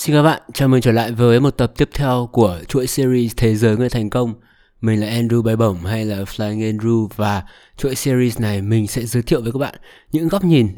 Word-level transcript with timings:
Xin 0.00 0.16
các 0.16 0.22
bạn, 0.22 0.42
chào 0.54 0.68
mừng 0.68 0.80
trở 0.80 0.92
lại 0.92 1.12
với 1.12 1.40
một 1.40 1.50
tập 1.50 1.72
tiếp 1.76 1.88
theo 1.92 2.28
của 2.32 2.58
chuỗi 2.68 2.86
series 2.86 3.32
Thế 3.36 3.56
giới 3.56 3.76
người 3.76 3.88
thành 3.88 4.10
công. 4.10 4.34
Mình 4.80 5.00
là 5.00 5.06
Andrew 5.06 5.42
Bay 5.42 5.56
Bổng 5.56 5.76
hay 5.84 6.04
là 6.04 6.16
Flying 6.16 6.78
Andrew 6.78 7.08
và 7.16 7.42
chuỗi 7.76 7.94
series 7.94 8.40
này 8.40 8.62
mình 8.62 8.86
sẽ 8.86 9.06
giới 9.06 9.22
thiệu 9.22 9.42
với 9.42 9.52
các 9.52 9.58
bạn 9.58 9.74
những 10.12 10.28
góc 10.28 10.44
nhìn, 10.44 10.68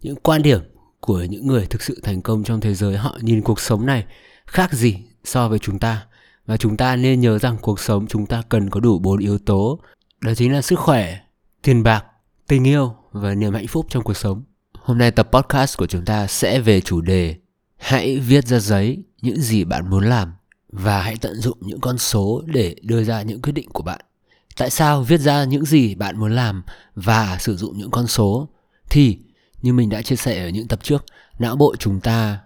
những 0.00 0.16
quan 0.16 0.42
điểm 0.42 0.60
của 1.00 1.22
những 1.22 1.46
người 1.46 1.66
thực 1.66 1.82
sự 1.82 2.00
thành 2.02 2.22
công 2.22 2.44
trong 2.44 2.60
thế 2.60 2.74
giới. 2.74 2.96
Họ 2.96 3.18
nhìn 3.20 3.42
cuộc 3.42 3.60
sống 3.60 3.86
này 3.86 4.04
khác 4.46 4.72
gì 4.72 4.96
so 5.24 5.48
với 5.48 5.58
chúng 5.58 5.78
ta. 5.78 6.06
Và 6.46 6.56
chúng 6.56 6.76
ta 6.76 6.96
nên 6.96 7.20
nhớ 7.20 7.38
rằng 7.38 7.56
cuộc 7.60 7.80
sống 7.80 8.06
chúng 8.06 8.26
ta 8.26 8.42
cần 8.48 8.70
có 8.70 8.80
đủ 8.80 8.98
bốn 8.98 9.18
yếu 9.18 9.38
tố. 9.38 9.80
Đó 10.20 10.34
chính 10.34 10.52
là 10.52 10.62
sức 10.62 10.78
khỏe, 10.78 11.18
tiền 11.62 11.82
bạc, 11.82 12.04
tình 12.48 12.64
yêu 12.64 12.94
và 13.12 13.34
niềm 13.34 13.54
hạnh 13.54 13.66
phúc 13.66 13.86
trong 13.88 14.02
cuộc 14.02 14.16
sống. 14.16 14.42
Hôm 14.78 14.98
nay 14.98 15.10
tập 15.10 15.28
podcast 15.32 15.78
của 15.78 15.86
chúng 15.86 16.04
ta 16.04 16.26
sẽ 16.26 16.60
về 16.60 16.80
chủ 16.80 17.00
đề 17.00 17.41
Hãy 17.82 18.18
viết 18.18 18.46
ra 18.46 18.58
giấy 18.58 19.02
những 19.22 19.40
gì 19.40 19.64
bạn 19.64 19.90
muốn 19.90 20.04
làm 20.04 20.32
và 20.72 21.02
hãy 21.02 21.16
tận 21.20 21.34
dụng 21.40 21.58
những 21.60 21.80
con 21.80 21.98
số 21.98 22.42
để 22.46 22.76
đưa 22.82 23.04
ra 23.04 23.22
những 23.22 23.42
quyết 23.42 23.52
định 23.52 23.68
của 23.68 23.82
bạn. 23.82 24.00
Tại 24.56 24.70
sao 24.70 25.02
viết 25.02 25.20
ra 25.20 25.44
những 25.44 25.64
gì 25.64 25.94
bạn 25.94 26.20
muốn 26.20 26.32
làm 26.32 26.62
và 26.94 27.38
sử 27.40 27.56
dụng 27.56 27.78
những 27.78 27.90
con 27.90 28.06
số? 28.06 28.48
Thì 28.90 29.18
như 29.62 29.72
mình 29.72 29.88
đã 29.88 30.02
chia 30.02 30.16
sẻ 30.16 30.44
ở 30.44 30.48
những 30.48 30.68
tập 30.68 30.78
trước, 30.82 31.04
não 31.38 31.56
bộ 31.56 31.76
chúng 31.78 32.00
ta 32.00 32.38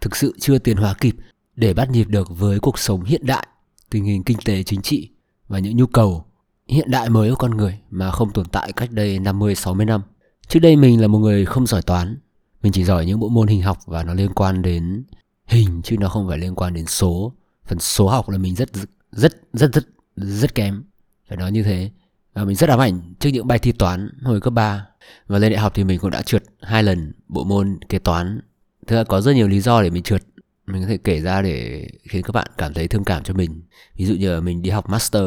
thực 0.00 0.16
sự 0.16 0.34
chưa 0.40 0.58
tiến 0.58 0.76
hóa 0.76 0.94
kịp 1.00 1.16
để 1.56 1.74
bắt 1.74 1.90
nhịp 1.90 2.08
được 2.08 2.28
với 2.30 2.60
cuộc 2.60 2.78
sống 2.78 3.04
hiện 3.04 3.26
đại, 3.26 3.46
tình 3.90 4.04
hình 4.04 4.24
kinh 4.24 4.38
tế 4.44 4.62
chính 4.62 4.82
trị 4.82 5.10
và 5.48 5.58
những 5.58 5.76
nhu 5.76 5.86
cầu 5.86 6.24
hiện 6.68 6.90
đại 6.90 7.10
mới 7.10 7.30
của 7.30 7.36
con 7.36 7.56
người 7.56 7.78
mà 7.90 8.10
không 8.10 8.32
tồn 8.32 8.46
tại 8.48 8.72
cách 8.72 8.90
đây 8.92 9.18
50 9.18 9.54
60 9.54 9.86
năm. 9.86 10.02
Trước 10.48 10.60
đây 10.60 10.76
mình 10.76 11.00
là 11.00 11.06
một 11.06 11.18
người 11.18 11.44
không 11.44 11.66
giỏi 11.66 11.82
toán 11.82 12.18
mình 12.62 12.72
chỉ 12.72 12.84
giỏi 12.84 13.06
những 13.06 13.20
bộ 13.20 13.28
môn 13.28 13.48
hình 13.48 13.62
học 13.62 13.78
và 13.86 14.04
nó 14.04 14.14
liên 14.14 14.32
quan 14.34 14.62
đến 14.62 15.04
hình, 15.46 15.80
chứ 15.84 15.96
nó 16.00 16.08
không 16.08 16.28
phải 16.28 16.38
liên 16.38 16.54
quan 16.54 16.74
đến 16.74 16.86
số. 16.86 17.32
Phần 17.64 17.78
số 17.78 18.08
học 18.08 18.28
là 18.28 18.38
mình 18.38 18.54
rất 18.54 18.68
rất 19.12 19.32
rất 19.52 19.72
rất 19.74 19.84
rất 20.16 20.54
kém. 20.54 20.84
Phải 21.28 21.36
nói 21.38 21.52
như 21.52 21.62
thế. 21.62 21.90
Và 22.34 22.44
mình 22.44 22.56
rất 22.56 22.68
ám 22.68 22.78
ảnh 22.78 23.14
trước 23.20 23.30
những 23.30 23.46
bài 23.46 23.58
thi 23.58 23.72
toán 23.72 24.10
hồi 24.22 24.40
cấp 24.40 24.52
3 24.52 24.86
và 25.26 25.38
lên 25.38 25.52
đại 25.52 25.60
học 25.60 25.72
thì 25.74 25.84
mình 25.84 25.98
cũng 25.98 26.10
đã 26.10 26.22
trượt 26.22 26.44
hai 26.60 26.82
lần 26.82 27.12
bộ 27.28 27.44
môn 27.44 27.78
kế 27.88 27.98
toán. 27.98 28.40
Thực 28.86 28.96
ra 28.96 29.04
có 29.04 29.20
rất 29.20 29.32
nhiều 29.32 29.48
lý 29.48 29.60
do 29.60 29.82
để 29.82 29.90
mình 29.90 30.02
trượt. 30.02 30.22
Mình 30.66 30.82
có 30.82 30.88
thể 30.88 30.96
kể 30.96 31.20
ra 31.20 31.42
để 31.42 31.86
khiến 32.08 32.22
các 32.22 32.32
bạn 32.32 32.46
cảm 32.58 32.74
thấy 32.74 32.88
thương 32.88 33.04
cảm 33.04 33.22
cho 33.22 33.34
mình. 33.34 33.62
Ví 33.96 34.06
dụ 34.06 34.14
như 34.14 34.34
là 34.34 34.40
mình 34.40 34.62
đi 34.62 34.70
học 34.70 34.88
master. 34.88 35.22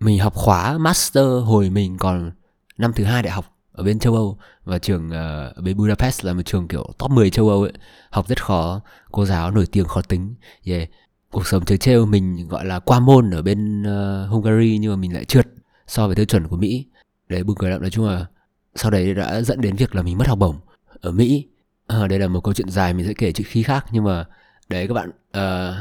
Mình 0.00 0.18
học 0.18 0.34
khóa 0.34 0.78
master 0.78 1.24
hồi 1.44 1.70
mình 1.70 1.98
còn 1.98 2.30
năm 2.78 2.92
thứ 2.92 3.04
hai 3.04 3.22
đại 3.22 3.32
học 3.32 3.59
ở 3.80 3.84
bên 3.84 3.98
châu 3.98 4.14
Âu. 4.14 4.38
Và 4.64 4.78
trường 4.78 5.06
uh, 5.06 5.56
ở 5.56 5.62
bên 5.64 5.76
Budapest 5.76 6.24
là 6.24 6.32
một 6.32 6.42
trường 6.42 6.68
kiểu 6.68 6.92
top 6.98 7.10
10 7.10 7.30
châu 7.30 7.48
Âu 7.48 7.62
ấy. 7.62 7.72
Học 8.10 8.28
rất 8.28 8.44
khó 8.44 8.80
cô 9.12 9.24
giáo 9.24 9.50
nổi 9.50 9.66
tiếng 9.72 9.84
khó 9.84 10.02
tính. 10.02 10.34
Yeah. 10.64 10.88
cuộc 11.30 11.46
sống 11.46 11.64
chơi 11.64 11.78
trêu 11.78 12.06
mình 12.06 12.48
gọi 12.48 12.64
là 12.64 12.78
qua 12.78 13.00
môn 13.00 13.30
ở 13.30 13.42
bên 13.42 13.82
uh, 13.82 14.30
Hungary 14.30 14.78
nhưng 14.78 14.92
mà 14.92 14.96
mình 14.96 15.14
lại 15.14 15.24
trượt 15.24 15.46
so 15.86 16.06
với 16.06 16.16
tiêu 16.16 16.24
chuẩn 16.24 16.48
của 16.48 16.56
Mỹ. 16.56 16.86
Đấy 17.28 17.44
buồn 17.44 17.56
cười 17.58 17.70
lắm 17.70 17.80
nói 17.80 17.90
chung 17.90 18.06
là 18.06 18.26
sau 18.74 18.90
đấy 18.90 19.14
đã 19.14 19.42
dẫn 19.42 19.60
đến 19.60 19.76
việc 19.76 19.94
là 19.94 20.02
mình 20.02 20.18
mất 20.18 20.28
học 20.28 20.38
bổng 20.38 20.56
ở 21.00 21.10
Mỹ. 21.10 21.46
À, 21.86 22.06
đây 22.06 22.18
là 22.18 22.28
một 22.28 22.44
câu 22.44 22.54
chuyện 22.54 22.68
dài 22.70 22.94
mình 22.94 23.06
sẽ 23.06 23.14
kể 23.14 23.32
chữ 23.32 23.44
khi 23.46 23.62
khác. 23.62 23.86
Nhưng 23.92 24.04
mà 24.04 24.24
đấy 24.68 24.88
các 24.88 24.94
bạn 24.94 25.10
uh, 25.10 25.74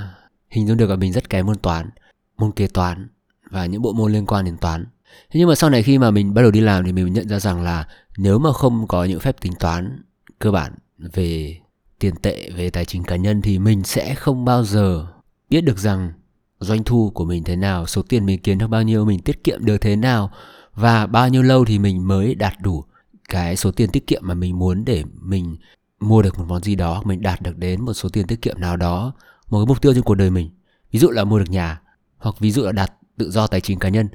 hình 0.50 0.68
dung 0.68 0.78
được 0.78 0.90
là 0.90 0.96
mình 0.96 1.14
rất 1.14 1.30
kém 1.30 1.46
môn 1.46 1.58
toán 1.58 1.90
môn 2.38 2.52
kế 2.52 2.68
toán 2.68 3.08
và 3.52 3.66
những 3.66 3.82
bộ 3.82 3.94
môn 3.94 4.12
liên 4.12 4.26
quan 4.26 4.46
đến 4.46 4.58
toán. 4.58 4.86
Thế 5.32 5.40
nhưng 5.40 5.50
mà 5.50 5.56
sau 5.56 5.70
này 5.70 5.84
khi 5.84 5.98
mà 5.98 6.12
mình 6.12 6.34
bắt 6.34 6.42
đầu 6.42 6.52
đi 6.52 6.60
làm 6.62 6.86
thì 6.86 6.92
mình 6.92 7.14
nhận 7.14 7.30
ra 7.30 7.40
rằng 7.40 7.62
là 7.62 7.88
nếu 8.18 8.40
mà 8.40 8.54
không 8.54 8.88
có 8.88 9.04
những 9.04 9.20
phép 9.20 9.42
tính 9.42 9.54
toán 9.60 10.04
cơ 10.40 10.52
bản 10.52 10.74
về 10.98 11.58
tiền 12.00 12.16
tệ, 12.16 12.50
về 12.50 12.70
tài 12.70 12.86
chính 12.86 13.04
cá 13.04 13.16
nhân 13.16 13.42
thì 13.42 13.60
mình 13.60 13.84
sẽ 13.84 14.16
không 14.16 14.46
bao 14.46 14.64
giờ 14.64 15.08
biết 15.50 15.62
được 15.62 15.78
rằng 15.78 16.12
doanh 16.60 16.84
thu 16.84 17.12
của 17.14 17.26
mình 17.26 17.44
thế 17.44 17.56
nào, 17.56 17.86
số 17.86 18.02
tiền 18.02 18.26
mình 18.26 18.40
kiếm 18.40 18.58
được 18.58 18.68
bao 18.68 18.84
nhiêu, 18.84 19.06
mình 19.06 19.20
tiết 19.20 19.44
kiệm 19.44 19.66
được 19.66 19.78
thế 19.78 19.96
nào 19.96 20.32
và 20.74 21.08
bao 21.08 21.30
nhiêu 21.30 21.42
lâu 21.42 21.66
thì 21.66 21.80
mình 21.80 22.08
mới 22.08 22.36
đạt 22.36 22.54
đủ 22.62 22.84
cái 23.30 23.56
số 23.56 23.72
tiền 23.72 23.90
tiết 23.90 24.08
kiệm 24.08 24.22
mà 24.26 24.34
mình 24.34 24.60
muốn 24.60 24.86
để 24.86 25.04
mình 25.22 25.58
mua 26.00 26.22
được 26.22 26.40
một 26.40 26.46
món 26.48 26.64
gì 26.64 26.76
đó, 26.76 27.02
mình 27.06 27.22
đạt 27.22 27.42
được 27.42 27.58
đến 27.58 27.86
một 27.86 27.94
số 27.94 28.10
tiền 28.10 28.28
tiết 28.28 28.42
kiệm 28.42 28.60
nào 28.60 28.78
đó, 28.78 29.14
một 29.50 29.60
cái 29.60 29.66
mục 29.66 29.82
tiêu 29.82 29.94
trong 29.94 30.04
cuộc 30.04 30.16
đời 30.16 30.30
mình. 30.30 30.50
Ví 30.92 31.00
dụ 31.00 31.10
là 31.10 31.24
mua 31.24 31.40
được 31.40 31.50
nhà 31.50 31.82
hoặc 32.18 32.36
ví 32.40 32.52
dụ 32.52 32.64
là 32.64 32.72
đạt 32.72 32.94
tự 33.18 33.32
do 33.32 33.48
tài 33.48 33.62
chính 33.62 33.80
cá 33.80 33.90
nhân 33.90 34.08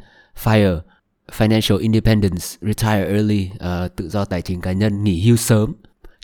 FIRE 0.42 0.80
Financial 1.32 1.78
Independence 1.78 2.46
Retire 2.60 3.04
Early 3.04 3.50
uh, 3.54 3.96
tự 3.96 4.08
do 4.08 4.24
tài 4.24 4.42
chính 4.42 4.60
cá 4.60 4.72
nhân 4.72 5.04
nghỉ 5.04 5.26
hưu 5.26 5.36
sớm. 5.36 5.72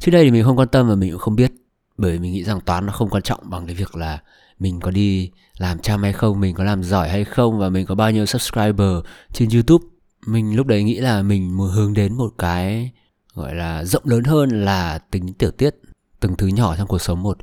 Trước 0.00 0.10
đây 0.10 0.24
thì 0.24 0.30
mình 0.30 0.44
không 0.44 0.58
quan 0.58 0.68
tâm 0.68 0.88
và 0.88 0.94
mình 0.94 1.10
cũng 1.10 1.20
không 1.20 1.36
biết 1.36 1.52
bởi 1.98 2.18
mình 2.18 2.32
nghĩ 2.32 2.44
rằng 2.44 2.60
toán 2.60 2.86
nó 2.86 2.92
không 2.92 3.10
quan 3.10 3.22
trọng 3.22 3.40
bằng 3.50 3.66
cái 3.66 3.74
việc 3.74 3.96
là 3.96 4.18
mình 4.58 4.80
có 4.80 4.90
đi 4.90 5.30
làm 5.58 5.78
chăm 5.78 6.02
hay 6.02 6.12
không 6.12 6.40
mình 6.40 6.54
có 6.54 6.64
làm 6.64 6.82
giỏi 6.82 7.08
hay 7.08 7.24
không 7.24 7.58
và 7.58 7.68
mình 7.68 7.86
có 7.86 7.94
bao 7.94 8.10
nhiêu 8.10 8.26
subscriber 8.26 8.96
trên 9.32 9.48
youtube. 9.48 9.84
Mình 10.26 10.56
lúc 10.56 10.66
đấy 10.66 10.82
nghĩ 10.82 10.94
là 10.94 11.22
mình 11.22 11.56
muốn 11.56 11.70
hướng 11.70 11.94
đến 11.94 12.16
một 12.16 12.34
cái 12.38 12.90
gọi 13.34 13.54
là 13.54 13.84
rộng 13.84 14.02
lớn 14.06 14.24
hơn 14.24 14.64
là 14.64 14.98
tính 14.98 15.32
tiểu 15.32 15.50
tiết 15.50 15.74
từng 16.20 16.36
thứ 16.36 16.46
nhỏ 16.46 16.76
trong 16.76 16.88
cuộc 16.88 17.00
sống 17.00 17.22
một. 17.22 17.38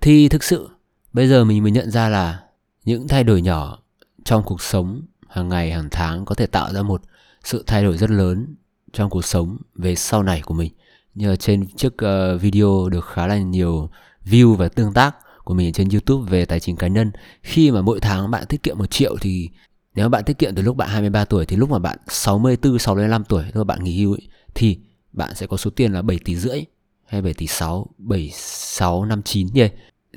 Thì 0.00 0.28
thực 0.28 0.44
sự 0.44 0.68
bây 1.12 1.28
giờ 1.28 1.44
mình 1.44 1.62
mới 1.62 1.72
nhận 1.72 1.90
ra 1.90 2.08
là 2.08 2.40
những 2.84 3.08
thay 3.08 3.24
đổi 3.24 3.42
nhỏ 3.42 3.78
trong 4.24 4.42
cuộc 4.42 4.62
sống 4.62 5.02
hàng 5.34 5.48
ngày 5.48 5.72
hàng 5.72 5.88
tháng 5.90 6.24
có 6.24 6.34
thể 6.34 6.46
tạo 6.46 6.72
ra 6.72 6.82
một 6.82 7.02
sự 7.44 7.64
thay 7.66 7.82
đổi 7.82 7.96
rất 7.96 8.10
lớn 8.10 8.54
trong 8.92 9.10
cuộc 9.10 9.24
sống 9.24 9.56
về 9.74 9.94
sau 9.94 10.22
này 10.22 10.42
của 10.44 10.54
mình 10.54 10.72
như 11.14 11.36
trên 11.36 11.66
trước 11.76 11.94
uh, 11.94 12.00
ờ, 12.00 12.38
video 12.38 12.88
được 12.88 13.04
khá 13.06 13.26
là 13.26 13.38
nhiều 13.38 13.90
view 14.24 14.54
và 14.54 14.68
tương 14.68 14.92
tác 14.92 15.16
của 15.44 15.54
mình 15.54 15.72
trên 15.72 15.88
YouTube 15.88 16.30
về 16.30 16.44
tài 16.44 16.60
chính 16.60 16.76
cá 16.76 16.86
nhân 16.86 17.12
khi 17.42 17.70
mà 17.70 17.82
mỗi 17.82 18.00
tháng 18.00 18.30
bạn 18.30 18.44
tiết 18.48 18.62
kiệm 18.62 18.78
một 18.78 18.90
triệu 18.90 19.16
thì 19.20 19.48
nếu 19.94 20.08
bạn 20.08 20.24
tiết 20.24 20.38
kiệm 20.38 20.54
từ 20.54 20.62
lúc 20.62 20.76
bạn 20.76 20.88
23 20.88 21.24
tuổi 21.24 21.46
thì 21.46 21.56
lúc 21.56 21.70
mà 21.70 21.78
bạn 21.78 21.98
64 22.08 22.78
65 22.78 23.24
tuổi 23.24 23.44
lúc 23.54 23.66
bạn 23.66 23.84
nghỉ 23.84 24.02
hưu 24.02 24.12
ấy, 24.12 24.28
thì 24.54 24.78
bạn 25.12 25.34
sẽ 25.34 25.46
có 25.46 25.56
số 25.56 25.70
tiền 25.70 25.92
là 25.92 26.02
7 26.02 26.18
tỷ 26.24 26.36
rưỡi 26.36 26.64
hay 27.06 27.22
7 27.22 27.34
tỷ 27.34 27.46
6 27.46 27.86
76 27.98 29.04
59 29.04 29.46
nhỉ. 29.54 29.68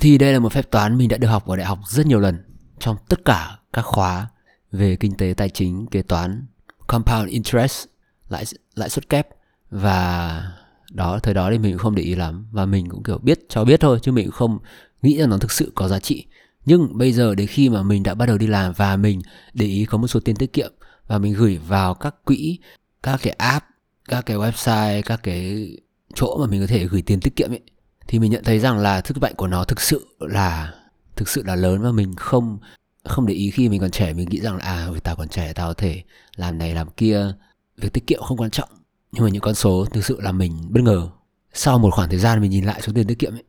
thì 0.02 0.18
đây 0.18 0.34
là 0.34 0.40
một 0.40 0.52
phép 0.52 0.72
toán 0.72 0.98
mình 0.98 1.10
đã 1.10 1.18
được 1.18 1.28
học 1.28 1.48
ở 1.48 1.56
đại 1.56 1.66
học 1.66 1.80
rất 1.88 2.06
nhiều 2.06 2.20
lần 2.20 2.44
trong 2.80 2.98
tất 3.10 3.26
cả 3.26 3.58
các 3.74 3.86
khóa 3.86 4.28
về 4.72 4.96
kinh 4.96 5.18
tế 5.18 5.34
tài 5.38 5.50
chính, 5.50 5.88
kế 5.88 6.02
toán, 6.02 6.46
compound 6.88 7.30
interest, 7.30 7.88
lãi 8.30 8.44
lãi 8.76 8.90
suất 8.90 9.10
kép. 9.10 9.28
Và 9.70 10.44
đó, 10.92 11.20
thời 11.24 11.34
đó 11.34 11.50
thì 11.52 11.58
mình 11.58 11.72
cũng 11.72 11.80
không 11.80 11.96
để 11.96 12.04
ý 12.04 12.16
lắm. 12.16 12.48
Và 12.52 12.66
mình 12.66 12.90
cũng 12.90 13.04
kiểu 13.04 13.18
biết, 13.18 13.40
cho 13.50 13.66
biết 13.66 13.80
thôi, 13.80 14.00
chứ 14.02 14.12
mình 14.12 14.26
cũng 14.26 14.36
không 14.36 14.60
nghĩ 15.02 15.18
rằng 15.18 15.30
nó 15.30 15.38
thực 15.38 15.52
sự 15.52 15.72
có 15.76 15.88
giá 15.88 16.00
trị. 16.00 16.26
Nhưng 16.66 16.98
bây 16.98 17.12
giờ 17.12 17.36
đến 17.36 17.48
khi 17.48 17.70
mà 17.70 17.84
mình 17.84 18.04
đã 18.04 18.14
bắt 18.14 18.26
đầu 18.26 18.38
đi 18.38 18.48
làm 18.48 18.74
và 18.74 18.98
mình 18.98 19.22
để 19.54 19.66
ý 19.66 19.86
có 19.86 19.98
một 19.98 20.08
số 20.08 20.20
tiền 20.20 20.36
tiết 20.36 20.54
kiệm 20.54 20.74
và 21.08 21.18
mình 21.18 21.34
gửi 21.34 21.58
vào 21.58 21.94
các 21.94 22.16
quỹ, 22.26 22.60
các 23.04 23.20
cái 23.24 23.34
app, 23.34 23.66
các 24.06 24.26
cái 24.26 24.38
website, 24.38 25.02
các 25.06 25.20
cái 25.24 25.72
chỗ 26.16 26.38
mà 26.38 26.48
mình 26.48 26.62
có 26.62 26.68
thể 26.68 26.88
gửi 26.88 27.02
tiền 27.02 27.20
tiết 27.20 27.36
kiệm 27.36 27.52
ấy, 27.52 27.62
thì 28.08 28.20
mình 28.20 28.32
nhận 28.32 28.44
thấy 28.44 28.60
rằng 28.60 28.78
là 28.78 29.02
sức 29.06 29.18
mạnh 29.22 29.34
của 29.38 29.48
nó 29.48 29.64
thực 29.64 29.82
sự 29.82 30.08
là, 30.20 30.74
thực 31.16 31.30
sự 31.30 31.44
là 31.44 31.56
lớn 31.56 31.82
và 31.82 31.92
mình 31.92 32.16
không 32.16 32.60
không 33.07 33.25
để 33.25 33.34
ý 33.34 33.51
khi 33.51 33.69
mình 33.69 33.81
còn 33.81 33.91
trẻ, 33.91 34.13
mình 34.13 34.29
nghĩ 34.29 34.40
rằng 34.40 34.57
là 34.57 34.63
à 34.63 34.88
tao 35.03 35.16
còn 35.16 35.28
trẻ, 35.28 35.53
tao 35.53 35.68
có 35.68 35.73
thể 35.73 36.03
làm 36.35 36.57
này, 36.57 36.75
làm 36.75 36.90
kia. 36.90 37.34
Việc 37.78 37.94
tiết 37.94 38.07
kiệm 38.07 38.22
không 38.22 38.38
quan 38.38 38.51
trọng, 38.51 38.69
nhưng 39.12 39.23
mà 39.23 39.29
những 39.29 39.41
con 39.41 39.56
số 39.56 39.85
thực 39.85 40.06
sự 40.06 40.22
là 40.22 40.31
mình 40.31 40.53
bất 40.69 40.81
ngờ. 40.84 41.09
Sau 41.53 41.79
một 41.79 41.90
khoảng 41.94 42.09
thời 42.09 42.19
gian 42.19 42.41
mình 42.41 42.51
nhìn 42.51 42.66
lại 42.66 42.81
số 42.81 42.91
tiền 42.95 43.07
tiết 43.07 43.19
kiệm 43.19 43.35
ấy, 43.35 43.44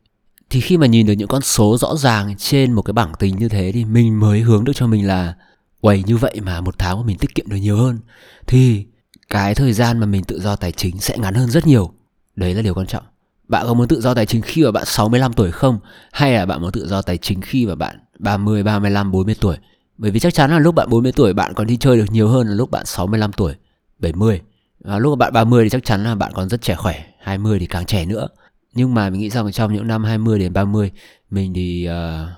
thì 0.49 0.61
khi 0.61 0.77
mà 0.77 0.87
nhìn 0.87 1.07
được 1.07 1.13
những 1.13 1.27
con 1.27 1.41
số 1.41 1.77
rõ 1.77 1.95
ràng 1.95 2.35
trên 2.37 2.73
một 2.73 2.81
cái 2.81 2.93
bảng 2.93 3.13
tính 3.19 3.35
như 3.35 3.49
thế 3.49 3.71
thì 3.71 3.85
mình 3.85 4.19
mới 4.19 4.41
hướng 4.41 4.63
được 4.63 4.73
cho 4.75 4.87
mình 4.87 5.07
là 5.07 5.35
quầy 5.81 6.03
như 6.03 6.17
vậy 6.17 6.39
mà 6.41 6.61
một 6.61 6.79
tháng 6.79 6.97
mà 6.97 7.05
mình 7.05 7.17
tiết 7.17 7.35
kiệm 7.35 7.49
được 7.49 7.57
nhiều 7.57 7.77
hơn, 7.77 7.99
thì 8.47 8.85
cái 9.29 9.55
thời 9.55 9.73
gian 9.73 9.99
mà 9.99 10.05
mình 10.05 10.23
tự 10.23 10.39
do 10.39 10.55
tài 10.55 10.71
chính 10.71 10.99
sẽ 10.99 11.17
ngắn 11.17 11.33
hơn 11.33 11.49
rất 11.49 11.67
nhiều. 11.67 11.93
Đấy 12.35 12.53
là 12.53 12.61
điều 12.61 12.73
quan 12.73 12.87
trọng. 12.87 13.03
Bạn 13.47 13.65
có 13.67 13.73
muốn 13.73 13.87
tự 13.87 14.01
do 14.01 14.13
tài 14.13 14.25
chính 14.25 14.41
khi 14.41 14.63
mà 14.63 14.71
bạn 14.71 14.83
65 14.85 15.33
tuổi 15.33 15.51
không? 15.51 15.79
Hay 16.11 16.33
là 16.33 16.45
bạn 16.45 16.61
muốn 16.61 16.71
tự 16.71 16.87
do 16.87 17.01
tài 17.01 17.17
chính 17.17 17.41
khi 17.41 17.65
mà 17.65 17.75
bạn 17.75 17.99
30, 18.19 18.63
35, 18.63 19.11
40 19.11 19.35
tuổi. 19.39 19.57
Bởi 19.97 20.11
vì 20.11 20.19
chắc 20.19 20.33
chắn 20.33 20.51
là 20.51 20.59
lúc 20.59 20.75
bạn 20.75 20.89
40 20.89 21.11
tuổi 21.11 21.33
bạn 21.33 21.53
còn 21.53 21.67
đi 21.67 21.77
chơi 21.77 21.97
được 21.97 22.05
nhiều 22.11 22.27
hơn 22.27 22.47
là 22.47 22.53
lúc 22.53 22.71
bạn 22.71 22.85
65 22.85 23.31
tuổi, 23.33 23.55
70. 23.99 24.41
Và 24.79 24.99
lúc 24.99 25.17
bạn 25.17 25.33
30 25.33 25.63
thì 25.63 25.69
chắc 25.69 25.85
chắn 25.85 26.03
là 26.03 26.15
bạn 26.15 26.31
còn 26.33 26.49
rất 26.49 26.61
trẻ 26.61 26.75
khỏe, 26.75 27.05
20 27.19 27.59
thì 27.59 27.65
càng 27.65 27.85
trẻ 27.85 28.05
nữa. 28.05 28.27
Nhưng 28.73 28.93
mà 28.93 29.09
mình 29.09 29.19
nghĩ 29.19 29.29
rằng 29.29 29.51
trong 29.51 29.73
những 29.73 29.87
năm 29.87 30.03
20 30.03 30.39
đến 30.39 30.53
30 30.53 30.91
mình 31.29 31.53
thì 31.53 31.87
uh, 31.89 32.29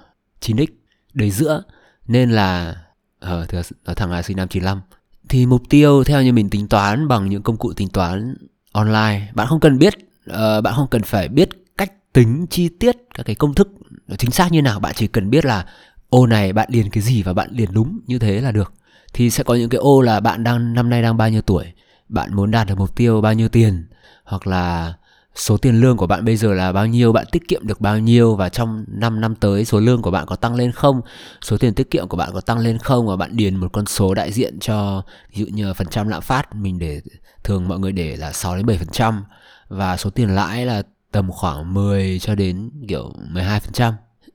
9x 0.42 0.68
đời 1.14 1.32
giữa 1.32 1.64
nên 2.08 2.32
là 2.32 2.76
ờ 3.20 3.46
uh, 3.60 3.66
nói 3.86 3.96
thẳng 3.96 4.12
là 4.12 4.22
sinh 4.22 4.38
năm 4.38 4.48
95 4.48 4.82
thì 5.30 5.46
mục 5.46 5.62
tiêu 5.70 6.04
theo 6.04 6.24
như 6.24 6.34
mình 6.34 6.50
tính 6.50 6.68
toán 6.68 7.08
bằng 7.08 7.30
những 7.30 7.44
công 7.44 7.58
cụ 7.58 7.74
tính 7.74 7.90
toán 7.90 8.36
online 8.72 9.32
bạn 9.36 9.48
không 9.48 9.60
cần 9.60 9.78
biết 9.78 9.94
uh, 10.30 10.64
bạn 10.64 10.74
không 10.76 10.88
cần 10.88 11.02
phải 11.04 11.28
biết 11.28 11.50
tính 12.14 12.46
chi 12.50 12.70
tiết 12.80 12.96
các 13.14 13.24
cái 13.26 13.36
công 13.36 13.54
thức 13.54 13.68
chính 14.18 14.32
xác 14.32 14.52
như 14.52 14.62
nào 14.62 14.80
bạn 14.80 14.94
chỉ 14.96 15.08
cần 15.08 15.30
biết 15.30 15.46
là 15.46 15.66
ô 16.10 16.28
này 16.28 16.54
bạn 16.54 16.68
điền 16.72 16.90
cái 16.90 17.04
gì 17.04 17.24
và 17.24 17.34
bạn 17.34 17.50
điền 17.52 17.70
đúng 17.74 18.00
như 18.08 18.20
thế 18.20 18.42
là 18.42 18.52
được. 18.52 18.74
Thì 19.14 19.30
sẽ 19.30 19.44
có 19.44 19.56
những 19.56 19.70
cái 19.70 19.80
ô 19.80 20.02
là 20.02 20.20
bạn 20.20 20.44
đang 20.44 20.74
năm 20.74 20.90
nay 20.90 21.02
đang 21.02 21.18
bao 21.18 21.30
nhiêu 21.30 21.42
tuổi 21.42 21.66
bạn 22.10 22.36
muốn 22.36 22.52
đạt 22.52 22.68
được 22.68 22.78
mục 22.78 22.96
tiêu 22.96 23.22
bao 23.22 23.34
nhiêu 23.34 23.50
tiền 23.50 23.86
hoặc 24.24 24.48
là 24.48 24.94
số 25.36 25.58
tiền 25.58 25.82
lương 25.82 25.98
của 25.98 26.08
bạn 26.08 26.26
bây 26.26 26.38
giờ 26.38 26.54
là 26.54 26.72
bao 26.72 26.88
nhiêu, 26.88 27.14
bạn 27.14 27.26
tiết 27.32 27.48
kiệm 27.48 27.68
được 27.68 27.82
bao 27.82 28.00
nhiêu 28.00 28.36
và 28.36 28.50
trong 28.50 28.86
5 28.88 29.22
năm 29.22 29.36
tới 29.36 29.66
số 29.66 29.80
lương 29.80 30.02
của 30.02 30.12
bạn 30.12 30.26
có 30.26 30.36
tăng 30.36 30.56
lên 30.56 30.72
không, 30.72 31.02
số 31.42 31.58
tiền 31.58 31.74
tiết 31.74 31.92
kiệm 31.92 32.08
của 32.08 32.18
bạn 32.18 32.30
có 32.34 32.42
tăng 32.42 32.58
lên 32.60 32.78
không 32.78 33.08
và 33.08 33.16
bạn 33.16 33.36
điền 33.36 33.56
một 33.56 33.68
con 33.74 33.86
số 33.86 34.14
đại 34.14 34.32
diện 34.32 34.60
cho 34.60 35.04
ví 35.34 35.40
dụ 35.40 35.46
như 35.54 35.74
phần 35.74 35.88
trăm 35.88 36.08
lạm 36.08 36.22
phát 36.22 36.56
mình 36.56 36.80
để 36.80 37.02
thường 37.44 37.68
mọi 37.68 37.80
người 37.80 37.92
để 37.92 38.18
là 38.18 38.32
6 38.32 38.56
đến 38.56 38.66
7% 38.66 39.22
và 39.70 39.98
số 39.98 40.10
tiền 40.10 40.36
lãi 40.36 40.66
là 40.66 40.84
tầm 41.12 41.32
khoảng 41.32 41.74
10 41.74 42.20
cho 42.20 42.36
đến 42.36 42.70
kiểu 42.88 43.14
12% 43.34 43.94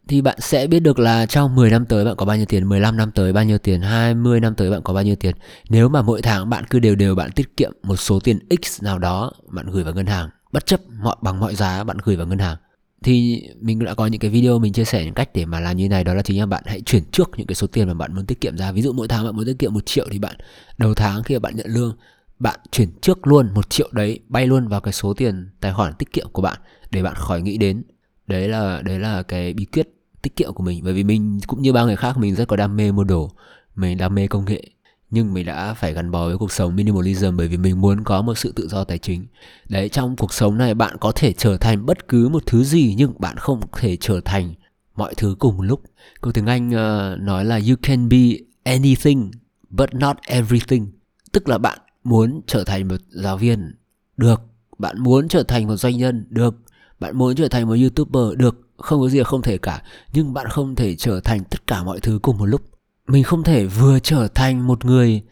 thì 0.09 0.21
bạn 0.21 0.37
sẽ 0.41 0.67
biết 0.67 0.81
được 0.81 0.99
là 0.99 1.27
trong 1.27 1.55
10 1.55 1.71
năm 1.71 1.87
tới 1.87 2.05
bạn 2.05 2.17
có 2.17 2.27
bao 2.27 2.37
nhiêu 2.37 2.47
tiền, 2.47 2.69
15 2.69 2.97
năm 2.97 3.11
tới 3.11 3.33
bao 3.33 3.45
nhiêu 3.45 3.59
tiền, 3.59 3.81
20 3.81 4.41
năm 4.41 4.55
tới 4.55 4.71
bạn 4.71 4.83
có 4.83 4.93
bao 4.95 5.03
nhiêu 5.03 5.17
tiền. 5.17 5.37
Nếu 5.69 5.89
mà 5.89 6.03
mỗi 6.03 6.23
tháng 6.23 6.51
bạn 6.51 6.65
cứ 6.71 6.79
đều 6.79 6.95
đều 6.95 7.15
bạn 7.15 7.31
tiết 7.33 7.57
kiệm 7.57 7.73
một 7.83 7.97
số 7.97 8.21
tiền 8.21 8.39
X 8.63 8.83
nào 8.83 8.99
đó 8.99 9.33
bạn 9.49 9.67
gửi 9.71 9.85
vào 9.85 9.95
ngân 9.95 10.07
hàng, 10.07 10.31
bất 10.53 10.67
chấp 10.67 10.81
mọi 11.03 11.17
bằng 11.23 11.41
mọi 11.41 11.55
giá 11.55 11.85
bạn 11.85 11.97
gửi 12.05 12.17
vào 12.17 12.27
ngân 12.27 12.39
hàng. 12.39 12.57
Thì 13.05 13.43
mình 13.61 13.85
đã 13.85 13.95
có 13.95 14.07
những 14.07 14.21
cái 14.21 14.31
video 14.31 14.59
mình 14.59 14.73
chia 14.73 14.85
sẻ 14.85 15.05
những 15.05 15.15
cách 15.15 15.29
để 15.35 15.47
mà 15.47 15.61
làm 15.61 15.77
như 15.77 15.89
này 15.89 16.05
đó 16.05 16.15
là 16.15 16.23
chính 16.23 16.41
là 16.41 16.47
bạn 16.47 16.63
hãy 16.67 16.81
chuyển 16.81 17.03
trước 17.13 17.31
những 17.37 17.47
cái 17.47 17.55
số 17.55 17.67
tiền 17.67 17.89
mà 17.89 17.95
bạn 17.95 18.15
muốn 18.15 18.27
tiết 18.27 18.41
kiệm 18.41 18.57
ra. 18.57 18.73
Ví 18.73 18.83
dụ 18.83 18.93
mỗi 18.93 19.09
tháng 19.09 19.25
bạn 19.25 19.37
muốn 19.37 19.47
tiết 19.47 19.59
kiệm 19.59 19.75
một 19.75 19.87
triệu 19.87 20.07
thì 20.11 20.19
bạn 20.19 20.37
đầu 20.79 20.95
tháng 20.95 21.23
khi 21.23 21.35
mà 21.35 21.39
bạn 21.39 21.57
nhận 21.57 21.67
lương 21.69 21.97
bạn 22.39 22.61
chuyển 22.73 22.89
trước 23.01 23.27
luôn 23.27 23.55
một 23.55 23.71
triệu 23.71 23.89
đấy 23.93 24.21
bay 24.29 24.47
luôn 24.47 24.69
vào 24.69 24.81
cái 24.81 24.93
số 24.93 25.15
tiền 25.15 25.51
tài 25.61 25.73
khoản 25.73 25.93
tiết 25.95 26.13
kiệm 26.13 26.27
của 26.33 26.43
bạn 26.43 26.59
để 26.91 27.03
bạn 27.03 27.15
khỏi 27.15 27.43
nghĩ 27.43 27.59
đến. 27.59 27.83
Đấy 28.27 28.49
là 28.49 28.83
đấy 28.83 28.99
là 28.99 29.23
cái 29.23 29.53
bí 29.53 29.65
quyết 29.65 29.89
tiết 30.23 30.37
kiệm 30.37 30.53
của 30.53 30.63
mình. 30.63 30.85
Bởi 30.85 30.93
vì 30.93 31.05
mình 31.05 31.41
cũng 31.47 31.63
như 31.63 31.73
bao 31.73 31.87
người 31.87 31.97
khác 31.97 32.19
mình 32.19 32.35
rất 32.35 32.49
có 32.49 32.57
đam 32.57 32.77
mê 32.77 32.93
mua 32.93 33.05
đồ 33.05 33.31
mình 33.75 33.99
đam 33.99 34.15
mê 34.15 34.27
công 34.27 34.45
nghệ. 34.45 34.63
Nhưng 35.11 35.35
mình 35.35 35.47
đã 35.47 35.75
phải 35.75 35.93
gắn 35.93 36.11
bó 36.11 36.27
với 36.27 36.39
cuộc 36.39 36.53
sống 36.53 36.77
minimalism 36.77 37.37
bởi 37.37 37.49
vì 37.49 37.57
mình 37.57 37.81
muốn 37.81 38.05
có 38.05 38.23
một 38.23 38.39
sự 38.39 38.53
tự 38.57 38.69
do 38.69 38.85
tài 38.85 38.99
chính. 38.99 39.27
Đấy 39.69 39.89
trong 39.89 40.17
cuộc 40.17 40.33
sống 40.33 40.59
này 40.59 40.75
bạn 40.75 40.97
có 41.01 41.13
thể 41.13 41.33
trở 41.33 41.57
thành 41.57 41.87
bất 41.87 42.09
cứ 42.09 42.29
một 42.29 42.43
thứ 42.47 42.65
gì 42.65 42.95
nhưng 42.99 43.13
bạn 43.19 43.37
không 43.37 43.61
thể 43.79 43.97
trở 44.01 44.21
thành 44.25 44.55
mọi 44.97 45.15
thứ 45.15 45.37
cùng 45.39 45.57
một 45.57 45.63
lúc. 45.63 45.83
Câu 46.21 46.33
tiếng 46.33 46.47
anh 46.47 46.69
uh, 46.69 47.21
nói 47.21 47.45
là 47.45 47.61
you 47.69 47.77
can 47.83 48.09
be 48.09 48.19
anything 48.63 49.31
but 49.71 49.95
not 49.95 50.17
everything. 50.27 50.93
Tức 51.33 51.49
là 51.49 51.59
bạn 51.59 51.79
muốn 52.09 52.41
trở 52.47 52.65
thành 52.65 52.89
một 52.89 52.97
giáo 53.09 53.37
viên, 53.37 53.75
được. 54.17 54.41
Bạn 54.79 55.01
muốn 55.01 55.29
trở 55.29 55.43
thành 55.43 55.67
một 55.67 55.77
doanh 55.77 55.97
nhân, 55.97 56.27
được. 56.29 56.55
Bạn 57.01 57.19
muốn 57.19 57.37
trở 57.37 57.49
thành 57.49 57.69
một 57.69 57.75
youtuber, 57.75 58.39
được. 58.39 58.61
Không 58.77 59.01
có 59.01 59.09
gì 59.09 59.19
là 59.19 59.25
không 59.25 59.43
thể 59.43 59.59
cả. 59.59 59.83
Nhưng 60.13 60.33
bạn 60.33 60.47
không 60.49 60.75
thể 60.75 60.97
trở 60.97 61.21
thành 61.21 61.45
tất 61.45 61.67
cả 61.67 61.85
mọi 61.85 62.01
thứ 62.01 62.19
cùng 62.23 62.39
một 62.39 62.47
lúc. 62.47 62.63
Mình 63.09 63.25
không 63.25 63.43
thể 63.43 63.67
vừa 63.67 63.99
trở 63.99 64.29
thành 64.29 64.67
một 64.67 64.85
người 64.85 65.23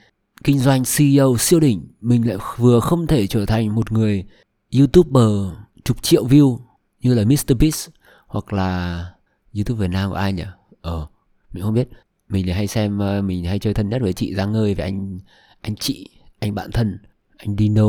kinh 0.44 0.58
doanh 0.58 0.82
CEO 0.96 1.36
siêu 1.38 1.60
đỉnh. 1.60 1.88
Mình 2.00 2.28
lại 2.28 2.36
vừa 2.56 2.80
không 2.80 3.06
thể 3.06 3.26
trở 3.26 3.46
thành 3.46 3.74
một 3.74 3.92
người 3.92 4.24
youtuber 4.78 5.56
chục 5.84 6.02
triệu 6.02 6.26
view 6.26 6.58
như 7.00 7.14
là 7.14 7.24
Mr 7.24 7.56
Beast 7.60 7.88
hoặc 8.26 8.52
là 8.52 9.04
youtube 9.54 9.80
Việt 9.80 9.90
Nam 9.90 10.10
của 10.10 10.16
ai 10.16 10.32
nhỉ? 10.32 10.44
Ờ 10.80 11.06
mình 11.52 11.62
không 11.62 11.74
biết. 11.74 11.88
Mình 12.28 12.46
thì 12.46 12.52
hay 12.52 12.66
xem 12.66 12.98
ờ, 12.98 13.22
mình 13.22 13.44
hay 13.44 13.58
chơi 13.58 13.74
thân 13.74 13.88
nhất 13.88 14.02
với 14.02 14.12
chị 14.12 14.34
Giang 14.34 14.52
ngơi 14.52 14.74
với 14.74 14.84
anh 14.84 15.18
anh 15.60 15.76
chị 15.76 16.10
anh 16.38 16.54
bạn 16.54 16.70
thân 16.72 16.98
anh 17.36 17.56
Dino 17.56 17.84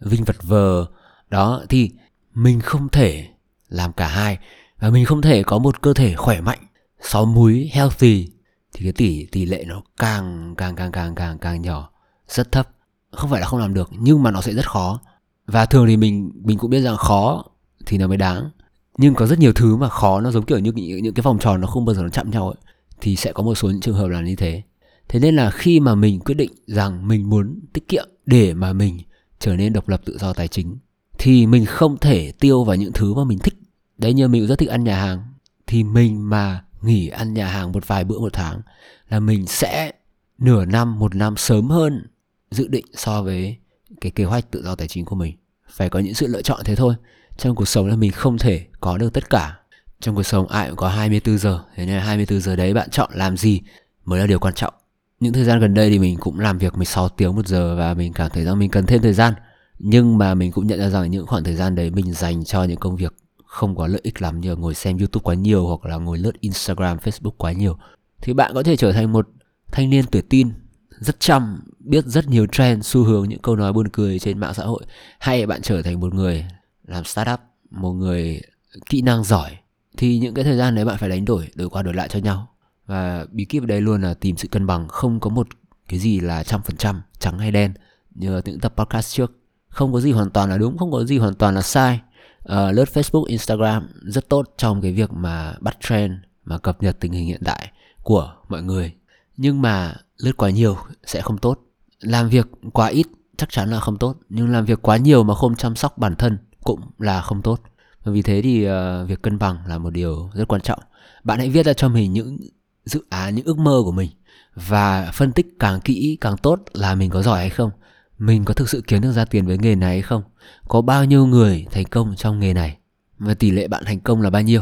Vinh 0.00 0.24
vật 0.24 0.36
vờ. 0.42 0.86
Đó 1.30 1.62
thì 1.68 1.90
mình 2.34 2.60
không 2.60 2.88
thể 2.88 3.28
làm 3.68 3.92
cả 3.92 4.08
hai. 4.08 4.38
Và 4.78 4.90
mình 4.90 5.04
không 5.04 5.22
thể 5.22 5.42
có 5.42 5.58
một 5.58 5.82
cơ 5.82 5.94
thể 5.94 6.14
khỏe 6.14 6.40
mạnh 6.40 6.58
sáu 7.00 7.24
múi 7.26 7.70
healthy. 7.72 8.28
Thì 8.72 8.82
cái 8.82 8.92
tỷ 8.92 9.26
tỷ 9.26 9.46
lệ 9.46 9.64
nó 9.66 9.82
càng 9.96 10.54
càng 10.56 10.76
càng 10.76 10.92
càng 10.92 11.14
càng 11.14 11.38
càng 11.38 11.62
nhỏ 11.62 11.90
rất 12.28 12.52
thấp. 12.52 12.68
Không 13.10 13.30
phải 13.30 13.40
là 13.40 13.46
không 13.46 13.60
làm 13.60 13.74
được 13.74 13.90
nhưng 13.92 14.22
mà 14.22 14.30
nó 14.30 14.40
sẽ 14.40 14.52
rất 14.52 14.70
khó. 14.70 15.00
Và 15.46 15.66
thường 15.66 15.86
thì 15.86 15.96
mình 15.96 16.30
mình 16.44 16.58
cũng 16.58 16.70
biết 16.70 16.80
rằng 16.80 16.96
khó 16.96 17.44
thì 17.86 17.98
nó 17.98 18.06
mới 18.06 18.16
đáng. 18.16 18.50
Nhưng 18.98 19.14
có 19.14 19.26
rất 19.26 19.38
nhiều 19.38 19.52
thứ 19.52 19.76
mà 19.76 19.88
khó 19.88 20.20
nó 20.20 20.30
giống 20.30 20.44
kiểu 20.44 20.58
như 20.58 20.72
những, 20.72 21.02
những 21.02 21.14
cái 21.14 21.22
vòng 21.22 21.38
tròn 21.38 21.60
nó 21.60 21.66
không 21.66 21.84
bao 21.84 21.94
giờ 21.94 22.02
nó 22.02 22.08
chạm 22.08 22.30
nhau 22.30 22.48
ấy 22.48 22.56
thì 23.00 23.16
sẽ 23.16 23.32
có 23.32 23.42
một 23.42 23.54
số 23.54 23.68
những 23.70 23.80
trường 23.80 23.96
hợp 23.96 24.08
là 24.08 24.20
như 24.20 24.36
thế 24.36 24.62
thế 25.08 25.20
nên 25.20 25.36
là 25.36 25.50
khi 25.50 25.80
mà 25.80 25.94
mình 25.94 26.20
quyết 26.20 26.34
định 26.34 26.52
rằng 26.66 27.08
mình 27.08 27.30
muốn 27.30 27.60
tiết 27.72 27.88
kiệm 27.88 28.08
để 28.26 28.54
mà 28.54 28.72
mình 28.72 28.98
trở 29.38 29.56
nên 29.56 29.72
độc 29.72 29.88
lập 29.88 30.00
tự 30.04 30.18
do 30.18 30.32
tài 30.32 30.48
chính, 30.48 30.78
thì 31.18 31.46
mình 31.46 31.66
không 31.66 31.98
thể 31.98 32.32
tiêu 32.40 32.64
vào 32.64 32.76
những 32.76 32.92
thứ 32.92 33.14
mà 33.14 33.24
mình 33.24 33.38
thích. 33.38 33.54
Đấy, 33.98 34.14
như 34.14 34.28
mình 34.28 34.46
rất 34.46 34.58
thích 34.58 34.68
ăn 34.68 34.84
nhà 34.84 34.96
hàng. 34.96 35.22
Thì 35.66 35.84
mình 35.84 36.30
mà 36.30 36.64
nghỉ 36.82 37.08
ăn 37.08 37.34
nhà 37.34 37.48
hàng 37.48 37.72
một 37.72 37.86
vài 37.86 38.04
bữa 38.04 38.18
một 38.18 38.32
tháng 38.32 38.60
là 39.08 39.20
mình 39.20 39.46
sẽ 39.46 39.92
nửa 40.38 40.64
năm, 40.64 40.98
một 40.98 41.14
năm 41.14 41.36
sớm 41.36 41.68
hơn 41.68 42.06
dự 42.50 42.68
định 42.68 42.84
so 42.94 43.22
với 43.22 43.56
cái 44.00 44.12
kế 44.12 44.24
hoạch 44.24 44.50
tự 44.50 44.62
do 44.64 44.74
tài 44.74 44.88
chính 44.88 45.04
của 45.04 45.16
mình. 45.16 45.36
Phải 45.70 45.88
có 45.88 45.98
những 45.98 46.14
sự 46.14 46.26
lựa 46.26 46.42
chọn 46.42 46.60
thế 46.64 46.76
thôi. 46.76 46.94
Trong 47.36 47.54
cuộc 47.54 47.68
sống 47.68 47.86
là 47.86 47.96
mình 47.96 48.12
không 48.12 48.38
thể 48.38 48.66
có 48.80 48.98
được 48.98 49.12
tất 49.12 49.30
cả. 49.30 49.58
Trong 50.00 50.14
cuộc 50.14 50.22
sống 50.22 50.48
ai 50.48 50.68
cũng 50.68 50.76
có 50.76 50.88
24 50.88 51.38
giờ. 51.38 51.64
Thế 51.76 51.86
nên 51.86 52.00
24 52.00 52.40
giờ 52.40 52.56
đấy 52.56 52.74
bạn 52.74 52.90
chọn 52.90 53.10
làm 53.14 53.36
gì 53.36 53.60
mới 54.04 54.20
là 54.20 54.26
điều 54.26 54.38
quan 54.38 54.54
trọng 54.54 54.74
những 55.20 55.32
thời 55.32 55.44
gian 55.44 55.60
gần 55.60 55.74
đây 55.74 55.90
thì 55.90 55.98
mình 55.98 56.16
cũng 56.20 56.40
làm 56.40 56.58
việc 56.58 56.74
16 56.76 57.08
tiếng 57.08 57.36
một 57.36 57.46
giờ 57.46 57.76
và 57.76 57.94
mình 57.94 58.12
cảm 58.12 58.30
thấy 58.30 58.44
rằng 58.44 58.58
mình 58.58 58.70
cần 58.70 58.86
thêm 58.86 59.02
thời 59.02 59.12
gian. 59.12 59.34
Nhưng 59.78 60.18
mà 60.18 60.34
mình 60.34 60.52
cũng 60.52 60.66
nhận 60.66 60.78
ra 60.78 60.88
rằng 60.88 61.10
những 61.10 61.26
khoảng 61.26 61.44
thời 61.44 61.54
gian 61.54 61.74
đấy 61.74 61.90
mình 61.90 62.12
dành 62.12 62.44
cho 62.44 62.64
những 62.64 62.76
công 62.76 62.96
việc 62.96 63.14
không 63.44 63.76
có 63.76 63.86
lợi 63.86 64.00
ích 64.02 64.22
lắm 64.22 64.40
như 64.40 64.56
ngồi 64.56 64.74
xem 64.74 64.98
YouTube 64.98 65.22
quá 65.22 65.34
nhiều 65.34 65.66
hoặc 65.66 65.84
là 65.84 65.96
ngồi 65.96 66.18
lướt 66.18 66.40
Instagram, 66.40 66.96
Facebook 66.98 67.30
quá 67.36 67.52
nhiều 67.52 67.78
thì 68.22 68.32
bạn 68.32 68.54
có 68.54 68.62
thể 68.62 68.76
trở 68.76 68.92
thành 68.92 69.12
một 69.12 69.28
thanh 69.72 69.90
niên 69.90 70.06
tuổi 70.06 70.22
tin 70.22 70.48
rất 70.90 71.20
chăm, 71.20 71.60
biết 71.78 72.04
rất 72.04 72.28
nhiều 72.28 72.46
trend, 72.46 72.86
xu 72.86 73.04
hướng 73.04 73.28
những 73.28 73.42
câu 73.42 73.56
nói 73.56 73.72
buồn 73.72 73.88
cười 73.88 74.18
trên 74.18 74.38
mạng 74.38 74.54
xã 74.54 74.64
hội. 74.64 74.84
Hay 75.18 75.46
bạn 75.46 75.62
trở 75.62 75.82
thành 75.82 76.00
một 76.00 76.14
người 76.14 76.46
làm 76.84 77.04
startup, 77.04 77.40
một 77.70 77.92
người 77.92 78.40
kỹ 78.86 79.02
năng 79.02 79.24
giỏi 79.24 79.50
thì 79.96 80.18
những 80.18 80.34
cái 80.34 80.44
thời 80.44 80.56
gian 80.56 80.74
đấy 80.74 80.84
bạn 80.84 80.98
phải 80.98 81.08
đánh 81.08 81.24
đổi 81.24 81.48
đổi 81.54 81.70
qua 81.70 81.82
đổi 81.82 81.94
lại 81.94 82.08
cho 82.08 82.18
nhau 82.18 82.48
và 82.86 83.26
bí 83.32 83.44
kíp 83.44 83.62
ở 83.62 83.66
đây 83.66 83.80
luôn 83.80 84.02
là 84.02 84.14
tìm 84.14 84.36
sự 84.36 84.48
cân 84.48 84.66
bằng 84.66 84.88
không 84.88 85.20
có 85.20 85.30
một 85.30 85.48
cái 85.88 85.98
gì 86.00 86.20
là 86.20 86.42
trăm 86.42 86.62
phần 86.62 86.76
trăm 86.76 87.02
trắng 87.18 87.38
hay 87.38 87.50
đen 87.50 87.74
như 88.14 88.40
những 88.44 88.60
tập 88.60 88.74
podcast 88.76 89.16
trước. 89.16 89.32
Không 89.68 89.92
có 89.92 90.00
gì 90.00 90.12
hoàn 90.12 90.30
toàn 90.30 90.50
là 90.50 90.58
đúng 90.58 90.78
không 90.78 90.92
có 90.92 91.04
gì 91.04 91.18
hoàn 91.18 91.34
toàn 91.34 91.54
là 91.54 91.62
sai. 91.62 92.00
Ờ, 92.42 92.68
uh, 92.68 92.74
lướt 92.74 92.88
Facebook 92.94 93.24
Instagram 93.24 93.88
rất 94.02 94.28
tốt 94.28 94.54
trong 94.56 94.80
cái 94.80 94.92
việc 94.92 95.12
mà 95.12 95.54
bắt 95.60 95.76
trend 95.80 96.12
mà 96.44 96.58
cập 96.58 96.82
nhật 96.82 96.96
tình 97.00 97.12
hình 97.12 97.26
hiện 97.26 97.42
tại 97.44 97.72
của 98.02 98.34
mọi 98.48 98.62
người. 98.62 98.92
Nhưng 99.36 99.62
mà 99.62 99.94
lướt 100.16 100.36
quá 100.36 100.50
nhiều 100.50 100.76
sẽ 101.04 101.20
không 101.20 101.38
tốt. 101.38 101.60
Làm 102.00 102.28
việc 102.28 102.46
quá 102.72 102.86
ít 102.86 103.06
chắc 103.36 103.50
chắn 103.50 103.70
là 103.70 103.80
không 103.80 103.98
tốt 103.98 104.16
nhưng 104.28 104.52
làm 104.52 104.64
việc 104.64 104.82
quá 104.82 104.96
nhiều 104.96 105.24
mà 105.24 105.34
không 105.34 105.56
chăm 105.56 105.76
sóc 105.76 105.98
bản 105.98 106.14
thân 106.16 106.38
cũng 106.62 106.80
là 106.98 107.20
không 107.20 107.42
tốt. 107.42 107.60
Và 108.04 108.12
vì 108.12 108.22
thế 108.22 108.42
thì 108.42 108.68
uh, 108.68 109.08
việc 109.08 109.22
cân 109.22 109.38
bằng 109.38 109.56
là 109.66 109.78
một 109.78 109.90
điều 109.90 110.30
rất 110.34 110.48
quan 110.48 110.60
trọng. 110.60 110.80
Bạn 111.24 111.38
hãy 111.38 111.50
viết 111.50 111.66
ra 111.66 111.72
cho 111.72 111.88
mình 111.88 112.12
những 112.12 112.38
dự 112.86 113.04
án 113.10 113.34
những 113.34 113.46
ước 113.46 113.58
mơ 113.58 113.80
của 113.84 113.92
mình. 113.92 114.10
Và 114.54 115.10
phân 115.14 115.32
tích 115.32 115.46
càng 115.58 115.80
kỹ 115.80 116.18
càng 116.20 116.36
tốt 116.36 116.62
là 116.72 116.94
mình 116.94 117.10
có 117.10 117.22
giỏi 117.22 117.40
hay 117.40 117.50
không. 117.50 117.70
Mình 118.18 118.44
có 118.44 118.54
thực 118.54 118.68
sự 118.68 118.82
kiếm 118.86 119.02
được 119.02 119.12
ra 119.12 119.24
tiền 119.24 119.46
với 119.46 119.58
nghề 119.58 119.74
này 119.74 119.90
hay 119.90 120.02
không? 120.02 120.22
Có 120.68 120.80
bao 120.80 121.04
nhiêu 121.04 121.26
người 121.26 121.66
thành 121.70 121.84
công 121.84 122.14
trong 122.16 122.40
nghề 122.40 122.54
này? 122.54 122.76
Và 123.18 123.34
tỷ 123.34 123.50
lệ 123.50 123.68
bạn 123.68 123.82
thành 123.86 124.00
công 124.00 124.22
là 124.22 124.30
bao 124.30 124.42
nhiêu? 124.42 124.60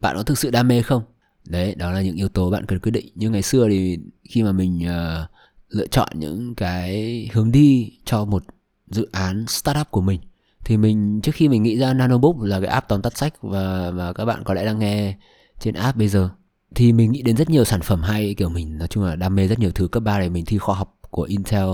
Bạn 0.00 0.16
có 0.16 0.22
thực 0.22 0.38
sự 0.38 0.50
đam 0.50 0.68
mê 0.68 0.82
không? 0.82 1.02
Đấy 1.48 1.74
đó 1.74 1.92
là 1.92 2.02
những 2.02 2.16
yếu 2.16 2.28
tố 2.28 2.50
bạn 2.50 2.66
cần 2.66 2.78
quyết 2.78 2.90
định. 2.90 3.12
Như 3.14 3.30
ngày 3.30 3.42
xưa 3.42 3.68
thì 3.68 3.98
khi 4.24 4.42
mà 4.42 4.52
mình 4.52 4.86
uh, 4.86 5.30
lựa 5.68 5.86
chọn 5.86 6.08
những 6.14 6.54
cái 6.54 7.28
hướng 7.32 7.52
đi 7.52 7.92
cho 8.04 8.24
một 8.24 8.42
dự 8.86 9.08
án 9.12 9.46
startup 9.48 9.90
của 9.90 10.00
mình 10.00 10.20
thì 10.64 10.76
mình 10.76 11.20
trước 11.22 11.32
khi 11.34 11.48
mình 11.48 11.62
nghĩ 11.62 11.78
ra 11.78 11.92
nanobook 11.92 12.36
là 12.40 12.60
cái 12.60 12.68
app 12.68 12.88
tóm 12.88 13.02
tắt 13.02 13.16
sách 13.16 13.34
và 13.42 13.90
và 13.90 14.12
các 14.12 14.24
bạn 14.24 14.44
có 14.44 14.54
lẽ 14.54 14.64
đang 14.64 14.78
nghe 14.78 15.16
trên 15.60 15.74
app 15.74 15.98
bây 15.98 16.08
giờ 16.08 16.30
thì 16.74 16.92
mình 16.92 17.12
nghĩ 17.12 17.22
đến 17.22 17.36
rất 17.36 17.50
nhiều 17.50 17.64
sản 17.64 17.80
phẩm 17.80 18.02
hay, 18.02 18.34
kiểu 18.34 18.48
mình 18.48 18.78
nói 18.78 18.88
chung 18.88 19.04
là 19.04 19.16
đam 19.16 19.34
mê 19.34 19.48
rất 19.48 19.58
nhiều 19.58 19.70
thứ. 19.70 19.88
Cấp 19.88 20.02
3 20.02 20.18
này 20.18 20.30
mình 20.30 20.44
thi 20.44 20.58
khoa 20.58 20.76
học 20.76 20.98
của 21.10 21.22
Intel, 21.22 21.68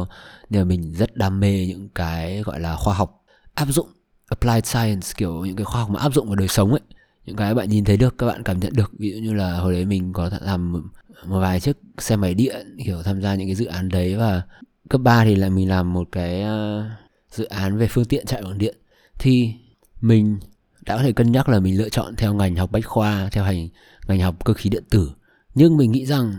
nên 0.51 0.61
là 0.61 0.65
mình 0.65 0.93
rất 0.95 1.17
đam 1.17 1.41
mê 1.41 1.67
những 1.67 1.89
cái 1.95 2.43
gọi 2.43 2.61
là 2.61 2.77
khoa 2.77 2.95
học 2.95 3.25
áp 3.55 3.69
dụng, 3.69 3.89
applied 4.29 4.67
science, 4.67 5.09
kiểu 5.17 5.45
những 5.45 5.57
cái 5.57 5.65
khoa 5.65 5.81
học 5.81 5.91
mà 5.91 6.01
áp 6.01 6.15
dụng 6.15 6.27
vào 6.27 6.37
đời 6.37 6.49
sống 6.49 6.71
ấy. 6.71 6.81
Những 7.27 7.37
cái 7.37 7.55
bạn 7.55 7.69
nhìn 7.71 7.85
thấy 7.85 7.97
được, 7.97 8.19
các 8.19 8.27
bạn 8.27 8.43
cảm 8.43 8.61
nhận 8.61 8.73
được. 8.73 8.93
Ví 8.99 9.13
dụ 9.13 9.19
như 9.19 9.35
là 9.35 9.59
hồi 9.59 9.73
đấy 9.73 9.85
mình 9.85 10.13
có 10.13 10.31
làm 10.41 10.73
một 10.73 11.39
vài 11.41 11.61
chiếc 11.61 11.77
xe 11.99 12.17
máy 12.17 12.35
điện, 12.35 12.77
kiểu 12.85 13.03
tham 13.03 13.23
gia 13.23 13.35
những 13.35 13.49
cái 13.49 13.55
dự 13.55 13.65
án 13.65 13.89
đấy. 13.89 14.17
Và 14.17 14.43
cấp 14.89 15.01
3 15.01 15.25
thì 15.25 15.35
là 15.35 15.49
mình 15.49 15.69
làm 15.69 15.93
một 15.93 16.09
cái 16.13 16.43
ờ, 16.43 16.85
dự 17.31 17.45
án 17.45 17.79
về 17.79 17.89
phương 17.91 18.05
tiện 18.05 18.27
chạy 18.27 18.43
bằng 18.43 18.59
điện. 18.59 18.77
Thì 19.19 19.55
mình 20.01 20.39
đã 20.87 20.97
có 20.97 21.03
thể 21.03 21.13
cân 21.13 21.33
nhắc 21.33 21.49
là 21.49 21.61
mình 21.61 21.79
lựa 21.79 21.89
chọn 21.89 22.17
theo 22.17 22.35
ngành 22.35 22.57
học 22.57 22.73
bách 22.73 22.87
khoa, 22.87 23.29
theo 23.33 23.45
hành 23.45 23.69
ngành 24.07 24.21
học 24.21 24.45
cơ 24.45 24.53
khí 24.53 24.71
điện 24.71 24.85
tử. 24.91 25.13
Nhưng 25.55 25.77
mình 25.77 25.93
nghĩ 25.93 26.07
rằng 26.07 26.35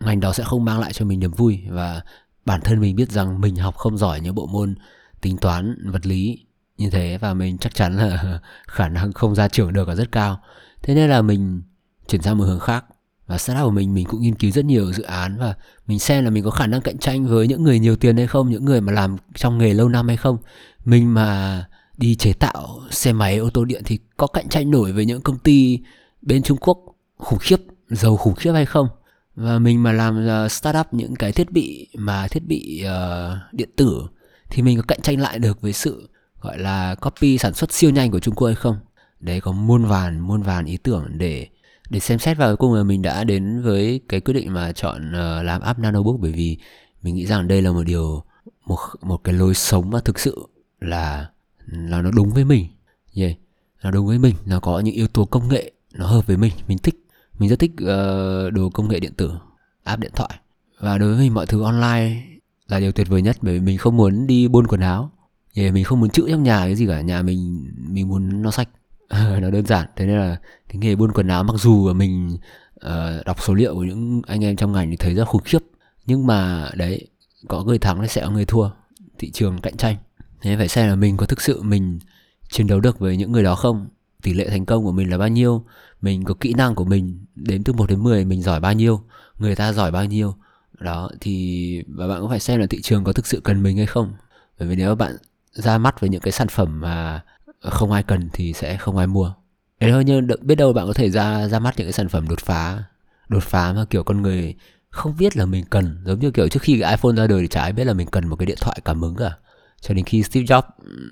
ngành 0.00 0.20
đó 0.20 0.32
sẽ 0.32 0.44
không 0.44 0.64
mang 0.64 0.80
lại 0.80 0.92
cho 0.92 1.04
mình 1.04 1.20
niềm 1.20 1.30
vui 1.30 1.62
và 1.70 2.00
bản 2.44 2.60
thân 2.60 2.80
mình 2.80 2.96
biết 2.96 3.10
rằng 3.10 3.40
mình 3.40 3.56
học 3.56 3.76
không 3.76 3.98
giỏi 3.98 4.20
những 4.20 4.34
bộ 4.34 4.46
môn 4.46 4.74
tính 5.20 5.36
toán, 5.36 5.90
vật 5.90 6.06
lý 6.06 6.46
như 6.78 6.90
thế 6.90 7.18
và 7.18 7.34
mình 7.34 7.58
chắc 7.58 7.74
chắn 7.74 7.96
là 7.96 8.40
khả 8.68 8.88
năng 8.88 9.12
không 9.12 9.34
ra 9.34 9.48
trường 9.48 9.72
được 9.72 9.88
là 9.88 9.94
rất 9.94 10.12
cao. 10.12 10.40
Thế 10.82 10.94
nên 10.94 11.10
là 11.10 11.22
mình 11.22 11.62
chuyển 12.08 12.22
sang 12.22 12.38
một 12.38 12.44
hướng 12.44 12.60
khác 12.60 12.84
và 13.26 13.38
startup 13.38 13.64
của 13.64 13.70
mình 13.70 13.94
mình 13.94 14.06
cũng 14.06 14.22
nghiên 14.22 14.34
cứu 14.34 14.50
rất 14.50 14.64
nhiều 14.64 14.92
dự 14.92 15.02
án 15.02 15.38
và 15.38 15.54
mình 15.86 15.98
xem 15.98 16.24
là 16.24 16.30
mình 16.30 16.44
có 16.44 16.50
khả 16.50 16.66
năng 16.66 16.80
cạnh 16.80 16.98
tranh 16.98 17.26
với 17.26 17.48
những 17.48 17.62
người 17.62 17.78
nhiều 17.78 17.96
tiền 17.96 18.16
hay 18.16 18.26
không, 18.26 18.50
những 18.50 18.64
người 18.64 18.80
mà 18.80 18.92
làm 18.92 19.16
trong 19.34 19.58
nghề 19.58 19.74
lâu 19.74 19.88
năm 19.88 20.08
hay 20.08 20.16
không. 20.16 20.38
Mình 20.84 21.14
mà 21.14 21.64
đi 21.96 22.14
chế 22.14 22.32
tạo 22.32 22.80
xe 22.90 23.12
máy, 23.12 23.36
ô 23.38 23.50
tô 23.50 23.64
điện 23.64 23.82
thì 23.84 23.98
có 24.16 24.26
cạnh 24.26 24.48
tranh 24.48 24.70
nổi 24.70 24.92
với 24.92 25.06
những 25.06 25.20
công 25.20 25.38
ty 25.38 25.78
bên 26.22 26.42
Trung 26.42 26.58
Quốc 26.60 26.78
khủng 27.18 27.38
khiếp 27.38 27.60
giàu 27.88 28.16
khủng 28.16 28.34
khiếp 28.34 28.52
hay 28.52 28.66
không? 28.66 28.88
Và 29.34 29.58
mình 29.58 29.82
mà 29.82 29.92
làm 29.92 30.26
uh, 30.26 30.52
startup 30.52 30.86
những 30.94 31.14
cái 31.14 31.32
thiết 31.32 31.50
bị 31.50 31.88
mà 31.94 32.28
thiết 32.28 32.46
bị 32.46 32.84
uh, 32.84 33.54
điện 33.54 33.68
tử 33.76 34.02
thì 34.50 34.62
mình 34.62 34.76
có 34.76 34.82
cạnh 34.88 35.00
tranh 35.02 35.20
lại 35.20 35.38
được 35.38 35.60
với 35.60 35.72
sự 35.72 36.08
gọi 36.40 36.58
là 36.58 36.94
copy 36.94 37.38
sản 37.38 37.54
xuất 37.54 37.72
siêu 37.72 37.90
nhanh 37.90 38.10
của 38.10 38.20
Trung 38.20 38.34
Quốc 38.34 38.46
hay 38.46 38.54
không? 38.54 38.76
Đấy 39.20 39.40
có 39.40 39.52
muôn 39.52 39.84
vàn 39.84 40.20
muôn 40.20 40.42
vàn 40.42 40.64
ý 40.64 40.76
tưởng 40.76 41.04
để 41.18 41.46
để 41.90 42.00
xem 42.00 42.18
xét. 42.18 42.36
Vào 42.36 42.48
cuối 42.48 42.56
cùng 42.56 42.74
là 42.74 42.82
mình 42.82 43.02
đã 43.02 43.24
đến 43.24 43.62
với 43.62 44.00
cái 44.08 44.20
quyết 44.20 44.34
định 44.34 44.52
mà 44.52 44.72
chọn 44.72 45.08
uh, 45.08 45.44
làm 45.44 45.60
app 45.60 45.78
nanobook 45.78 46.20
bởi 46.20 46.32
vì 46.32 46.58
mình 47.02 47.14
nghĩ 47.14 47.26
rằng 47.26 47.48
đây 47.48 47.62
là 47.62 47.72
một 47.72 47.82
điều 47.82 48.24
một 48.66 48.78
một 49.02 49.24
cái 49.24 49.34
lối 49.34 49.54
sống 49.54 49.90
mà 49.90 50.00
thực 50.00 50.18
sự 50.18 50.48
là 50.80 51.30
là 51.66 52.02
nó 52.02 52.10
đúng 52.10 52.30
với 52.30 52.44
mình. 52.44 52.66
Yeah. 53.14 53.32
nó 53.82 53.90
đúng 53.90 54.06
với 54.06 54.18
mình 54.18 54.34
nó 54.46 54.60
có 54.60 54.80
những 54.80 54.94
yếu 54.94 55.08
tố 55.08 55.24
công 55.24 55.48
nghệ 55.48 55.72
nó 55.92 56.06
hợp 56.06 56.26
với 56.26 56.36
mình 56.36 56.52
mình 56.68 56.78
thích 56.78 56.94
mình 57.38 57.48
rất 57.48 57.58
thích 57.58 57.72
uh, 57.72 58.52
đồ 58.52 58.70
công 58.74 58.88
nghệ 58.88 59.00
điện 59.00 59.12
tử 59.16 59.32
app 59.84 60.02
điện 60.02 60.12
thoại. 60.14 60.30
Và 60.80 60.98
đối 60.98 61.14
với 61.14 61.18
mình 61.18 61.34
mọi 61.34 61.46
thứ 61.46 61.62
online 61.62 62.22
là 62.68 62.80
điều 62.80 62.92
tuyệt 62.92 63.08
vời 63.08 63.22
nhất 63.22 63.36
bởi 63.42 63.54
vì 63.54 63.60
mình 63.60 63.78
không 63.78 63.96
muốn 63.96 64.26
đi 64.26 64.48
buôn 64.48 64.66
quần 64.66 64.80
áo. 64.80 65.10
Yeah, 65.54 65.74
mình 65.74 65.84
không 65.84 66.00
muốn 66.00 66.10
chữ 66.10 66.26
trong 66.30 66.42
nhà 66.42 66.58
cái 66.58 66.74
gì 66.74 66.86
cả 66.86 67.00
nhà 67.00 67.22
mình 67.22 67.66
mình 67.88 68.08
muốn 68.08 68.42
nó 68.42 68.50
sạch. 68.50 68.68
Nó 69.40 69.50
đơn 69.50 69.66
giản 69.66 69.88
thế 69.96 70.06
nên 70.06 70.18
là 70.18 70.36
cái 70.68 70.78
nghề 70.78 70.96
buôn 70.96 71.12
quần 71.12 71.28
áo 71.28 71.44
mặc 71.44 71.56
dù 71.58 71.92
mình 71.92 72.36
uh, 72.86 73.26
đọc 73.26 73.42
số 73.42 73.54
liệu 73.54 73.74
của 73.74 73.84
những 73.84 74.22
anh 74.26 74.44
em 74.44 74.56
trong 74.56 74.72
ngành 74.72 74.90
thì 74.90 74.96
thấy 74.96 75.14
rất 75.14 75.24
khủng 75.24 75.42
khiếp. 75.44 75.58
Nhưng 76.06 76.26
mà 76.26 76.70
đấy 76.74 77.08
có 77.48 77.64
người 77.64 77.78
thắng 77.78 78.02
thì 78.02 78.08
sẽ 78.08 78.24
có 78.24 78.30
người 78.30 78.44
thua 78.44 78.70
thị 79.18 79.30
trường 79.30 79.60
cạnh 79.60 79.76
tranh. 79.76 79.96
Thế 80.40 80.56
phải 80.56 80.68
xem 80.68 80.88
là 80.88 80.96
mình 80.96 81.16
có 81.16 81.26
thực 81.26 81.40
sự 81.40 81.62
mình 81.62 81.98
chiến 82.50 82.66
đấu 82.66 82.80
được 82.80 82.98
với 82.98 83.16
những 83.16 83.32
người 83.32 83.42
đó 83.42 83.54
không? 83.54 83.88
Tỷ 84.22 84.34
lệ 84.34 84.48
thành 84.48 84.66
công 84.66 84.84
của 84.84 84.92
mình 84.92 85.10
là 85.10 85.18
bao 85.18 85.28
nhiêu 85.28 85.64
mình 86.00 86.24
có 86.24 86.34
kỹ 86.40 86.54
năng 86.54 86.74
của 86.74 86.84
mình 86.84 87.26
đến 87.34 87.64
từ 87.64 87.72
1 87.72 87.88
đến 87.88 88.02
10 88.02 88.24
mình 88.24 88.42
giỏi 88.42 88.60
bao 88.60 88.72
nhiêu 88.72 89.02
người 89.38 89.56
ta 89.56 89.72
giỏi 89.72 89.90
bao 89.90 90.04
nhiêu. 90.04 90.34
Đó 90.80 91.10
thì 91.20 91.82
và 91.88 92.08
bạn 92.08 92.20
cũng 92.20 92.30
phải 92.30 92.40
xem 92.40 92.60
là 92.60 92.66
thị 92.66 92.82
trường 92.82 93.04
có 93.04 93.12
thực 93.12 93.26
sự 93.26 93.40
cần 93.44 93.62
mình 93.62 93.76
hay 93.76 93.86
không? 93.86 94.12
Bởi 94.58 94.68
vì 94.68 94.76
nếu 94.76 94.94
bạn 94.94 95.16
ra 95.52 95.78
mắt 95.78 96.00
với 96.00 96.10
những 96.10 96.20
cái 96.20 96.32
sản 96.32 96.48
phẩm 96.48 96.80
mà 96.80 97.22
không 97.60 97.92
ai 97.92 98.02
cần 98.02 98.28
thì 98.32 98.52
sẽ 98.52 98.76
không 98.76 98.96
ai 98.96 99.06
mua. 99.06 99.34
Đấy 99.80 99.90
thôi 99.90 100.04
nhưng 100.06 100.26
biết 100.42 100.54
đâu 100.54 100.72
bạn 100.72 100.86
có 100.86 100.92
thể 100.92 101.10
ra 101.10 101.48
ra 101.48 101.58
mắt 101.58 101.74
những 101.76 101.86
cái 101.86 101.92
sản 101.92 102.08
phẩm 102.08 102.28
đột 102.28 102.40
phá 102.40 102.84
đột 103.28 103.42
phá 103.42 103.72
mà 103.72 103.84
kiểu 103.90 104.02
con 104.02 104.22
người 104.22 104.54
không 104.90 105.16
biết 105.18 105.36
là 105.36 105.46
mình 105.46 105.64
cần. 105.70 106.02
Giống 106.06 106.18
như 106.18 106.30
kiểu 106.30 106.48
trước 106.48 106.62
khi 106.62 106.80
cái 106.80 106.90
iPhone 106.90 107.16
ra 107.16 107.26
đời 107.26 107.40
thì 107.42 107.48
chả 107.48 107.60
ai 107.60 107.72
biết 107.72 107.84
là 107.84 107.92
mình 107.92 108.06
cần 108.06 108.28
một 108.28 108.36
cái 108.36 108.46
điện 108.46 108.58
thoại 108.60 108.80
cảm 108.84 109.00
ứng 109.00 109.16
cả. 109.16 109.36
Cho 109.80 109.94
đến 109.94 110.04
khi 110.04 110.22
Steve 110.22 110.46
Jobs 110.46 110.62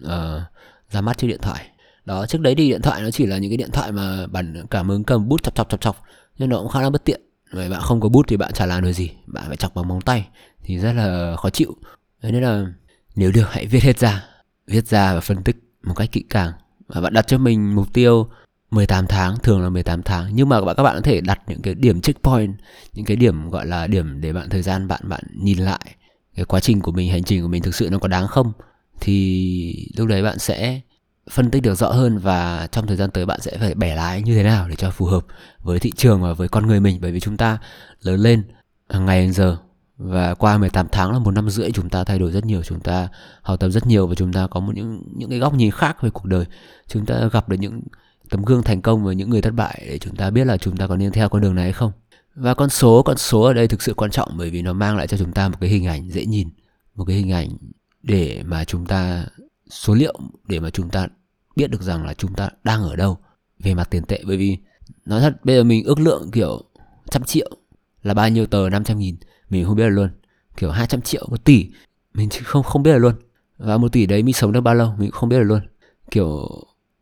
uh, 0.04 0.42
ra 0.90 1.00
mắt 1.00 1.18
chiếc 1.18 1.26
điện 1.26 1.40
thoại 1.42 1.66
đó, 2.06 2.26
trước 2.26 2.40
đấy 2.40 2.54
thì 2.54 2.68
điện 2.68 2.82
thoại 2.82 3.02
nó 3.02 3.10
chỉ 3.10 3.26
là 3.26 3.38
những 3.38 3.50
cái 3.50 3.56
điện 3.56 3.70
thoại 3.72 3.92
mà 3.92 4.26
bản 4.26 4.66
cảm 4.70 4.88
ứng 4.88 5.04
cầm 5.04 5.28
bút 5.28 5.42
chọc 5.42 5.54
chọc 5.54 5.68
chọc 5.68 5.80
chọc, 5.80 6.02
nhưng 6.38 6.48
nó 6.48 6.58
cũng 6.58 6.68
khá 6.68 6.82
là 6.82 6.90
bất 6.90 7.04
tiện. 7.04 7.20
Bởi 7.54 7.68
bạn 7.68 7.80
không 7.80 8.00
có 8.00 8.08
bút 8.08 8.26
thì 8.28 8.36
bạn 8.36 8.52
chả 8.52 8.66
làm 8.66 8.82
được 8.82 8.92
gì, 8.92 9.10
bạn 9.26 9.44
phải 9.48 9.56
chọc 9.56 9.74
bằng 9.74 9.88
móng 9.88 10.00
tay 10.00 10.28
thì 10.62 10.78
rất 10.78 10.92
là 10.92 11.36
khó 11.38 11.50
chịu. 11.50 11.76
Thế 12.22 12.32
nên 12.32 12.42
là 12.42 12.66
nếu 13.14 13.32
được, 13.32 13.46
hãy 13.50 13.66
viết 13.66 13.82
hết 13.82 13.98
ra, 13.98 14.24
viết 14.66 14.86
ra 14.86 15.14
và 15.14 15.20
phân 15.20 15.42
tích 15.42 15.56
một 15.82 15.94
cách 15.94 16.12
kỹ 16.12 16.24
càng. 16.30 16.52
Và 16.86 17.00
bạn 17.00 17.12
đặt 17.12 17.26
cho 17.26 17.38
mình 17.38 17.74
mục 17.74 17.92
tiêu 17.92 18.28
18 18.70 19.06
tháng, 19.06 19.36
thường 19.42 19.62
là 19.62 19.68
18 19.68 20.02
tháng. 20.02 20.30
Nhưng 20.34 20.48
mà 20.48 20.60
các 20.76 20.82
bạn 20.82 20.94
có 20.94 21.00
thể 21.00 21.20
đặt 21.20 21.40
những 21.46 21.62
cái 21.62 21.74
điểm 21.74 22.00
checkpoint, 22.00 22.54
những 22.92 23.04
cái 23.04 23.16
điểm 23.16 23.50
gọi 23.50 23.66
là 23.66 23.86
điểm 23.86 24.20
để 24.20 24.32
bạn, 24.32 24.48
thời 24.48 24.62
gian 24.62 24.88
bạn 24.88 25.00
bạn 25.04 25.20
nhìn 25.34 25.58
lại 25.58 25.80
cái 26.36 26.44
quá 26.44 26.60
trình 26.60 26.80
của 26.80 26.92
mình, 26.92 27.10
hành 27.10 27.24
trình 27.24 27.42
của 27.42 27.48
mình 27.48 27.62
thực 27.62 27.74
sự 27.74 27.88
nó 27.90 27.98
có 27.98 28.08
đáng 28.08 28.26
không? 28.26 28.52
Thì 29.00 29.88
lúc 29.96 30.08
đấy 30.08 30.22
bạn 30.22 30.38
sẽ 30.38 30.80
phân 31.30 31.50
tích 31.50 31.62
được 31.62 31.74
rõ 31.74 31.92
hơn 31.92 32.18
và 32.18 32.68
trong 32.72 32.86
thời 32.86 32.96
gian 32.96 33.10
tới 33.10 33.26
bạn 33.26 33.40
sẽ 33.40 33.58
phải 33.58 33.74
bẻ 33.74 33.94
lái 33.94 34.22
như 34.22 34.34
thế 34.36 34.42
nào 34.42 34.68
để 34.68 34.76
cho 34.76 34.90
phù 34.90 35.06
hợp 35.06 35.26
với 35.62 35.78
thị 35.78 35.92
trường 35.96 36.22
và 36.22 36.32
với 36.32 36.48
con 36.48 36.66
người 36.66 36.80
mình. 36.80 36.98
Bởi 37.02 37.12
vì 37.12 37.20
chúng 37.20 37.36
ta 37.36 37.58
lớn 38.02 38.20
lên 38.20 38.42
hàng 38.88 39.06
ngày 39.06 39.22
hàng 39.22 39.32
giờ 39.32 39.56
và 39.98 40.34
qua 40.34 40.58
18 40.58 40.86
tháng 40.92 41.12
là 41.12 41.18
một 41.18 41.30
năm 41.30 41.50
rưỡi, 41.50 41.70
chúng 41.70 41.88
ta 41.88 42.04
thay 42.04 42.18
đổi 42.18 42.32
rất 42.32 42.44
nhiều, 42.44 42.62
chúng 42.62 42.80
ta 42.80 43.08
học 43.42 43.60
tập 43.60 43.68
rất 43.68 43.86
nhiều 43.86 44.06
và 44.06 44.14
chúng 44.14 44.32
ta 44.32 44.46
có 44.46 44.60
một 44.60 44.72
những 44.74 45.02
những 45.16 45.30
cái 45.30 45.38
góc 45.38 45.54
nhìn 45.54 45.70
khác 45.70 46.02
về 46.02 46.10
cuộc 46.10 46.24
đời. 46.24 46.44
Chúng 46.88 47.06
ta 47.06 47.28
gặp 47.32 47.48
được 47.48 47.56
những 47.60 47.82
tấm 48.30 48.44
gương 48.44 48.62
thành 48.62 48.82
công 48.82 49.04
và 49.04 49.12
những 49.12 49.30
người 49.30 49.42
thất 49.42 49.54
bại 49.54 49.82
để 49.86 49.98
chúng 49.98 50.16
ta 50.16 50.30
biết 50.30 50.44
là 50.44 50.56
chúng 50.56 50.76
ta 50.76 50.86
có 50.86 50.96
nên 50.96 51.12
theo 51.12 51.28
con 51.28 51.42
đường 51.42 51.54
này 51.54 51.64
hay 51.64 51.72
không. 51.72 51.92
Và 52.34 52.54
con 52.54 52.70
số 52.70 53.02
con 53.02 53.16
số 53.16 53.42
ở 53.42 53.52
đây 53.52 53.68
thực 53.68 53.82
sự 53.82 53.94
quan 53.94 54.10
trọng 54.10 54.36
bởi 54.36 54.50
vì 54.50 54.62
nó 54.62 54.72
mang 54.72 54.96
lại 54.96 55.06
cho 55.06 55.16
chúng 55.16 55.32
ta 55.32 55.48
một 55.48 55.56
cái 55.60 55.70
hình 55.70 55.86
ảnh 55.86 56.10
dễ 56.10 56.26
nhìn, 56.26 56.48
một 56.94 57.04
cái 57.04 57.16
hình 57.16 57.32
ảnh 57.32 57.48
để 58.02 58.42
mà 58.46 58.64
chúng 58.64 58.86
ta 58.86 59.26
số 59.70 59.94
liệu 59.94 60.20
để 60.48 60.60
mà 60.60 60.70
chúng 60.70 60.90
ta 60.90 61.08
biết 61.56 61.70
được 61.70 61.82
rằng 61.82 62.06
là 62.06 62.14
chúng 62.14 62.34
ta 62.34 62.50
đang 62.64 62.82
ở 62.82 62.96
đâu 62.96 63.18
về 63.58 63.74
mặt 63.74 63.90
tiền 63.90 64.04
tệ. 64.04 64.22
Bởi 64.26 64.36
vì 64.36 64.58
nói 65.04 65.20
thật, 65.20 65.44
bây 65.44 65.56
giờ 65.56 65.64
mình 65.64 65.84
ước 65.84 66.00
lượng 66.00 66.30
kiểu 66.32 66.62
trăm 67.10 67.24
triệu 67.24 67.50
là 68.02 68.14
bao 68.14 68.28
nhiêu 68.28 68.46
tờ? 68.46 68.68
500 68.68 68.98
nghìn. 68.98 69.16
Mình 69.50 69.64
không 69.64 69.76
biết 69.76 69.84
là 69.84 69.88
luôn. 69.90 70.10
Kiểu 70.56 70.70
200 70.70 71.00
triệu 71.00 71.26
một 71.30 71.44
tỷ. 71.44 71.70
Mình 72.14 72.28
không 72.44 72.62
không 72.62 72.82
biết 72.82 72.92
là 72.92 72.98
luôn. 72.98 73.14
Và 73.58 73.76
một 73.76 73.92
tỷ 73.92 74.06
đấy 74.06 74.22
mình 74.22 74.34
sống 74.34 74.52
được 74.52 74.60
bao 74.60 74.74
lâu? 74.74 74.94
Mình 74.98 75.10
không 75.10 75.28
biết 75.28 75.38
là 75.38 75.44
luôn. 75.44 75.60
Kiểu 76.10 76.48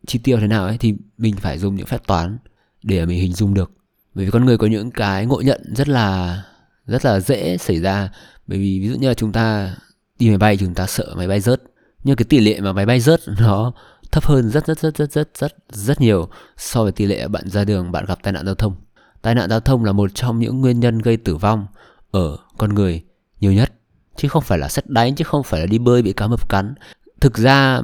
chi 0.06 0.18
tiêu 0.18 0.38
thế 0.40 0.46
nào 0.46 0.66
ấy, 0.66 0.78
thì 0.78 0.94
mình 1.18 1.36
phải 1.36 1.58
dùng 1.58 1.74
những 1.74 1.86
phép 1.86 2.06
toán 2.06 2.38
để 2.82 3.06
mình 3.06 3.20
hình 3.20 3.32
dung 3.32 3.54
được. 3.54 3.72
Bởi 4.14 4.24
vì 4.24 4.30
con 4.30 4.44
người 4.44 4.58
có 4.58 4.66
những 4.66 4.90
cái 4.90 5.26
ngộ 5.26 5.40
nhận 5.40 5.74
rất 5.74 5.88
là 5.88 6.42
rất 6.86 7.04
là 7.04 7.20
dễ 7.20 7.56
xảy 7.58 7.80
ra. 7.80 8.12
Bởi 8.46 8.58
vì 8.58 8.80
ví 8.80 8.88
dụ 8.88 8.94
như 8.94 9.08
là 9.08 9.14
chúng 9.14 9.32
ta 9.32 9.76
đi 10.18 10.28
máy 10.28 10.38
bay, 10.38 10.56
chúng 10.56 10.74
ta 10.74 10.86
sợ 10.86 11.14
máy 11.16 11.28
bay 11.28 11.40
rớt 11.40 11.62
nhưng 12.04 12.16
cái 12.16 12.24
tỷ 12.24 12.40
lệ 12.40 12.60
mà 12.60 12.72
máy 12.72 12.86
bay 12.86 13.00
rớt 13.00 13.20
nó 13.40 13.72
thấp 14.12 14.24
hơn 14.24 14.50
rất 14.50 14.66
rất 14.66 14.78
rất 14.78 14.96
rất 14.96 15.12
rất 15.12 15.28
rất 15.38 15.54
rất 15.68 16.00
nhiều 16.00 16.28
so 16.56 16.82
với 16.82 16.92
tỷ 16.92 17.06
lệ 17.06 17.28
bạn 17.28 17.48
ra 17.48 17.64
đường, 17.64 17.92
bạn 17.92 18.04
gặp 18.04 18.18
tai 18.22 18.32
nạn 18.32 18.46
giao 18.46 18.54
thông. 18.54 18.74
Tai 19.22 19.34
nạn 19.34 19.50
giao 19.50 19.60
thông 19.60 19.84
là 19.84 19.92
một 19.92 20.10
trong 20.14 20.38
những 20.38 20.60
nguyên 20.60 20.80
nhân 20.80 20.98
gây 20.98 21.16
tử 21.16 21.36
vong 21.36 21.66
ở 22.10 22.36
con 22.58 22.74
người 22.74 23.02
nhiều 23.40 23.52
nhất, 23.52 23.72
chứ 24.16 24.28
không 24.28 24.42
phải 24.42 24.58
là 24.58 24.68
sét 24.68 24.90
đánh, 24.90 25.14
chứ 25.14 25.24
không 25.24 25.42
phải 25.42 25.60
là 25.60 25.66
đi 25.66 25.78
bơi 25.78 26.02
bị 26.02 26.12
cá 26.12 26.26
mập 26.26 26.48
cắn. 26.48 26.74
Thực 27.20 27.38
ra, 27.38 27.82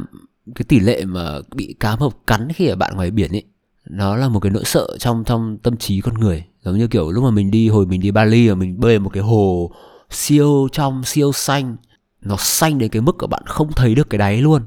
cái 0.55 0.65
tỷ 0.69 0.81
lệ 0.81 1.05
mà 1.05 1.39
bị 1.55 1.77
cá 1.81 1.97
mập 1.97 2.12
cắn 2.27 2.53
khi 2.53 2.67
ở 2.67 2.77
bạn 2.77 2.97
ngoài 2.97 3.11
biển 3.11 3.33
ấy, 3.33 3.45
nó 3.85 4.17
là 4.17 4.29
một 4.29 4.41
cái 4.41 4.50
nỗi 4.50 4.65
sợ 4.65 4.89
trong 4.99 5.25
trong 5.25 5.59
tâm 5.59 5.77
trí 5.77 6.00
con 6.00 6.15
người. 6.15 6.45
Giống 6.65 6.79
như 6.79 6.89
kiểu 6.89 7.11
lúc 7.11 7.25
mà 7.25 7.31
mình 7.31 7.50
đi, 7.50 7.69
hồi 7.69 7.87
mình 7.87 8.00
đi 8.00 8.11
Bali 8.11 8.49
mà 8.49 8.55
mình 8.55 8.81
bơi 8.81 8.99
một 8.99 9.11
cái 9.12 9.23
hồ 9.23 9.71
siêu 10.11 10.69
trong, 10.73 11.05
siêu 11.05 11.33
xanh 11.33 11.77
nó 12.23 12.37
xanh 12.39 12.79
đến 12.79 12.91
cái 12.91 13.03
mức 13.03 13.19
của 13.19 13.27
bạn 13.27 13.43
không 13.47 13.73
thấy 13.73 13.95
được 13.95 14.11
cái 14.11 14.19
đáy 14.19 14.37
luôn. 14.37 14.62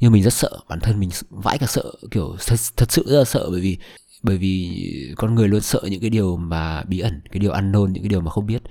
Nhưng 0.00 0.12
mình 0.12 0.22
rất 0.22 0.32
sợ 0.32 0.50
bản 0.68 0.80
thân 0.80 1.00
mình 1.00 1.10
vãi 1.30 1.58
cả 1.58 1.66
sợ 1.66 1.84
kiểu 2.10 2.36
thật, 2.46 2.56
thật 2.76 2.92
sự 2.92 3.04
rất 3.06 3.18
là 3.18 3.24
sợ 3.24 3.50
bởi 3.50 3.60
vì 3.60 3.78
bởi 4.22 4.36
vì 4.36 4.84
con 5.16 5.34
người 5.34 5.48
luôn 5.48 5.60
sợ 5.60 5.80
những 5.84 6.00
cái 6.00 6.10
điều 6.10 6.36
mà 6.36 6.82
bí 6.82 6.98
ẩn 6.98 7.20
cái 7.30 7.38
điều 7.38 7.52
ăn 7.52 7.72
nôn 7.72 7.92
những 7.92 8.02
cái 8.02 8.08
điều 8.08 8.20
mà 8.20 8.30
không 8.30 8.46
biết. 8.46 8.62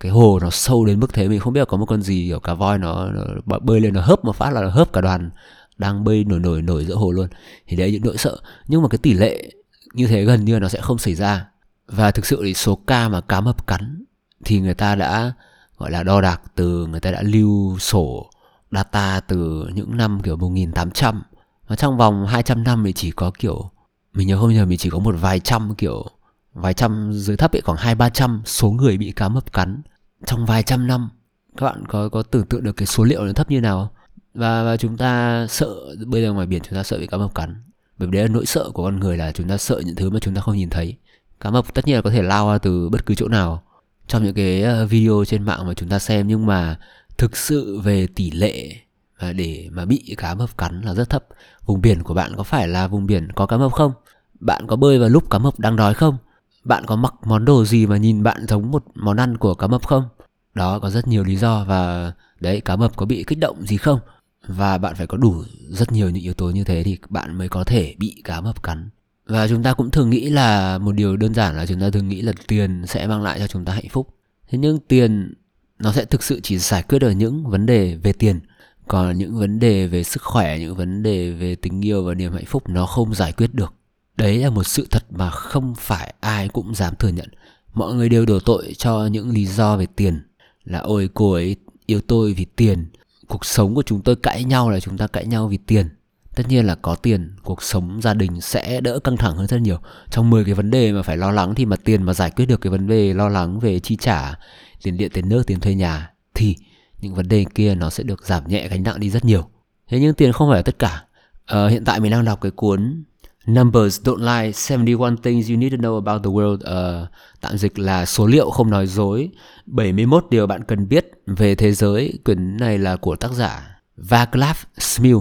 Cái 0.00 0.12
hồ 0.12 0.38
nó 0.42 0.50
sâu 0.50 0.84
đến 0.84 1.00
mức 1.00 1.12
thế 1.12 1.28
mình 1.28 1.40
không 1.40 1.52
biết 1.52 1.60
là 1.60 1.64
có 1.64 1.76
một 1.76 1.86
con 1.86 2.02
gì 2.02 2.26
kiểu 2.28 2.40
cá 2.40 2.54
voi 2.54 2.78
nó, 2.78 3.10
nó 3.46 3.58
bơi 3.58 3.80
lên 3.80 3.94
nó 3.94 4.00
hớp 4.00 4.24
một 4.24 4.36
phát 4.36 4.50
là 4.50 4.62
nó 4.62 4.68
hớp 4.68 4.92
cả 4.92 5.00
đoàn 5.00 5.30
đang 5.76 6.04
bơi 6.04 6.24
nổi 6.24 6.40
nổi 6.40 6.62
nổi 6.62 6.84
giữa 6.84 6.94
hồ 6.94 7.12
luôn. 7.12 7.28
Thì 7.66 7.76
đấy 7.76 7.92
những 7.92 8.02
nỗi 8.04 8.16
sợ. 8.16 8.36
Nhưng 8.66 8.82
mà 8.82 8.88
cái 8.88 8.98
tỷ 8.98 9.14
lệ 9.14 9.50
như 9.94 10.06
thế 10.06 10.24
gần 10.24 10.44
như 10.44 10.58
nó 10.58 10.68
sẽ 10.68 10.80
không 10.80 10.98
xảy 10.98 11.14
ra. 11.14 11.46
Và 11.86 12.10
thực 12.10 12.26
sự 12.26 12.40
thì 12.44 12.54
số 12.54 12.74
ca 12.86 13.08
mà 13.08 13.20
cá 13.20 13.40
mập 13.40 13.66
cắn 13.66 14.04
thì 14.44 14.60
người 14.60 14.74
ta 14.74 14.94
đã 14.94 15.32
gọi 15.78 15.90
là 15.90 16.02
đo 16.02 16.20
đạc 16.20 16.40
từ 16.54 16.86
người 16.86 17.00
ta 17.00 17.10
đã 17.10 17.22
lưu 17.22 17.78
sổ 17.78 18.30
data 18.70 19.20
từ 19.20 19.68
những 19.74 19.96
năm 19.96 20.20
kiểu 20.22 20.36
1800 20.36 21.22
và 21.68 21.76
trong 21.76 21.96
vòng 21.96 22.26
200 22.26 22.64
năm 22.64 22.82
thì 22.86 22.92
chỉ 22.92 23.10
có 23.10 23.30
kiểu 23.38 23.70
mình 24.14 24.28
nhớ 24.28 24.38
không 24.40 24.54
nhờ 24.54 24.66
mình 24.66 24.78
chỉ 24.78 24.90
có 24.90 24.98
một 24.98 25.14
vài 25.20 25.40
trăm 25.40 25.74
kiểu 25.74 26.06
vài 26.54 26.74
trăm 26.74 27.12
dưới 27.12 27.36
thấp 27.36 27.52
ấy 27.52 27.60
khoảng 27.60 27.78
hai 27.78 27.94
ba 27.94 28.08
trăm 28.08 28.42
số 28.44 28.70
người 28.70 28.98
bị 28.98 29.12
cá 29.12 29.28
mập 29.28 29.52
cắn 29.52 29.82
trong 30.26 30.46
vài 30.46 30.62
trăm 30.62 30.86
năm. 30.86 31.08
Các 31.56 31.66
bạn 31.66 31.86
có 31.86 32.08
có 32.08 32.22
tưởng 32.22 32.46
tượng 32.46 32.62
được 32.62 32.72
cái 32.72 32.86
số 32.86 33.04
liệu 33.04 33.24
nó 33.24 33.32
thấp 33.32 33.50
như 33.50 33.60
nào 33.60 33.90
và, 34.34 34.64
và 34.64 34.76
chúng 34.76 34.96
ta 34.96 35.46
sợ 35.48 35.74
bây 36.06 36.22
giờ 36.22 36.32
ngoài 36.32 36.46
biển 36.46 36.62
chúng 36.62 36.78
ta 36.78 36.82
sợ 36.82 36.98
bị 36.98 37.06
cá 37.06 37.16
mập 37.16 37.34
cắn. 37.34 37.62
Bởi 37.98 38.08
vì 38.08 38.12
đấy 38.12 38.28
là 38.28 38.34
nỗi 38.34 38.46
sợ 38.46 38.70
của 38.74 38.84
con 38.84 39.00
người 39.00 39.16
là 39.16 39.32
chúng 39.32 39.48
ta 39.48 39.56
sợ 39.56 39.82
những 39.86 39.96
thứ 39.96 40.10
mà 40.10 40.18
chúng 40.20 40.34
ta 40.34 40.40
không 40.40 40.56
nhìn 40.56 40.70
thấy. 40.70 40.96
Cá 41.40 41.50
mập 41.50 41.74
tất 41.74 41.86
nhiên 41.86 41.96
là 41.96 42.02
có 42.02 42.10
thể 42.10 42.22
lao 42.22 42.50
ra 42.52 42.58
từ 42.58 42.88
bất 42.88 43.06
cứ 43.06 43.14
chỗ 43.14 43.28
nào 43.28 43.62
trong 44.06 44.24
những 44.24 44.34
cái 44.34 44.62
ờ, 44.62 44.86
video 44.86 45.24
trên 45.26 45.42
mạng 45.42 45.66
mà 45.66 45.74
chúng 45.74 45.88
ta 45.88 45.98
xem, 45.98 46.28
nhưng 46.28 46.46
mà 46.46 46.78
thực 47.18 47.36
sự 47.36 47.80
về 47.80 48.06
tỷ 48.06 48.30
lệ 48.30 48.76
mà 49.20 49.32
để 49.32 49.68
mà 49.72 49.84
bị 49.84 50.14
cá 50.18 50.34
mập 50.34 50.58
cắn 50.58 50.80
là 50.80 50.94
rất 50.94 51.10
thấp. 51.10 51.24
Vùng 51.66 51.80
biển 51.80 52.02
của 52.02 52.14
bạn 52.14 52.32
có 52.36 52.42
phải 52.42 52.68
là 52.68 52.88
vùng 52.88 53.06
biển 53.06 53.32
có 53.32 53.46
cá 53.46 53.56
mập 53.56 53.72
không? 53.72 53.92
Bạn 54.40 54.66
có 54.66 54.76
bơi 54.76 54.98
vào 54.98 55.08
lúc 55.08 55.30
cá 55.30 55.38
mập 55.38 55.60
đang 55.60 55.76
đói 55.76 55.94
không? 55.94 56.16
Bạn 56.64 56.84
có 56.86 56.96
mặc 56.96 57.14
món 57.24 57.44
đồ 57.44 57.64
gì 57.64 57.86
mà 57.86 57.96
nhìn 57.96 58.22
bạn 58.22 58.46
giống 58.46 58.70
một 58.70 58.84
món 58.94 59.16
ăn 59.16 59.36
của 59.36 59.54
cá 59.54 59.66
mập 59.66 59.86
không? 59.86 60.08
Đó, 60.54 60.78
có 60.78 60.90
rất 60.90 61.08
nhiều 61.08 61.24
lý 61.24 61.36
do 61.36 61.64
và 61.64 62.12
đấy, 62.40 62.60
cá 62.60 62.76
mập 62.76 62.96
có 62.96 63.06
bị 63.06 63.24
kích 63.26 63.38
động 63.38 63.66
gì 63.66 63.76
không? 63.76 64.00
Và 64.46 64.78
bạn 64.78 64.94
phải 64.94 65.06
có 65.06 65.16
đủ 65.16 65.44
rất 65.68 65.92
nhiều 65.92 66.10
những 66.10 66.22
yếu 66.22 66.34
tố 66.34 66.50
như 66.50 66.64
thế 66.64 66.82
thì 66.82 66.98
bạn 67.08 67.38
mới 67.38 67.48
có 67.48 67.64
thể 67.64 67.94
bị 67.98 68.20
cá 68.24 68.40
mập 68.40 68.62
cắn 68.62 68.90
và 69.26 69.48
chúng 69.48 69.62
ta 69.62 69.74
cũng 69.74 69.90
thường 69.90 70.10
nghĩ 70.10 70.30
là 70.30 70.78
một 70.78 70.92
điều 70.92 71.16
đơn 71.16 71.34
giản 71.34 71.56
là 71.56 71.66
chúng 71.66 71.80
ta 71.80 71.90
thường 71.90 72.08
nghĩ 72.08 72.22
là 72.22 72.32
tiền 72.46 72.82
sẽ 72.86 73.06
mang 73.06 73.22
lại 73.22 73.38
cho 73.38 73.46
chúng 73.46 73.64
ta 73.64 73.72
hạnh 73.72 73.88
phúc. 73.90 74.08
Thế 74.48 74.58
nhưng 74.58 74.78
tiền, 74.78 75.34
nó 75.78 75.92
sẽ 75.92 76.04
thực 76.04 76.22
sự 76.22 76.40
chỉ 76.42 76.58
giải 76.58 76.82
quyết 76.82 76.98
được 76.98 77.10
những 77.10 77.46
vấn 77.46 77.66
đề 77.66 77.94
về 77.94 78.12
tiền. 78.12 78.40
Còn 78.88 79.18
những 79.18 79.38
vấn 79.38 79.58
đề 79.58 79.86
về 79.86 80.02
sức 80.02 80.22
khỏe, 80.22 80.58
những 80.58 80.74
vấn 80.74 81.02
đề 81.02 81.30
về 81.30 81.54
tình 81.54 81.84
yêu 81.84 82.04
và 82.04 82.14
niềm 82.14 82.32
hạnh 82.32 82.44
phúc, 82.44 82.68
nó 82.68 82.86
không 82.86 83.14
giải 83.14 83.32
quyết 83.32 83.54
được. 83.54 83.74
Đấy 84.16 84.38
là 84.38 84.50
một 84.50 84.64
sự 84.64 84.86
thật 84.90 85.04
mà 85.10 85.30
không 85.30 85.74
phải 85.78 86.14
ai 86.20 86.48
cũng 86.48 86.74
dám 86.74 86.94
thừa 86.98 87.08
nhận. 87.08 87.28
Mọi 87.74 87.94
người 87.94 88.08
đều 88.08 88.26
đổ 88.26 88.40
tội 88.40 88.74
cho 88.78 89.06
những 89.06 89.30
lý 89.30 89.46
do 89.46 89.76
về 89.76 89.86
tiền. 89.96 90.22
Là, 90.64 90.78
ôi, 90.78 91.08
cô 91.14 91.32
ấy 91.32 91.56
yêu 91.86 92.00
tôi 92.00 92.32
vì 92.32 92.44
tiền. 92.44 92.86
Cuộc 93.28 93.44
sống 93.44 93.74
của 93.74 93.82
chúng 93.82 94.02
tôi 94.02 94.16
cãi 94.16 94.44
nhau 94.44 94.70
là 94.70 94.80
chúng 94.80 94.98
ta 94.98 95.06
cãi 95.06 95.26
nhau 95.26 95.48
vì 95.48 95.56
tiền 95.56 95.88
tất 96.36 96.48
nhiên 96.48 96.66
là 96.66 96.74
có 96.74 96.94
tiền 96.94 97.36
cuộc 97.42 97.62
sống 97.62 98.00
gia 98.02 98.14
đình 98.14 98.40
sẽ 98.40 98.80
đỡ 98.80 98.98
căng 98.98 99.16
thẳng 99.16 99.36
hơn 99.36 99.46
rất 99.46 99.58
nhiều. 99.58 99.78
Trong 100.10 100.30
10 100.30 100.44
cái 100.44 100.54
vấn 100.54 100.70
đề 100.70 100.92
mà 100.92 101.02
phải 101.02 101.16
lo 101.16 101.30
lắng 101.30 101.54
thì 101.54 101.66
mà 101.66 101.76
tiền 101.76 102.02
mà 102.02 102.14
giải 102.14 102.30
quyết 102.30 102.46
được 102.46 102.60
cái 102.60 102.70
vấn 102.70 102.86
đề 102.86 103.14
lo 103.14 103.28
lắng 103.28 103.60
về 103.60 103.78
chi 103.78 103.96
trả 103.96 104.34
tiền 104.82 104.96
điện 104.96 105.10
tiền 105.14 105.28
nước 105.28 105.46
tiền 105.46 105.60
thuê 105.60 105.74
nhà 105.74 106.10
thì 106.34 106.56
những 107.00 107.14
vấn 107.14 107.28
đề 107.28 107.44
kia 107.54 107.74
nó 107.74 107.90
sẽ 107.90 108.04
được 108.04 108.26
giảm 108.26 108.48
nhẹ 108.48 108.68
gánh 108.68 108.82
nặng 108.82 109.00
đi 109.00 109.10
rất 109.10 109.24
nhiều. 109.24 109.48
Thế 109.88 110.00
nhưng 110.00 110.14
tiền 110.14 110.32
không 110.32 110.48
phải 110.50 110.58
là 110.58 110.62
tất 110.62 110.78
cả. 110.78 111.04
À, 111.46 111.66
hiện 111.66 111.84
tại 111.84 112.00
mình 112.00 112.10
đang 112.12 112.24
đọc 112.24 112.40
cái 112.40 112.50
cuốn 112.50 113.04
Numbers 113.46 114.00
Don't 114.00 114.18
Lie 114.18 114.52
71 114.70 115.22
Things 115.22 115.50
You 115.50 115.56
Need 115.56 115.72
to 115.72 115.76
Know 115.76 116.04
About 116.04 116.24
the 116.24 116.30
World. 116.30 117.02
Uh, 117.02 117.08
Tạm 117.40 117.58
dịch 117.58 117.78
là 117.78 118.06
số 118.06 118.26
liệu 118.26 118.50
không 118.50 118.70
nói 118.70 118.86
dối. 118.86 119.30
71 119.66 120.26
điều 120.30 120.46
bạn 120.46 120.64
cần 120.64 120.88
biết 120.88 121.10
về 121.26 121.54
thế 121.54 121.72
giới. 121.72 122.18
Quyển 122.24 122.56
này 122.56 122.78
là 122.78 122.96
của 122.96 123.16
tác 123.16 123.32
giả 123.32 123.80
Vaclav 123.96 124.56
Smil. 124.78 125.16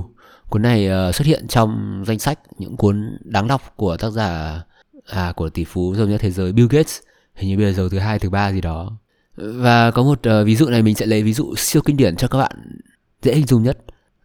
Cuốn 0.53 0.61
này 0.61 0.89
uh, 1.09 1.15
xuất 1.15 1.27
hiện 1.27 1.47
trong 1.47 2.03
danh 2.07 2.19
sách 2.19 2.39
những 2.57 2.77
cuốn 2.77 3.17
đáng 3.23 3.47
đọc 3.47 3.73
của 3.75 3.97
tác 3.97 4.09
giả 4.09 4.61
à, 5.05 5.33
của 5.35 5.49
tỷ 5.49 5.63
phú 5.63 5.95
giàu 5.95 6.07
nhất 6.07 6.21
thế 6.21 6.31
giới 6.31 6.51
Bill 6.51 6.67
Gates 6.71 6.99
Hình 7.35 7.49
như 7.49 7.57
bây 7.57 7.65
giờ 7.65 7.77
giàu 7.77 7.89
thứ 7.89 7.99
hai 7.99 8.19
thứ 8.19 8.29
ba 8.29 8.51
gì 8.51 8.61
đó 8.61 8.91
Và 9.35 9.91
có 9.91 10.03
một 10.03 10.19
uh, 10.27 10.45
ví 10.45 10.55
dụ 10.55 10.69
này 10.69 10.81
mình 10.81 10.95
sẽ 10.95 11.05
lấy 11.05 11.23
ví 11.23 11.33
dụ 11.33 11.55
siêu 11.57 11.81
kinh 11.85 11.97
điển 11.97 12.15
cho 12.15 12.27
các 12.27 12.37
bạn 12.37 12.79
dễ 13.21 13.35
hình 13.35 13.47
dung 13.47 13.63
nhất 13.63 13.77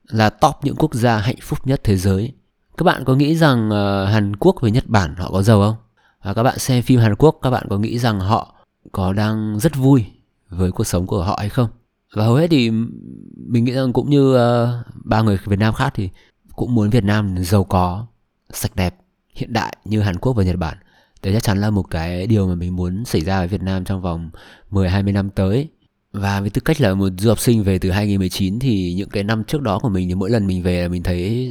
Là 0.08 0.30
top 0.30 0.54
những 0.62 0.76
quốc 0.76 0.94
gia 0.94 1.18
hạnh 1.18 1.36
phúc 1.42 1.66
nhất 1.66 1.80
thế 1.84 1.96
giới 1.96 2.32
các 2.76 2.84
bạn 2.84 3.04
có 3.04 3.14
nghĩ 3.14 3.36
rằng 3.36 3.68
uh, 3.68 4.08
Hàn 4.08 4.36
Quốc 4.36 4.56
với 4.60 4.70
Nhật 4.70 4.86
Bản 4.86 5.14
họ 5.16 5.30
có 5.30 5.42
giàu 5.42 5.60
không? 5.60 5.76
Và 6.22 6.34
các 6.34 6.42
bạn 6.42 6.58
xem 6.58 6.82
phim 6.82 7.00
Hàn 7.00 7.14
Quốc 7.14 7.38
các 7.42 7.50
bạn 7.50 7.66
có 7.70 7.78
nghĩ 7.78 7.98
rằng 7.98 8.20
họ 8.20 8.54
có 8.92 9.12
đang 9.12 9.58
rất 9.58 9.76
vui 9.76 10.04
với 10.48 10.72
cuộc 10.72 10.84
sống 10.84 11.06
của 11.06 11.24
họ 11.24 11.36
hay 11.38 11.48
không? 11.48 11.68
Và 12.14 12.24
hầu 12.24 12.34
hết 12.34 12.46
thì 12.50 12.70
mình 13.36 13.64
nghĩ 13.64 13.72
rằng 13.72 13.92
cũng 13.92 14.10
như 14.10 14.34
uh, 14.34 14.68
ba 15.04 15.22
người 15.22 15.38
Việt 15.46 15.58
Nam 15.58 15.74
khác 15.74 15.92
thì 15.96 16.10
cũng 16.56 16.74
muốn 16.74 16.90
Việt 16.90 17.04
Nam 17.04 17.44
giàu 17.44 17.64
có, 17.64 18.06
sạch 18.50 18.76
đẹp, 18.76 18.94
hiện 19.34 19.52
đại 19.52 19.76
như 19.84 20.00
Hàn 20.00 20.18
Quốc 20.18 20.32
và 20.32 20.44
Nhật 20.44 20.56
Bản. 20.56 20.78
Đấy 21.22 21.34
chắc 21.34 21.42
chắn 21.42 21.60
là 21.60 21.70
một 21.70 21.82
cái 21.82 22.26
điều 22.26 22.48
mà 22.48 22.54
mình 22.54 22.76
muốn 22.76 23.04
xảy 23.04 23.20
ra 23.20 23.38
ở 23.38 23.46
Việt 23.46 23.62
Nam 23.62 23.84
trong 23.84 24.02
vòng 24.02 24.30
10-20 24.70 25.12
năm 25.12 25.30
tới. 25.30 25.68
Và 26.12 26.40
với 26.40 26.50
tư 26.50 26.60
cách 26.60 26.80
là 26.80 26.94
một 26.94 27.08
du 27.18 27.28
học 27.28 27.38
sinh 27.38 27.62
về 27.62 27.78
từ 27.78 27.90
2019 27.90 28.58
thì 28.58 28.94
những 28.94 29.08
cái 29.08 29.24
năm 29.24 29.44
trước 29.44 29.62
đó 29.62 29.78
của 29.78 29.88
mình 29.88 30.08
thì 30.08 30.14
mỗi 30.14 30.30
lần 30.30 30.46
mình 30.46 30.62
về 30.62 30.82
là 30.82 30.88
mình 30.88 31.02
thấy 31.02 31.50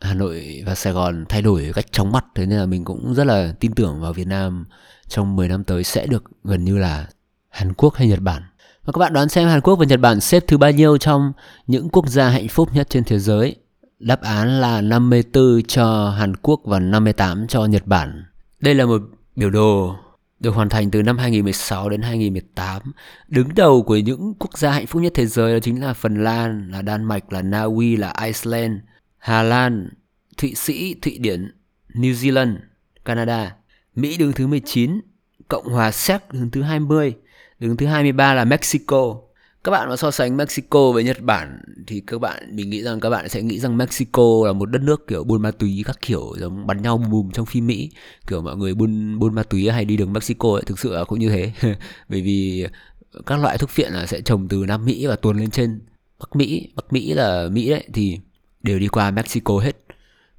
Hà 0.00 0.14
Nội 0.14 0.62
và 0.66 0.74
Sài 0.74 0.92
Gòn 0.92 1.24
thay 1.28 1.42
đổi 1.42 1.70
cách 1.74 1.92
chóng 1.92 2.12
mặt 2.12 2.24
thế 2.34 2.46
nên 2.46 2.58
là 2.58 2.66
mình 2.66 2.84
cũng 2.84 3.14
rất 3.14 3.24
là 3.24 3.54
tin 3.60 3.72
tưởng 3.72 4.00
vào 4.00 4.12
Việt 4.12 4.26
Nam 4.26 4.64
trong 5.08 5.36
10 5.36 5.48
năm 5.48 5.64
tới 5.64 5.84
sẽ 5.84 6.06
được 6.06 6.24
gần 6.44 6.64
như 6.64 6.78
là 6.78 7.06
Hàn 7.48 7.74
Quốc 7.74 7.94
hay 7.94 8.08
Nhật 8.08 8.20
Bản. 8.20 8.42
Và 8.90 8.92
các 8.92 8.98
bạn 8.98 9.12
đoán 9.12 9.28
xem 9.28 9.48
Hàn 9.48 9.60
Quốc 9.60 9.76
và 9.76 9.84
Nhật 9.84 10.00
Bản 10.00 10.20
xếp 10.20 10.44
thứ 10.46 10.58
bao 10.58 10.72
nhiêu 10.72 10.98
trong 10.98 11.32
những 11.66 11.88
quốc 11.88 12.08
gia 12.08 12.28
hạnh 12.28 12.48
phúc 12.48 12.68
nhất 12.74 12.90
trên 12.90 13.04
thế 13.04 13.18
giới? 13.18 13.56
Đáp 13.98 14.22
án 14.22 14.60
là 14.60 14.80
54 14.80 15.62
cho 15.68 16.10
Hàn 16.10 16.36
Quốc 16.36 16.60
và 16.64 16.78
58 16.78 17.46
cho 17.46 17.64
Nhật 17.64 17.86
Bản. 17.86 18.24
Đây 18.60 18.74
là 18.74 18.86
một 18.86 19.02
biểu 19.36 19.50
đồ 19.50 19.96
được 20.40 20.54
hoàn 20.54 20.68
thành 20.68 20.90
từ 20.90 21.02
năm 21.02 21.18
2016 21.18 21.88
đến 21.88 22.02
2018. 22.02 22.82
Đứng 23.28 23.48
đầu 23.54 23.82
của 23.82 23.96
những 23.96 24.34
quốc 24.38 24.58
gia 24.58 24.70
hạnh 24.70 24.86
phúc 24.86 25.02
nhất 25.02 25.12
thế 25.16 25.26
giới 25.26 25.52
đó 25.52 25.58
chính 25.62 25.82
là 25.82 25.92
Phần 25.92 26.24
Lan, 26.24 26.70
là 26.70 26.82
Đan 26.82 27.04
Mạch, 27.04 27.32
là 27.32 27.42
Na 27.42 27.62
Uy, 27.62 27.96
là 27.96 28.14
Iceland, 28.24 28.74
Hà 29.18 29.42
Lan, 29.42 29.88
Thụy 30.36 30.54
Sĩ, 30.54 30.94
Thụy 31.02 31.18
Điển, 31.18 31.54
New 31.94 32.12
Zealand, 32.12 32.56
Canada. 33.04 33.54
Mỹ 33.94 34.16
đứng 34.16 34.32
thứ 34.32 34.46
19, 34.46 35.00
Cộng 35.48 35.64
hòa 35.64 35.90
Séc 35.90 36.32
đứng 36.32 36.50
thứ 36.50 36.62
20, 36.62 37.14
đứng 37.60 37.76
thứ 37.76 37.86
23 37.86 38.34
là 38.34 38.44
Mexico. 38.44 39.16
Các 39.64 39.70
bạn 39.70 39.88
mà 39.88 39.96
so 39.96 40.10
sánh 40.10 40.36
Mexico 40.36 40.92
với 40.92 41.04
Nhật 41.04 41.20
Bản 41.20 41.62
thì 41.86 42.02
các 42.06 42.20
bạn, 42.20 42.56
mình 42.56 42.70
nghĩ 42.70 42.82
rằng 42.82 43.00
các 43.00 43.10
bạn 43.10 43.28
sẽ 43.28 43.42
nghĩ 43.42 43.60
rằng 43.60 43.76
Mexico 43.76 44.22
là 44.46 44.52
một 44.52 44.66
đất 44.66 44.82
nước 44.82 45.06
kiểu 45.06 45.24
buôn 45.24 45.42
ma 45.42 45.50
túy 45.50 45.82
các 45.86 45.98
kiểu, 46.00 46.34
giống 46.38 46.66
bắn 46.66 46.82
nhau 46.82 46.98
bùm 46.98 47.10
bùm 47.10 47.30
trong 47.30 47.46
phim 47.46 47.66
Mỹ. 47.66 47.90
Kiểu 48.26 48.42
mọi 48.42 48.56
người 48.56 48.74
buôn 48.74 49.18
buôn 49.18 49.34
ma 49.34 49.42
túy 49.42 49.70
hay 49.70 49.84
đi 49.84 49.96
đường 49.96 50.12
Mexico 50.12 50.52
ấy, 50.52 50.62
thực 50.66 50.78
sự 50.78 50.94
là 50.94 51.04
cũng 51.04 51.18
như 51.18 51.28
thế. 51.28 51.52
Bởi 52.08 52.22
vì 52.22 52.66
các 53.26 53.40
loại 53.40 53.58
thuốc 53.58 53.70
phiện 53.70 53.92
là 53.92 54.06
sẽ 54.06 54.20
trồng 54.20 54.48
từ 54.48 54.64
Nam 54.68 54.84
Mỹ 54.84 55.06
và 55.06 55.16
tuồn 55.16 55.38
lên 55.38 55.50
trên 55.50 55.80
Bắc 56.20 56.36
Mỹ. 56.36 56.72
Bắc 56.76 56.92
Mỹ 56.92 57.12
là 57.14 57.48
Mỹ 57.52 57.70
đấy, 57.70 57.84
thì 57.92 58.18
đều 58.62 58.78
đi 58.78 58.88
qua 58.88 59.10
Mexico 59.10 59.58
hết. 59.58 59.76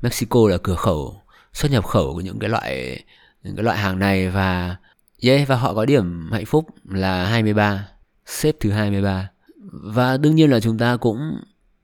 Mexico 0.02 0.40
là 0.50 0.58
cửa 0.64 0.76
khẩu, 0.76 1.22
xuất 1.54 1.72
nhập 1.72 1.86
khẩu 1.86 2.14
của 2.14 2.22
những 2.22 2.40
cái 2.40 2.50
loại, 2.50 3.04
những 3.44 3.56
cái 3.56 3.64
loại 3.64 3.78
hàng 3.78 4.00
này 4.00 4.30
và 4.30 4.76
yeah, 5.22 5.48
và 5.48 5.56
họ 5.56 5.74
có 5.74 5.86
điểm 5.86 6.32
hạnh 6.32 6.46
phúc 6.46 6.68
là 6.90 7.26
23, 7.26 7.88
xếp 8.26 8.56
thứ 8.60 8.72
23. 8.72 9.30
Và 9.72 10.18
đương 10.18 10.36
nhiên 10.36 10.50
là 10.50 10.60
chúng 10.60 10.78
ta 10.78 10.98
cũng 10.98 11.18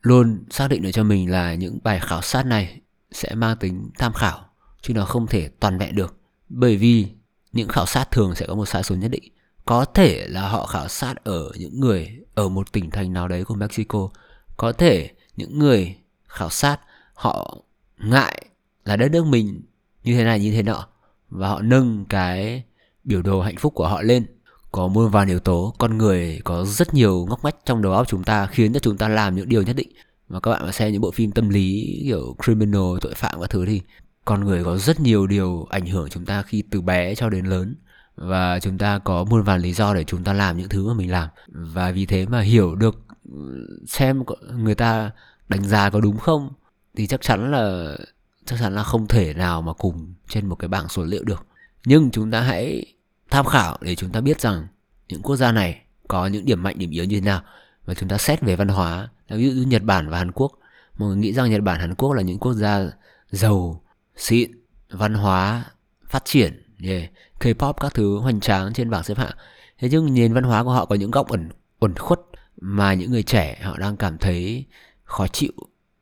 luôn 0.02 0.44
xác 0.50 0.68
định 0.68 0.82
được 0.82 0.92
cho 0.92 1.04
mình 1.04 1.32
là 1.32 1.56
những 1.56 1.80
bài 1.84 2.00
khảo 2.00 2.22
sát 2.22 2.46
này 2.46 2.82
sẽ 3.12 3.36
mang 3.36 3.58
tính 3.58 3.90
tham 4.00 4.14
khảo 4.14 4.46
chứ 4.82 4.94
nó 4.94 5.06
không 5.06 5.28
thể 5.28 5.50
toàn 5.60 5.78
vẹn 5.78 5.96
được. 5.96 6.18
Bởi 6.50 6.78
vì 6.78 7.08
những 7.52 7.68
khảo 7.68 7.86
sát 7.86 8.12
thường 8.12 8.36
sẽ 8.36 8.46
có 8.48 8.56
một 8.56 8.66
sai 8.66 8.84
số 8.84 8.96
nhất 8.96 9.12
định. 9.12 9.24
Có 9.66 9.86
thể 9.86 10.28
là 10.28 10.48
họ 10.48 10.66
khảo 10.66 10.88
sát 10.88 11.24
ở 11.24 11.52
những 11.58 11.80
người 11.80 12.20
ở 12.36 12.50
một 12.50 12.72
tỉnh 12.72 12.90
thành 12.90 13.14
nào 13.14 13.28
đấy 13.28 13.44
của 13.44 13.56
Mexico. 13.56 14.10
Có 14.58 14.72
thể 14.72 15.12
những 15.36 15.60
người 15.60 15.96
khảo 16.28 16.50
sát 16.50 16.80
họ 17.14 17.58
ngại 17.98 18.46
là 18.86 18.96
đất 18.96 19.12
nước 19.12 19.26
mình 19.26 19.62
như 20.04 20.18
thế 20.18 20.24
này 20.24 20.40
như 20.40 20.52
thế 20.52 20.64
nọ 20.64 20.88
và 21.30 21.48
họ 21.48 21.62
nâng 21.62 22.06
cái 22.06 22.64
biểu 23.08 23.22
đồ 23.22 23.42
hạnh 23.42 23.56
phúc 23.60 23.74
của 23.76 23.88
họ 23.88 24.02
lên. 24.02 24.26
Có 24.72 24.88
muôn 24.88 25.10
vàn 25.10 25.28
yếu 25.28 25.40
tố, 25.40 25.74
con 25.78 25.98
người 25.98 26.42
có 26.44 26.66
rất 26.66 26.94
nhiều 26.94 27.26
ngóc 27.30 27.44
ngách 27.44 27.56
trong 27.66 27.82
đầu 27.82 27.94
óc 27.94 28.08
chúng 28.08 28.24
ta 28.24 28.46
khiến 28.46 28.74
cho 28.74 28.80
chúng 28.80 28.98
ta 28.98 29.08
làm 29.08 29.36
những 29.36 29.50
điều 29.50 29.62
nhất 29.62 29.76
định. 29.76 29.90
Và 30.28 30.40
các 30.40 30.52
bạn 30.52 30.66
mà 30.66 30.72
xem 30.72 30.92
những 30.92 31.02
bộ 31.02 31.12
phim 31.12 31.32
tâm 31.32 31.50
lý 31.50 32.00
kiểu 32.04 32.36
criminal, 32.44 32.98
tội 33.02 33.14
phạm 33.16 33.42
các 33.42 33.50
thứ 33.50 33.66
thì 33.66 33.82
con 34.26 34.44
người 34.46 34.64
có 34.64 34.78
rất 34.78 35.00
nhiều 35.00 35.28
điều 35.28 35.68
ảnh 35.70 35.86
hưởng 35.86 36.10
chúng 36.10 36.26
ta 36.26 36.42
khi 36.42 36.64
từ 36.72 36.82
bé 36.82 37.16
cho 37.16 37.30
đến 37.30 37.46
lớn. 37.46 37.76
Và 38.16 38.60
chúng 38.60 38.78
ta 38.78 39.00
có 39.00 39.24
muôn 39.24 39.44
vàn 39.44 39.62
lý 39.62 39.74
do 39.74 39.94
để 39.94 40.04
chúng 40.04 40.24
ta 40.24 40.34
làm 40.34 40.58
những 40.58 40.70
thứ 40.70 40.88
mà 40.88 40.94
mình 40.94 41.12
làm. 41.12 41.30
Và 41.48 41.92
vì 41.92 42.06
thế 42.06 42.26
mà 42.26 42.42
hiểu 42.42 42.76
được 42.76 42.96
ừ, 43.32 43.68
xem 43.88 44.24
người 44.58 44.76
ta 44.76 45.12
đánh 45.50 45.64
giá 45.64 45.90
có 45.90 46.02
đúng 46.02 46.18
không, 46.18 46.50
thì 46.96 47.08
chắc 47.08 47.22
chắn 47.22 47.52
là, 47.52 47.96
chắc 48.46 48.60
chắn 48.60 48.76
là 48.76 48.84
không 48.84 49.08
thể 49.08 49.34
nào 49.34 49.62
mà 49.62 49.74
cùng 49.74 50.14
trên 50.30 50.46
một 50.46 50.56
cái 50.56 50.68
bảng 50.68 50.88
số 50.88 51.04
liệu 51.04 51.24
được. 51.24 51.46
Nhưng 51.86 52.12
chúng 52.12 52.32
ta 52.32 52.42
hãy 52.42 52.86
tham 53.30 53.46
khảo 53.46 53.78
để 53.82 53.96
chúng 53.96 54.10
ta 54.10 54.22
biết 54.22 54.42
rằng 54.42 54.68
những 55.08 55.22
quốc 55.22 55.36
gia 55.36 55.52
này 55.52 55.82
có 56.08 56.28
những 56.28 56.46
điểm 56.46 56.64
mạnh, 56.64 56.80
điểm 56.80 56.90
yếu 56.90 57.06
như 57.06 57.20
thế 57.20 57.26
nào. 57.26 57.42
Và 57.86 57.94
chúng 57.94 58.10
ta 58.10 58.18
xét 58.18 58.42
về 58.42 58.56
văn 58.56 58.68
hóa. 58.68 59.10
Ví 59.30 59.50
dụ 59.50 59.52
như 59.56 59.66
Nhật 59.66 59.84
Bản 59.84 60.10
và 60.10 60.18
Hàn 60.18 60.32
Quốc. 60.32 60.52
Mọi 60.98 61.08
người 61.10 61.18
nghĩ 61.18 61.34
rằng 61.34 61.52
Nhật 61.52 61.62
Bản, 61.62 61.80
Hàn 61.80 61.96
Quốc 61.96 62.14
là 62.14 62.22
những 62.22 62.40
quốc 62.40 62.54
gia 62.54 62.86
giàu, 63.32 63.82
xịn, 64.16 64.52
văn 64.90 65.14
hóa 65.14 65.66
phát 66.10 66.26
triển 66.26 66.64
yeah. 66.84 67.12
K-pop 67.40 67.74
các 67.74 67.94
thứ 67.94 68.18
hoành 68.18 68.40
tráng 68.40 68.74
trên 68.74 68.90
bảng 68.90 69.04
xếp 69.04 69.18
hạng. 69.18 69.36
Thế 69.80 69.90
nhưng 69.92 70.14
nền 70.14 70.34
văn 70.34 70.44
hóa 70.44 70.64
của 70.64 70.72
họ 70.72 70.86
có 70.86 70.96
những 70.96 71.12
góc 71.12 71.28
ẩn 71.30 71.50
ẩn 71.80 71.96
khuất 71.96 72.20
mà 72.62 72.94
những 72.94 73.12
người 73.12 73.24
trẻ 73.24 73.60
họ 73.64 73.78
đang 73.78 73.98
cảm 73.98 74.18
thấy 74.18 74.66
khó 75.04 75.28
chịu. 75.28 75.52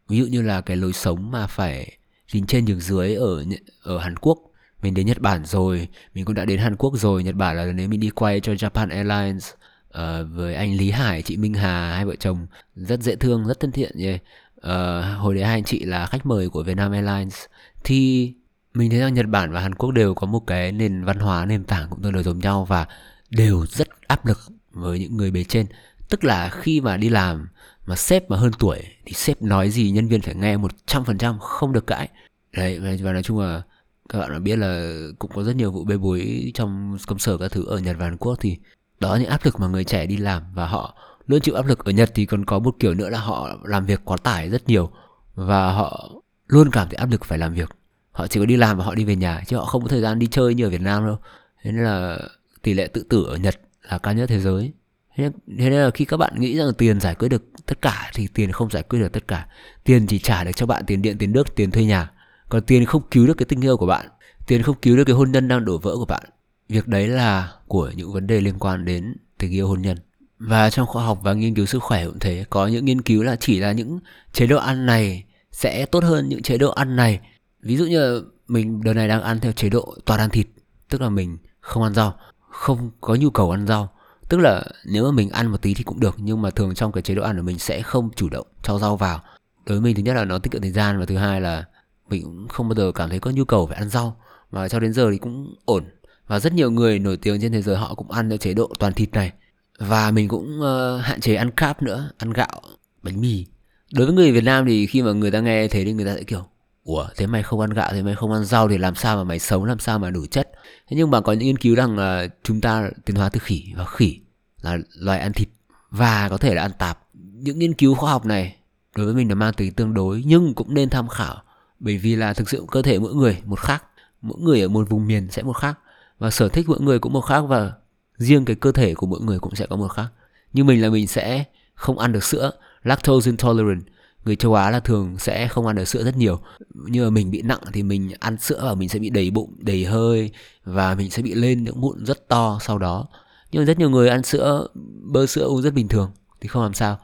Ví 0.07 0.17
dụ 0.17 0.25
như 0.25 0.41
là 0.41 0.61
cái 0.61 0.77
lối 0.77 0.93
sống 0.93 1.31
mà 1.31 1.47
phải 1.47 1.97
dính 2.31 2.45
trên 2.45 2.65
nhường 2.65 2.79
dưới 2.79 3.15
ở 3.15 3.45
ở 3.83 3.97
Hàn 3.97 4.15
Quốc 4.17 4.39
mình 4.86 4.93
đến 4.93 5.06
Nhật 5.06 5.19
Bản 5.19 5.45
rồi. 5.45 5.88
Mình 6.13 6.26
cũng 6.26 6.36
đã 6.36 6.45
đến 6.45 6.60
Hàn 6.60 6.76
Quốc 6.76 6.98
rồi. 6.98 7.24
Nhật 7.24 7.36
Bản 7.36 7.58
là 7.58 7.65
nếu 7.65 7.89
mình 7.89 8.00
đi 8.00 8.10
quay 8.10 8.39
cho 8.39 8.54
Japan 8.54 8.89
Airlines. 8.91 9.54
Uh, 9.88 10.28
với 10.32 10.56
anh 10.56 10.78
Lý 10.78 10.91
Hải 10.91 11.21
chị 11.21 11.38
Minh 11.38 11.54
Hà 11.54 11.95
hai 11.95 12.06
vợ 12.06 12.15
chồng. 12.19 12.48
Rất 12.76 13.02
dễ 13.02 13.15
thương 13.15 13.48
rất 13.48 13.60
thân 13.60 13.71
thiện 13.71 13.98
yeah. 14.00 14.15
uh, 14.15 14.62
ờ, 14.62 15.02
hồi 15.15 15.36
đấy 15.36 15.43
hai 15.43 15.54
anh 15.54 15.63
chị 15.63 15.86
là 15.86 16.06
khách 16.06 16.26
mời 16.26 16.50
của 16.50 16.63
Vietnam 16.63 16.91
Airlines. 16.91 17.45
Thì 17.84 18.34
mình 18.74 18.89
thấy 18.89 19.00
rằng 19.00 19.13
Nhật 19.13 19.26
Bản 19.26 19.52
và 19.52 19.60
Hàn 19.60 19.76
Quốc 19.76 19.91
đều 19.91 20.13
có 20.13 20.28
một 20.28 20.39
cái 20.48 20.71
nền 20.71 21.04
văn 21.04 21.19
hóa 21.19 21.45
nền 21.45 21.63
tảng 21.63 21.89
cũng 21.89 22.02
tương 22.02 22.13
đối 22.13 22.24
giống 22.24 22.39
nhau 22.39 22.65
và 22.65 22.88
đều 23.30 23.65
rất 23.65 23.88
áp 24.08 24.26
lực 24.26 24.39
với 24.71 25.00
những 25.00 25.17
người 25.17 25.32
bề 25.32 25.43
trên. 25.43 25.65
Tức 26.10 26.24
là 26.24 26.50
khi 26.50 26.82
mà 26.82 26.98
đi 26.98 27.10
làm 27.10 27.48
mà 27.86 27.95
sếp 27.95 28.30
mà 28.30 28.38
hơn 28.38 28.52
tuổi 28.60 28.80
thì 29.06 29.13
sếp 29.13 29.41
nói 29.41 29.69
gì 29.69 29.91
nhân 29.91 30.08
viên 30.08 30.21
phải 30.21 30.36
nghe 30.36 30.58
một 30.58 30.71
trăm 30.86 31.06
phần 31.06 31.17
trăm 31.17 31.39
không 31.39 31.74
được 31.74 31.88
cãi. 31.88 32.10
Đấy 32.52 32.80
và 32.80 33.12
nói 33.12 33.24
chung 33.24 33.39
là 33.39 33.62
các 34.09 34.19
bạn 34.19 34.31
đã 34.31 34.39
biết 34.39 34.55
là 34.55 34.99
cũng 35.19 35.31
có 35.35 35.43
rất 35.43 35.55
nhiều 35.55 35.71
vụ 35.71 35.83
bê 35.83 35.97
bối 35.97 36.51
trong 36.53 36.97
công 37.07 37.19
sở 37.19 37.37
các 37.37 37.51
thứ 37.51 37.65
ở 37.65 37.77
Nhật 37.77 37.95
và 37.99 38.05
Hàn 38.05 38.17
Quốc 38.17 38.37
thì 38.41 38.57
đó 38.99 39.13
là 39.13 39.19
những 39.19 39.29
áp 39.29 39.45
lực 39.45 39.59
mà 39.59 39.67
người 39.67 39.83
trẻ 39.83 40.05
đi 40.05 40.17
làm 40.17 40.43
và 40.53 40.67
họ 40.67 40.97
luôn 41.27 41.41
chịu 41.41 41.55
áp 41.55 41.65
lực. 41.65 41.85
Ở 41.85 41.91
Nhật 41.91 42.11
thì 42.15 42.25
còn 42.25 42.45
có 42.45 42.59
một 42.59 42.75
kiểu 42.79 42.93
nữa 42.93 43.09
là 43.09 43.19
họ 43.19 43.57
làm 43.63 43.85
việc 43.85 44.01
quá 44.05 44.17
tải 44.17 44.49
rất 44.49 44.67
nhiều 44.67 44.91
và 45.35 45.71
họ 45.71 46.09
luôn 46.47 46.71
cảm 46.71 46.87
thấy 46.89 46.95
áp 46.95 47.11
lực 47.11 47.25
phải 47.25 47.37
làm 47.37 47.53
việc. 47.53 47.69
Họ 48.11 48.27
chỉ 48.27 48.39
có 48.39 48.45
đi 48.45 48.57
làm 48.57 48.77
và 48.77 48.85
họ 48.85 48.95
đi 48.95 49.05
về 49.05 49.15
nhà 49.15 49.43
chứ 49.47 49.57
họ 49.57 49.65
không 49.65 49.81
có 49.81 49.87
thời 49.87 50.01
gian 50.01 50.19
đi 50.19 50.27
chơi 50.27 50.53
như 50.53 50.63
ở 50.65 50.69
Việt 50.69 50.81
Nam 50.81 51.05
đâu. 51.05 51.17
Thế 51.63 51.71
nên 51.71 51.83
là 51.83 52.19
tỷ 52.61 52.73
lệ 52.73 52.87
tự 52.87 53.03
tử 53.09 53.25
ở 53.25 53.35
Nhật 53.37 53.55
là 53.81 53.97
cao 53.97 54.13
nhất 54.13 54.29
thế 54.29 54.39
giới. 54.39 54.73
Thế 55.17 55.29
nên 55.45 55.73
là 55.73 55.89
khi 55.93 56.05
các 56.05 56.17
bạn 56.17 56.33
nghĩ 56.39 56.57
rằng 56.57 56.73
tiền 56.77 56.99
giải 56.99 57.15
quyết 57.15 57.29
được 57.29 57.43
tất 57.65 57.81
cả 57.81 58.11
thì 58.13 58.27
tiền 58.33 58.51
không 58.51 58.69
giải 58.71 58.83
quyết 58.83 58.99
được 58.99 59.13
tất 59.13 59.27
cả. 59.27 59.47
Tiền 59.83 60.07
chỉ 60.07 60.19
trả 60.19 60.43
được 60.43 60.51
cho 60.55 60.65
bạn 60.65 60.83
tiền 60.87 61.01
điện, 61.01 61.17
tiền 61.17 61.31
nước, 61.31 61.55
tiền 61.55 61.71
thuê 61.71 61.83
nhà 61.83 62.11
còn 62.49 62.62
tiền 62.62 62.86
không 62.86 63.01
cứu 63.12 63.27
được 63.27 63.38
cái 63.38 63.45
tình 63.45 63.62
yêu 63.62 63.77
của 63.77 63.86
bạn. 63.86 64.08
Tiền 64.47 64.62
không 64.62 64.75
cứu 64.81 64.97
được 64.97 65.03
cái 65.03 65.15
hôn 65.15 65.31
nhân 65.31 65.47
đang 65.47 65.65
đổ 65.65 65.77
vỡ 65.77 65.95
của 65.95 66.05
bạn. 66.05 66.23
Việc 66.69 66.88
đấy 66.88 67.08
là 67.08 67.53
của 67.67 67.91
những 67.95 68.13
vấn 68.13 68.27
đề 68.27 68.41
liên 68.41 68.60
quan 68.60 68.86
đến 68.86 69.15
tình 69.38 69.51
yêu 69.51 69.67
hôn 69.67 69.81
nhân. 69.81 69.97
Và 70.39 70.69
trong 70.69 70.88
khoa 70.88 71.05
học 71.05 71.19
và 71.23 71.34
nghiên 71.34 71.55
cứu 71.55 71.65
sức 71.65 71.84
khỏe 71.84 72.05
cũng 72.05 72.19
thế, 72.19 72.45
có 72.49 72.67
những 72.67 72.86
nghiên 72.86 73.01
cứu 73.01 73.23
là 73.23 73.36
chỉ 73.36 73.60
là 73.60 73.71
những 73.71 73.99
chế 74.34 74.47
độ 74.47 74.58
ăn 74.58 74.86
này 74.86 75.23
sẽ 75.51 75.86
tốt 75.86 76.03
hơn 76.03 76.29
những 76.29 76.41
chế 76.41 76.58
độ 76.58 76.71
ăn 76.71 76.95
này. 76.95 77.19
Ví 77.62 77.77
dụ 77.77 77.86
như 77.86 78.23
mình 78.47 78.84
đợt 78.84 78.93
này 78.93 79.08
đang 79.08 79.21
ăn 79.21 79.39
theo 79.39 79.51
chế 79.51 79.69
độ 79.69 79.95
toàn 80.05 80.19
ăn 80.19 80.29
thịt, 80.29 80.47
tức 80.89 81.01
là 81.01 81.10
mình 81.10 81.38
không 81.60 81.84
ăn 81.84 81.93
rau, 81.93 82.17
không 82.51 82.91
có 83.01 83.15
nhu 83.15 83.29
cầu 83.29 83.51
ăn 83.51 83.67
rau. 83.67 83.89
Tức 84.29 84.38
là 84.38 84.63
nếu 84.86 85.05
mà 85.05 85.12
mình 85.12 85.29
ăn 85.29 85.47
một 85.47 85.62
tí 85.62 85.73
thì 85.73 85.84
cũng 85.84 85.99
được, 85.99 86.15
nhưng 86.17 86.41
mà 86.41 86.49
thường 86.49 86.75
trong 86.75 86.91
cái 86.91 87.01
chế 87.01 87.15
độ 87.15 87.23
ăn 87.23 87.38
của 87.38 87.43
mình 87.43 87.60
sẽ 87.60 87.81
không 87.81 88.10
chủ 88.15 88.29
động 88.29 88.47
cho 88.63 88.79
rau 88.79 88.97
vào. 88.97 89.19
Đối 89.65 89.77
với 89.77 89.84
mình, 89.84 89.95
thứ 89.95 90.01
nhất 90.01 90.13
là 90.13 90.25
nó 90.25 90.39
tiết 90.39 90.51
kiệm 90.51 90.62
thời 90.62 90.71
gian 90.71 90.99
và 90.99 91.05
thứ 91.05 91.17
hai 91.17 91.41
là 91.41 91.65
mình 92.09 92.23
cũng 92.23 92.47
không 92.47 92.69
bao 92.69 92.75
giờ 92.75 92.91
cảm 92.91 93.09
thấy 93.09 93.19
có 93.19 93.31
nhu 93.31 93.45
cầu 93.45 93.67
phải 93.67 93.77
ăn 93.77 93.89
rau. 93.89 94.17
Và 94.51 94.69
cho 94.69 94.79
đến 94.79 94.93
giờ 94.93 95.11
thì 95.11 95.17
cũng 95.17 95.55
ổn. 95.65 95.83
Và 96.27 96.39
rất 96.39 96.53
nhiều 96.53 96.71
người 96.71 96.99
nổi 96.99 97.17
tiếng 97.17 97.41
trên 97.41 97.51
thế 97.51 97.61
giới 97.61 97.77
họ 97.77 97.95
cũng 97.95 98.11
ăn 98.11 98.29
theo 98.29 98.37
chế 98.37 98.53
độ 98.53 98.73
toàn 98.79 98.93
thịt 98.93 99.11
này. 99.11 99.31
Và 99.79 100.11
mình 100.11 100.27
cũng 100.27 100.59
uh, 100.59 101.01
hạn 101.01 101.21
chế 101.21 101.35
ăn 101.35 101.51
carb 101.51 101.81
nữa 101.81 102.11
ăn 102.17 102.33
gạo 102.33 102.61
bánh 103.03 103.21
mì. 103.21 103.45
Đối 103.93 104.05
với 104.05 104.15
người 104.15 104.31
Việt 104.31 104.43
Nam 104.43 104.65
thì 104.65 104.87
khi 104.87 105.01
mà 105.01 105.11
người 105.11 105.31
ta 105.31 105.39
nghe 105.39 105.67
thế 105.67 105.85
thì 105.85 105.93
người 105.93 106.05
ta 106.05 106.15
sẽ 106.15 106.23
kiểu 106.23 106.45
ủa 106.83 107.07
thế 107.17 107.27
mày 107.27 107.43
không 107.43 107.59
ăn 107.59 107.69
gạo 107.69 107.91
thế 107.93 108.01
mày 108.01 108.15
không 108.15 108.31
ăn 108.31 108.45
rau 108.45 108.69
thì 108.69 108.77
làm 108.77 108.95
sao 108.95 109.17
mà 109.17 109.23
mày 109.23 109.39
sống 109.39 109.65
làm 109.65 109.79
sao 109.79 109.99
mà 109.99 110.09
đủ 110.09 110.25
chất? 110.25 110.51
Thế 110.87 110.97
nhưng 110.97 111.11
mà 111.11 111.21
có 111.21 111.33
những 111.33 111.47
nghiên 111.47 111.57
cứu 111.57 111.75
rằng 111.75 111.97
là 111.97 112.27
chúng 112.43 112.61
ta 112.61 112.89
tiến 113.05 113.15
hóa 113.15 113.29
từ 113.29 113.39
khỉ 113.43 113.63
và 113.75 113.85
khỉ 113.85 114.19
là 114.61 114.77
loài 114.99 115.19
ăn 115.19 115.33
thịt 115.33 115.47
và 115.89 116.29
có 116.29 116.37
thể 116.37 116.55
là 116.55 116.61
ăn 116.61 116.71
tạp. 116.79 116.99
Những 117.13 117.59
nghiên 117.59 117.73
cứu 117.73 117.95
khoa 117.95 118.11
học 118.11 118.25
này 118.25 118.55
đối 118.95 119.05
với 119.05 119.15
mình 119.15 119.29
là 119.29 119.35
mang 119.35 119.53
tính 119.53 119.73
tương 119.73 119.93
đối 119.93 120.23
nhưng 120.25 120.53
cũng 120.53 120.73
nên 120.73 120.89
tham 120.89 121.07
khảo 121.07 121.43
bởi 121.79 121.97
vì 121.97 122.15
là 122.15 122.33
thực 122.33 122.49
sự 122.49 122.65
cơ 122.71 122.81
thể 122.81 122.99
mỗi 122.99 123.15
người 123.15 123.38
một 123.45 123.59
khác, 123.59 123.83
mỗi 124.21 124.41
người 124.41 124.61
ở 124.61 124.67
một 124.67 124.89
vùng 124.89 125.07
miền 125.07 125.27
sẽ 125.31 125.43
một 125.43 125.53
khác, 125.53 125.79
và 126.19 126.31
sở 126.31 126.49
thích 126.49 126.69
mỗi 126.69 126.79
người 126.79 126.99
cũng 126.99 127.13
một 127.13 127.21
khác, 127.21 127.41
và 127.41 127.73
riêng 128.17 128.45
cái 128.45 128.55
cơ 128.55 128.71
thể 128.71 128.93
của 128.93 129.07
mỗi 129.07 129.21
người 129.21 129.39
cũng 129.39 129.55
sẽ 129.55 129.65
có 129.65 129.75
một 129.75 129.88
khác. 129.88 130.07
Như 130.53 130.63
mình 130.63 130.81
là 130.81 130.89
mình 130.89 131.07
sẽ 131.07 131.43
không 131.75 131.99
ăn 131.99 132.11
được 132.11 132.23
sữa, 132.23 132.51
lactose 132.83 133.29
intolerant. 133.29 133.83
Người 134.25 134.35
châu 134.35 134.53
Á 134.53 134.71
là 134.71 134.79
thường 134.79 135.17
sẽ 135.19 135.47
không 135.47 135.67
ăn 135.67 135.75
được 135.75 135.85
sữa 135.85 136.03
rất 136.03 136.17
nhiều. 136.17 136.39
Như 136.73 137.03
mà 137.03 137.09
mình 137.09 137.31
bị 137.31 137.41
nặng 137.41 137.59
thì 137.73 137.83
mình 137.83 138.11
ăn 138.19 138.38
sữa 138.38 138.61
và 138.63 138.75
mình 138.75 138.89
sẽ 138.89 138.99
bị 138.99 139.09
đầy 139.09 139.31
bụng, 139.31 139.55
đầy 139.57 139.85
hơi, 139.85 140.31
và 140.63 140.95
mình 140.95 141.11
sẽ 141.11 141.21
bị 141.21 141.33
lên 141.33 141.63
những 141.63 141.81
mụn 141.81 142.05
rất 142.05 142.27
to 142.27 142.59
sau 142.61 142.77
đó. 142.77 143.07
Nhưng 143.51 143.61
mà 143.61 143.65
rất 143.65 143.79
nhiều 143.79 143.89
người 143.89 144.09
ăn 144.09 144.23
sữa, 144.23 144.67
bơ 145.01 145.25
sữa 145.25 145.45
uống 145.45 145.61
rất 145.61 145.73
bình 145.73 145.88
thường, 145.88 146.11
thì 146.41 146.47
không 146.47 146.63
làm 146.63 146.73
sao 146.73 146.99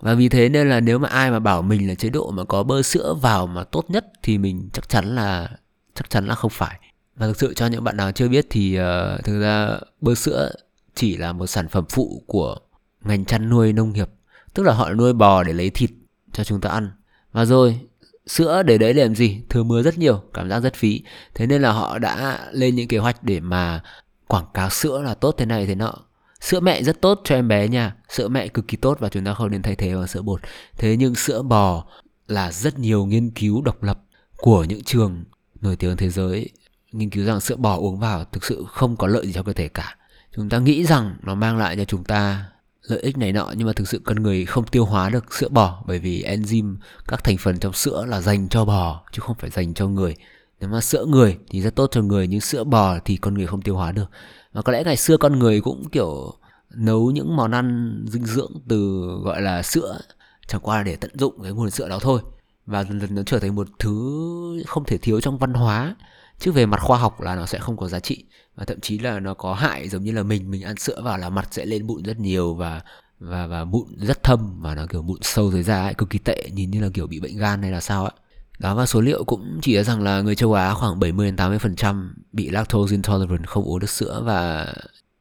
và 0.00 0.14
vì 0.14 0.28
thế 0.28 0.48
nên 0.48 0.68
là 0.68 0.80
nếu 0.80 0.98
mà 0.98 1.08
ai 1.08 1.30
mà 1.30 1.38
bảo 1.38 1.62
mình 1.62 1.88
là 1.88 1.94
chế 1.94 2.08
độ 2.08 2.30
mà 2.30 2.44
có 2.44 2.62
bơ 2.62 2.82
sữa 2.82 3.14
vào 3.14 3.46
mà 3.46 3.64
tốt 3.64 3.84
nhất 3.88 4.06
thì 4.22 4.38
mình 4.38 4.70
chắc 4.72 4.88
chắn 4.88 5.14
là 5.14 5.50
chắc 5.94 6.10
chắn 6.10 6.26
là 6.26 6.34
không 6.34 6.50
phải. 6.50 6.80
Và 7.16 7.26
thực 7.26 7.36
sự 7.36 7.54
cho 7.54 7.66
những 7.66 7.84
bạn 7.84 7.96
nào 7.96 8.12
chưa 8.12 8.28
biết 8.28 8.46
thì 8.50 8.78
uh, 8.80 9.24
thực 9.24 9.40
ra 9.40 9.78
bơ 10.00 10.14
sữa 10.14 10.50
chỉ 10.94 11.16
là 11.16 11.32
một 11.32 11.46
sản 11.46 11.68
phẩm 11.68 11.84
phụ 11.88 12.22
của 12.26 12.56
ngành 13.04 13.24
chăn 13.24 13.50
nuôi 13.50 13.72
nông 13.72 13.92
nghiệp. 13.92 14.08
Tức 14.54 14.62
là 14.62 14.74
họ 14.74 14.92
nuôi 14.92 15.12
bò 15.12 15.42
để 15.42 15.52
lấy 15.52 15.70
thịt 15.70 15.90
cho 16.32 16.44
chúng 16.44 16.60
ta 16.60 16.70
ăn. 16.70 16.90
Và 17.32 17.44
rồi 17.44 17.80
sữa 18.26 18.62
để 18.62 18.78
đấy 18.78 18.94
làm 18.94 19.14
gì? 19.14 19.42
Thừa 19.48 19.62
mưa 19.62 19.82
rất 19.82 19.98
nhiều 19.98 20.22
cảm 20.34 20.48
giác 20.48 20.60
rất 20.60 20.74
phí. 20.74 21.02
Thế 21.34 21.46
nên 21.46 21.62
là 21.62 21.72
họ 21.72 21.98
đã 21.98 22.46
lên 22.52 22.74
những 22.74 22.88
kế 22.88 22.98
hoạch 22.98 23.22
để 23.22 23.40
mà 23.40 23.82
quảng 24.26 24.46
cáo 24.54 24.70
sữa 24.70 25.02
là 25.02 25.14
tốt 25.14 25.34
thế 25.38 25.46
này 25.46 25.66
thế 25.66 25.74
nọ 25.74 25.94
sữa 26.40 26.60
mẹ 26.60 26.82
rất 26.82 27.00
tốt 27.00 27.20
cho 27.24 27.34
em 27.34 27.48
bé 27.48 27.68
nha. 27.68 27.94
Sữa 28.08 28.28
mẹ 28.28 28.48
cực 28.48 28.68
kỳ 28.68 28.76
tốt 28.76 28.96
và 29.00 29.08
chúng 29.08 29.24
ta 29.24 29.34
không 29.34 29.50
nên 29.50 29.62
thay 29.62 29.74
thế 29.74 29.94
bằng 29.94 30.06
sữa 30.06 30.22
bột. 30.22 30.40
Thế 30.78 30.96
nhưng 30.96 31.14
sữa 31.14 31.42
bò 31.42 31.84
là 32.28 32.52
rất 32.52 32.78
nhiều 32.78 33.06
nghiên 33.06 33.30
cứu 33.30 33.62
độc 33.62 33.82
lập 33.82 34.00
của 34.36 34.64
những 34.64 34.82
trường 34.82 35.24
nổi 35.60 35.76
tiếng 35.76 35.96
thế 35.96 36.10
giới. 36.10 36.50
Nghiên 36.92 37.10
cứu 37.10 37.26
rằng 37.26 37.40
sữa 37.40 37.56
bò 37.56 37.76
uống 37.76 37.98
vào 37.98 38.24
thực 38.24 38.44
sự 38.44 38.64
không 38.68 38.96
có 38.96 39.06
lợi 39.06 39.26
gì 39.26 39.32
cho 39.32 39.42
cơ 39.42 39.52
thể 39.52 39.68
cả. 39.68 39.96
Chúng 40.36 40.48
ta 40.48 40.58
nghĩ 40.58 40.84
rằng 40.84 41.16
nó 41.22 41.34
mang 41.34 41.58
lại 41.58 41.76
cho 41.76 41.84
chúng 41.84 42.04
ta 42.04 42.44
lợi 42.82 43.00
ích 43.00 43.18
này 43.18 43.32
nọ, 43.32 43.52
nhưng 43.56 43.66
mà 43.66 43.72
thực 43.72 43.88
sự 43.88 44.00
con 44.04 44.22
người 44.22 44.44
không 44.44 44.66
tiêu 44.66 44.84
hóa 44.84 45.10
được 45.10 45.34
sữa 45.34 45.48
bò 45.48 45.82
bởi 45.86 45.98
vì 45.98 46.22
enzyme, 46.22 46.76
các 47.08 47.24
thành 47.24 47.36
phần 47.36 47.58
trong 47.58 47.72
sữa 47.72 48.04
là 48.08 48.20
dành 48.20 48.48
cho 48.48 48.64
bò, 48.64 49.02
chứ 49.12 49.20
không 49.20 49.36
phải 49.38 49.50
dành 49.50 49.74
cho 49.74 49.88
người. 49.88 50.16
Nếu 50.60 50.70
mà 50.70 50.80
sữa 50.80 51.04
người 51.04 51.38
thì 51.50 51.60
rất 51.60 51.74
tốt 51.74 51.88
cho 51.92 52.02
người, 52.02 52.26
nhưng 52.26 52.40
sữa 52.40 52.64
bò 52.64 52.98
thì 53.04 53.16
con 53.16 53.34
người 53.34 53.46
không 53.46 53.62
tiêu 53.62 53.76
hóa 53.76 53.92
được 53.92 54.10
và 54.58 54.62
có 54.62 54.72
lẽ 54.72 54.82
ngày 54.84 54.96
xưa 54.96 55.16
con 55.16 55.38
người 55.38 55.60
cũng 55.60 55.88
kiểu 55.88 56.32
nấu 56.70 57.10
những 57.10 57.36
món 57.36 57.50
ăn 57.50 57.98
dinh 58.08 58.26
dưỡng 58.26 58.52
từ 58.68 59.06
gọi 59.24 59.42
là 59.42 59.62
sữa. 59.62 60.00
Chẳng 60.46 60.60
qua 60.60 60.76
là 60.76 60.82
để 60.82 60.96
tận 60.96 61.10
dụng 61.18 61.42
cái 61.42 61.52
nguồn 61.52 61.70
sữa 61.70 61.88
đó 61.88 61.98
thôi. 62.00 62.20
Và 62.66 62.84
dần 62.84 63.00
dần 63.00 63.14
nó 63.14 63.22
trở 63.26 63.38
thành 63.38 63.54
một 63.54 63.68
thứ 63.78 64.62
không 64.66 64.84
thể 64.84 64.98
thiếu 64.98 65.20
trong 65.20 65.38
văn 65.38 65.54
hóa. 65.54 65.96
Chứ 66.38 66.52
về 66.52 66.66
mặt 66.66 66.80
khoa 66.80 66.98
học 66.98 67.20
là 67.20 67.34
nó 67.34 67.46
sẽ 67.46 67.58
không 67.58 67.76
có 67.76 67.88
giá 67.88 68.00
trị. 68.00 68.24
Và 68.56 68.64
thậm 68.64 68.80
chí 68.80 68.98
là 68.98 69.20
nó 69.20 69.34
có 69.34 69.54
hại 69.54 69.88
giống 69.88 70.04
như 70.04 70.12
là 70.12 70.22
mình 70.22 70.50
mình 70.50 70.62
ăn 70.62 70.76
sữa 70.76 71.00
vào 71.04 71.18
là 71.18 71.28
mặt 71.28 71.48
sẽ 71.50 71.64
lên 71.64 71.86
mụn 71.86 72.02
rất 72.02 72.20
nhiều 72.20 72.54
và 72.54 72.80
và 73.20 73.46
và 73.46 73.64
mụn 73.64 73.86
rất 73.98 74.22
thâm 74.22 74.60
và 74.60 74.74
nó 74.74 74.86
kiểu 74.86 75.02
mụn 75.02 75.18
sâu 75.22 75.50
dưới 75.50 75.62
da 75.62 75.82
ấy, 75.82 75.94
cực 75.94 76.10
kỳ 76.10 76.18
tệ. 76.18 76.50
Nhìn 76.52 76.70
như 76.70 76.80
là 76.80 76.88
kiểu 76.94 77.06
bị 77.06 77.20
bệnh 77.20 77.38
gan 77.38 77.62
hay 77.62 77.70
là 77.70 77.80
sao 77.80 78.04
ấy 78.04 78.12
đó, 78.58 78.74
và 78.74 78.86
số 78.86 79.00
liệu 79.00 79.24
cũng 79.24 79.58
chỉ 79.62 79.74
ra 79.74 79.82
rằng 79.82 80.02
là 80.02 80.20
người 80.20 80.34
châu 80.34 80.52
Á 80.52 80.74
khoảng 80.74 81.00
70 81.00 81.26
đến 81.26 81.36
80% 81.36 82.08
bị 82.32 82.50
lactose 82.50 82.92
intolerant 82.92 83.46
không 83.46 83.64
uống 83.64 83.78
được 83.78 83.90
sữa 83.90 84.22
và 84.24 84.72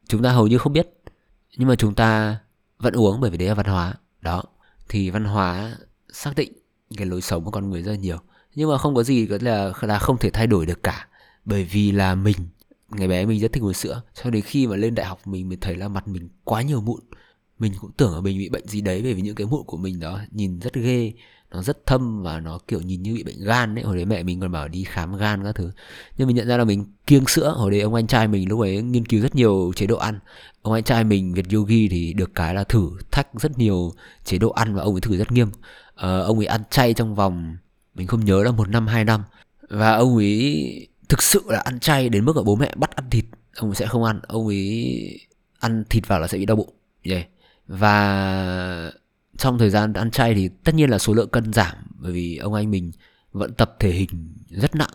chúng 0.07 0.23
ta 0.23 0.31
hầu 0.31 0.47
như 0.47 0.57
không 0.57 0.73
biết. 0.73 0.89
Nhưng 1.57 1.67
mà 1.67 1.75
chúng 1.75 1.95
ta 1.95 2.37
vẫn 2.79 2.93
uống 2.93 3.21
bởi 3.21 3.31
vì 3.31 3.37
đấy 3.37 3.47
là 3.47 3.53
văn 3.53 3.65
hóa. 3.65 3.93
Đó, 4.21 4.43
thì 4.89 5.09
văn 5.09 5.23
hóa 5.25 5.77
xác 6.13 6.35
định 6.35 6.51
cái 6.97 7.05
lối 7.05 7.21
sống 7.21 7.43
của 7.43 7.51
con 7.51 7.69
người 7.69 7.83
rất 7.83 7.91
là 7.91 7.97
nhiều. 7.97 8.17
Nhưng 8.55 8.69
mà 8.69 8.77
không 8.77 8.95
có 8.95 9.03
gì 9.03 9.25
có 9.25 9.37
là 9.41 9.71
là 9.81 9.99
không 9.99 10.17
thể 10.17 10.29
thay 10.29 10.47
đổi 10.47 10.65
được 10.65 10.83
cả. 10.83 11.07
Bởi 11.45 11.63
vì 11.63 11.91
là 11.91 12.15
mình, 12.15 12.37
ngày 12.89 13.07
bé 13.07 13.25
mình 13.25 13.39
rất 13.39 13.53
thích 13.53 13.63
uống 13.63 13.73
sữa. 13.73 14.01
Cho 14.23 14.29
đến 14.29 14.41
khi 14.41 14.67
mà 14.67 14.75
lên 14.75 14.95
đại 14.95 15.05
học 15.05 15.27
mình 15.27 15.49
mới 15.49 15.57
thấy 15.61 15.75
là 15.75 15.87
mặt 15.87 16.07
mình 16.07 16.29
quá 16.43 16.61
nhiều 16.61 16.81
mụn. 16.81 16.99
Mình 17.59 17.73
cũng 17.79 17.91
tưởng 17.97 18.13
là 18.15 18.21
mình 18.21 18.37
bị 18.37 18.49
bệnh 18.49 18.67
gì 18.67 18.81
đấy 18.81 19.01
bởi 19.03 19.13
vì 19.13 19.21
những 19.21 19.35
cái 19.35 19.47
mụn 19.47 19.63
của 19.65 19.77
mình 19.77 19.99
đó 19.99 20.21
nhìn 20.31 20.59
rất 20.59 20.73
ghê 20.73 21.13
nó 21.51 21.63
rất 21.63 21.85
thâm 21.85 22.23
và 22.23 22.39
nó 22.39 22.59
kiểu 22.67 22.81
nhìn 22.81 23.03
như 23.03 23.13
bị 23.13 23.23
bệnh 23.23 23.43
gan 23.43 23.75
đấy. 23.75 23.85
Hồi 23.85 23.95
đấy 23.95 24.05
mẹ 24.05 24.23
mình 24.23 24.39
còn 24.39 24.51
bảo 24.51 24.67
đi 24.67 24.83
khám 24.83 25.17
gan 25.17 25.43
các 25.43 25.55
thứ. 25.55 25.71
Nhưng 26.17 26.27
mình 26.27 26.35
nhận 26.35 26.47
ra 26.47 26.57
là 26.57 26.63
mình 26.63 26.85
kiêng 27.07 27.27
sữa. 27.27 27.53
Hồi 27.57 27.71
đấy 27.71 27.81
ông 27.81 27.93
anh 27.93 28.07
trai 28.07 28.27
mình 28.27 28.49
lúc 28.49 28.59
ấy 28.59 28.81
nghiên 28.81 29.05
cứu 29.05 29.21
rất 29.21 29.35
nhiều 29.35 29.73
chế 29.75 29.87
độ 29.87 29.97
ăn. 29.97 30.19
Ông 30.61 30.73
anh 30.73 30.83
trai 30.83 31.03
mình 31.03 31.33
việt 31.33 31.45
yogi 31.53 31.87
thì 31.91 32.13
được 32.13 32.35
cái 32.35 32.53
là 32.55 32.63
thử 32.63 32.89
thách 33.11 33.27
rất 33.33 33.57
nhiều 33.57 33.93
chế 34.23 34.37
độ 34.37 34.49
ăn 34.49 34.75
và 34.75 34.81
ông 34.81 34.95
ấy 34.95 35.01
thử 35.01 35.17
rất 35.17 35.31
nghiêm. 35.31 35.49
Ờ, 35.95 36.21
ông 36.21 36.37
ấy 36.37 36.45
ăn 36.45 36.61
chay 36.69 36.93
trong 36.93 37.15
vòng 37.15 37.57
mình 37.95 38.07
không 38.07 38.25
nhớ 38.25 38.43
là 38.43 38.51
một 38.51 38.69
năm 38.69 38.87
hai 38.87 39.05
năm. 39.05 39.23
Và 39.69 39.91
ông 39.91 40.17
ấy 40.17 40.87
thực 41.09 41.21
sự 41.21 41.43
là 41.47 41.59
ăn 41.59 41.79
chay 41.79 42.09
đến 42.09 42.25
mức 42.25 42.37
là 42.37 42.43
bố 42.43 42.55
mẹ 42.55 42.71
bắt 42.75 42.95
ăn 42.95 43.09
thịt. 43.09 43.25
Ông 43.55 43.69
ấy 43.69 43.75
sẽ 43.75 43.85
không 43.85 44.03
ăn. 44.03 44.19
Ông 44.27 44.47
ấy 44.47 45.19
ăn 45.59 45.83
thịt 45.89 46.07
vào 46.07 46.19
là 46.19 46.27
sẽ 46.27 46.37
bị 46.37 46.45
đau 46.45 46.57
bụng. 46.57 46.73
Yeah. 47.03 47.27
và 47.67 48.91
trong 49.37 49.57
thời 49.57 49.69
gian 49.69 49.93
ăn 49.93 50.11
chay 50.11 50.33
thì 50.33 50.49
tất 50.63 50.75
nhiên 50.75 50.89
là 50.89 50.99
số 50.99 51.13
lượng 51.13 51.29
cân 51.29 51.53
giảm 51.53 51.75
bởi 51.99 52.11
vì 52.11 52.37
ông 52.37 52.53
anh 52.53 52.71
mình 52.71 52.91
vẫn 53.31 53.53
tập 53.53 53.75
thể 53.79 53.91
hình 53.91 54.33
rất 54.49 54.75
nặng. 54.75 54.89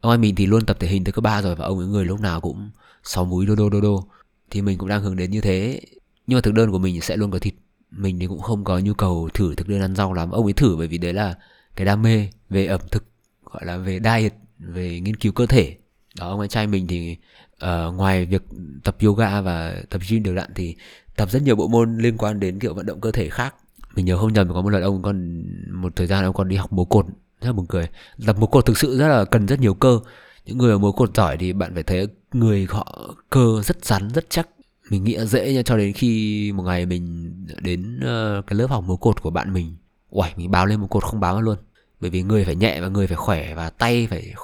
Ông 0.00 0.12
anh 0.12 0.20
mình 0.20 0.34
thì 0.34 0.46
luôn 0.46 0.66
tập 0.66 0.76
thể 0.80 0.88
hình 0.88 1.04
từ 1.04 1.12
cấp 1.12 1.24
ba 1.24 1.42
rồi 1.42 1.56
và 1.56 1.64
ông 1.64 1.78
ấy 1.78 1.86
người 1.88 2.04
lúc 2.04 2.20
nào 2.20 2.40
cũng 2.40 2.70
sáu 3.04 3.24
múi 3.24 3.46
đô 3.46 3.54
đô 3.54 3.70
đô 3.70 3.80
đô. 3.80 4.08
Thì 4.50 4.62
mình 4.62 4.78
cũng 4.78 4.88
đang 4.88 5.02
hướng 5.02 5.16
đến 5.16 5.30
như 5.30 5.40
thế. 5.40 5.80
Nhưng 6.26 6.36
mà 6.36 6.40
thực 6.40 6.54
đơn 6.54 6.70
của 6.70 6.78
mình 6.78 7.00
sẽ 7.00 7.16
luôn 7.16 7.30
có 7.30 7.38
thịt. 7.38 7.54
Mình 7.90 8.18
thì 8.18 8.26
cũng 8.26 8.40
không 8.40 8.64
có 8.64 8.78
nhu 8.78 8.94
cầu 8.94 9.28
thử 9.34 9.54
thực 9.54 9.68
đơn 9.68 9.80
ăn 9.80 9.94
rau 9.94 10.12
lắm. 10.12 10.30
Ông 10.30 10.44
ấy 10.44 10.52
thử 10.52 10.76
bởi 10.76 10.88
vì 10.88 10.98
đấy 10.98 11.12
là 11.12 11.34
cái 11.76 11.84
đam 11.84 12.02
mê 12.02 12.28
về 12.50 12.66
ẩm 12.66 12.80
thực 12.90 13.04
gọi 13.44 13.66
là 13.66 13.76
về 13.76 14.00
diet 14.04 14.34
về 14.58 15.00
nghiên 15.00 15.16
cứu 15.16 15.32
cơ 15.32 15.46
thể. 15.46 15.76
Đó 16.18 16.28
ông 16.28 16.40
anh 16.40 16.48
trai 16.48 16.66
mình 16.66 16.86
thì 16.86 17.16
uh, 17.64 17.94
ngoài 17.94 18.26
việc 18.26 18.42
tập 18.84 18.96
yoga 19.02 19.40
và 19.40 19.82
tập 19.90 20.00
gym 20.08 20.22
đều 20.22 20.34
đặn 20.34 20.50
thì 20.54 20.76
tập 21.16 21.30
rất 21.30 21.42
nhiều 21.42 21.56
bộ 21.56 21.68
môn 21.68 21.98
liên 21.98 22.16
quan 22.16 22.40
đến 22.40 22.58
kiểu 22.58 22.74
vận 22.74 22.86
động 22.86 23.00
cơ 23.00 23.12
thể 23.12 23.28
khác 23.28 23.54
mình 23.96 24.04
nhớ 24.04 24.16
không 24.16 24.32
nhầm 24.32 24.52
có 24.54 24.62
một 24.62 24.70
lần 24.70 24.82
ông 24.82 25.02
còn 25.02 25.44
một 25.72 25.96
thời 25.96 26.06
gian 26.06 26.24
ông 26.24 26.34
còn 26.34 26.48
đi 26.48 26.56
học 26.56 26.72
múa 26.72 26.84
cột 26.84 27.06
rất 27.40 27.46
là 27.46 27.52
buồn 27.52 27.66
cười. 27.66 27.88
Tập 28.26 28.36
múa 28.38 28.46
cột 28.46 28.66
thực 28.66 28.78
sự 28.78 28.98
rất 28.98 29.08
là 29.08 29.24
cần 29.24 29.46
rất 29.46 29.60
nhiều 29.60 29.74
cơ. 29.74 30.00
Những 30.46 30.58
người 30.58 30.72
ở 30.72 30.78
múa 30.78 30.92
cột 30.92 31.16
giỏi 31.16 31.36
thì 31.36 31.52
bạn 31.52 31.74
phải 31.74 31.82
thấy 31.82 32.08
người 32.32 32.66
họ 32.70 33.14
cơ 33.30 33.62
rất 33.64 33.84
rắn 33.84 34.08
rất 34.08 34.26
chắc. 34.30 34.48
Mình 34.90 35.04
nghĩ 35.04 35.18
dễ 35.26 35.52
nha 35.52 35.62
cho 35.62 35.76
đến 35.76 35.92
khi 35.92 36.52
một 36.52 36.62
ngày 36.62 36.86
mình 36.86 37.32
đến 37.60 38.00
ờ, 38.00 38.42
cái 38.46 38.58
lớp 38.58 38.66
học 38.70 38.84
múa 38.84 38.96
cột 38.96 39.22
của 39.22 39.30
bạn 39.30 39.52
mình. 39.52 39.76
Uầy, 40.10 40.30
mình 40.36 40.50
báo 40.50 40.66
lên 40.66 40.80
một 40.80 40.86
cột 40.90 41.04
không 41.04 41.20
báo 41.20 41.42
luôn. 41.42 41.56
Bởi 42.00 42.10
vì 42.10 42.22
người 42.22 42.44
phải 42.44 42.56
nhẹ 42.56 42.80
và 42.80 42.88
người 42.88 43.06
phải 43.06 43.16
khỏe 43.16 43.54
và 43.54 43.70
tay 43.70 44.06
phải 44.10 44.34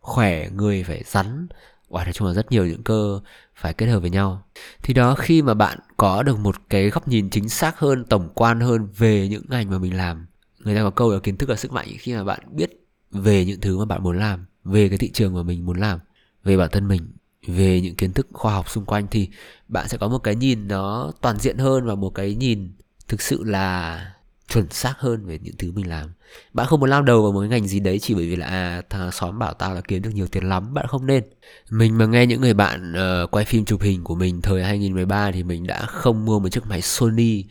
khỏe 0.00 0.50
người 0.50 0.84
phải 0.84 1.02
rắn. 1.06 1.46
Uầy 1.88 2.04
nói 2.04 2.12
chung 2.12 2.28
là 2.28 2.34
rất 2.34 2.52
nhiều 2.52 2.66
những 2.66 2.82
cơ 2.82 3.20
phải 3.60 3.74
kết 3.74 3.86
hợp 3.86 4.00
với 4.00 4.10
nhau. 4.10 4.42
Thì 4.82 4.94
đó 4.94 5.14
khi 5.14 5.42
mà 5.42 5.54
bạn 5.54 5.78
có 5.96 6.22
được 6.22 6.38
một 6.38 6.56
cái 6.68 6.90
góc 6.90 7.08
nhìn 7.08 7.30
chính 7.30 7.48
xác 7.48 7.78
hơn, 7.78 8.04
tổng 8.04 8.28
quan 8.34 8.60
hơn 8.60 8.88
về 8.96 9.28
những 9.28 9.42
ngành 9.48 9.70
mà 9.70 9.78
mình 9.78 9.96
làm 9.96 10.26
Người 10.58 10.74
ta 10.74 10.82
có 10.82 10.90
câu 10.90 11.12
là 11.12 11.18
kiến 11.18 11.36
thức 11.36 11.48
là 11.48 11.56
sức 11.56 11.72
mạnh. 11.72 11.88
Khi 11.98 12.14
mà 12.14 12.24
bạn 12.24 12.40
biết 12.52 12.86
về 13.10 13.44
những 13.44 13.60
thứ 13.60 13.78
mà 13.78 13.84
bạn 13.84 14.02
muốn 14.02 14.18
làm 14.18 14.46
Về 14.64 14.88
cái 14.88 14.98
thị 14.98 15.10
trường 15.10 15.34
mà 15.34 15.42
mình 15.42 15.66
muốn 15.66 15.80
làm 15.80 15.98
Về 16.44 16.56
bản 16.56 16.68
thân 16.72 16.88
mình 16.88 17.12
về 17.46 17.80
những 17.80 17.94
kiến 17.94 18.12
thức 18.12 18.26
khoa 18.32 18.54
học 18.54 18.70
xung 18.70 18.84
quanh 18.84 19.06
thì 19.10 19.28
bạn 19.68 19.88
sẽ 19.88 19.98
có 19.98 20.08
một 20.08 20.18
cái 20.18 20.34
nhìn 20.34 20.68
nó 20.68 21.12
toàn 21.20 21.38
diện 21.38 21.58
hơn 21.58 21.86
và 21.86 21.94
một 21.94 22.10
cái 22.10 22.34
nhìn 22.34 22.72
thực 23.08 23.22
sự 23.22 23.44
là 23.44 24.00
chuẩn 24.50 24.70
xác 24.70 24.94
hơn 24.98 25.26
về 25.26 25.38
những 25.42 25.54
thứ 25.58 25.72
mình 25.72 25.88
làm. 25.88 26.10
Bạn 26.52 26.66
không 26.66 26.80
muốn 26.80 26.90
lao 26.90 27.02
đầu 27.02 27.22
vào 27.22 27.32
một 27.32 27.40
cái 27.40 27.48
ngành 27.48 27.68
gì 27.68 27.80
đấy 27.80 27.98
chỉ 27.98 28.14
bởi 28.14 28.26
vì 28.26 28.36
là 28.36 28.46
à 28.46 28.82
thằng 28.90 29.12
xóm 29.12 29.38
bảo 29.38 29.54
tao 29.54 29.74
là 29.74 29.80
kiếm 29.80 30.02
được 30.02 30.10
nhiều 30.14 30.26
tiền 30.26 30.48
lắm 30.48 30.74
bạn 30.74 30.86
không 30.88 31.06
nên. 31.06 31.24
Mình 31.70 31.98
mà 31.98 32.06
nghe 32.06 32.26
những 32.26 32.40
người 32.40 32.54
bạn 32.54 32.92
uh, 32.92 33.30
quay 33.30 33.44
phim 33.44 33.64
chụp 33.64 33.82
hình 33.82 34.04
của 34.04 34.14
mình 34.14 34.42
thời 34.42 34.64
2013 34.64 35.30
thì 35.32 35.42
mình 35.42 35.66
đã 35.66 35.86
không 35.86 36.24
mua 36.24 36.38
một 36.38 36.48
chiếc 36.48 36.66
máy 36.66 36.82
Sony 36.82 37.44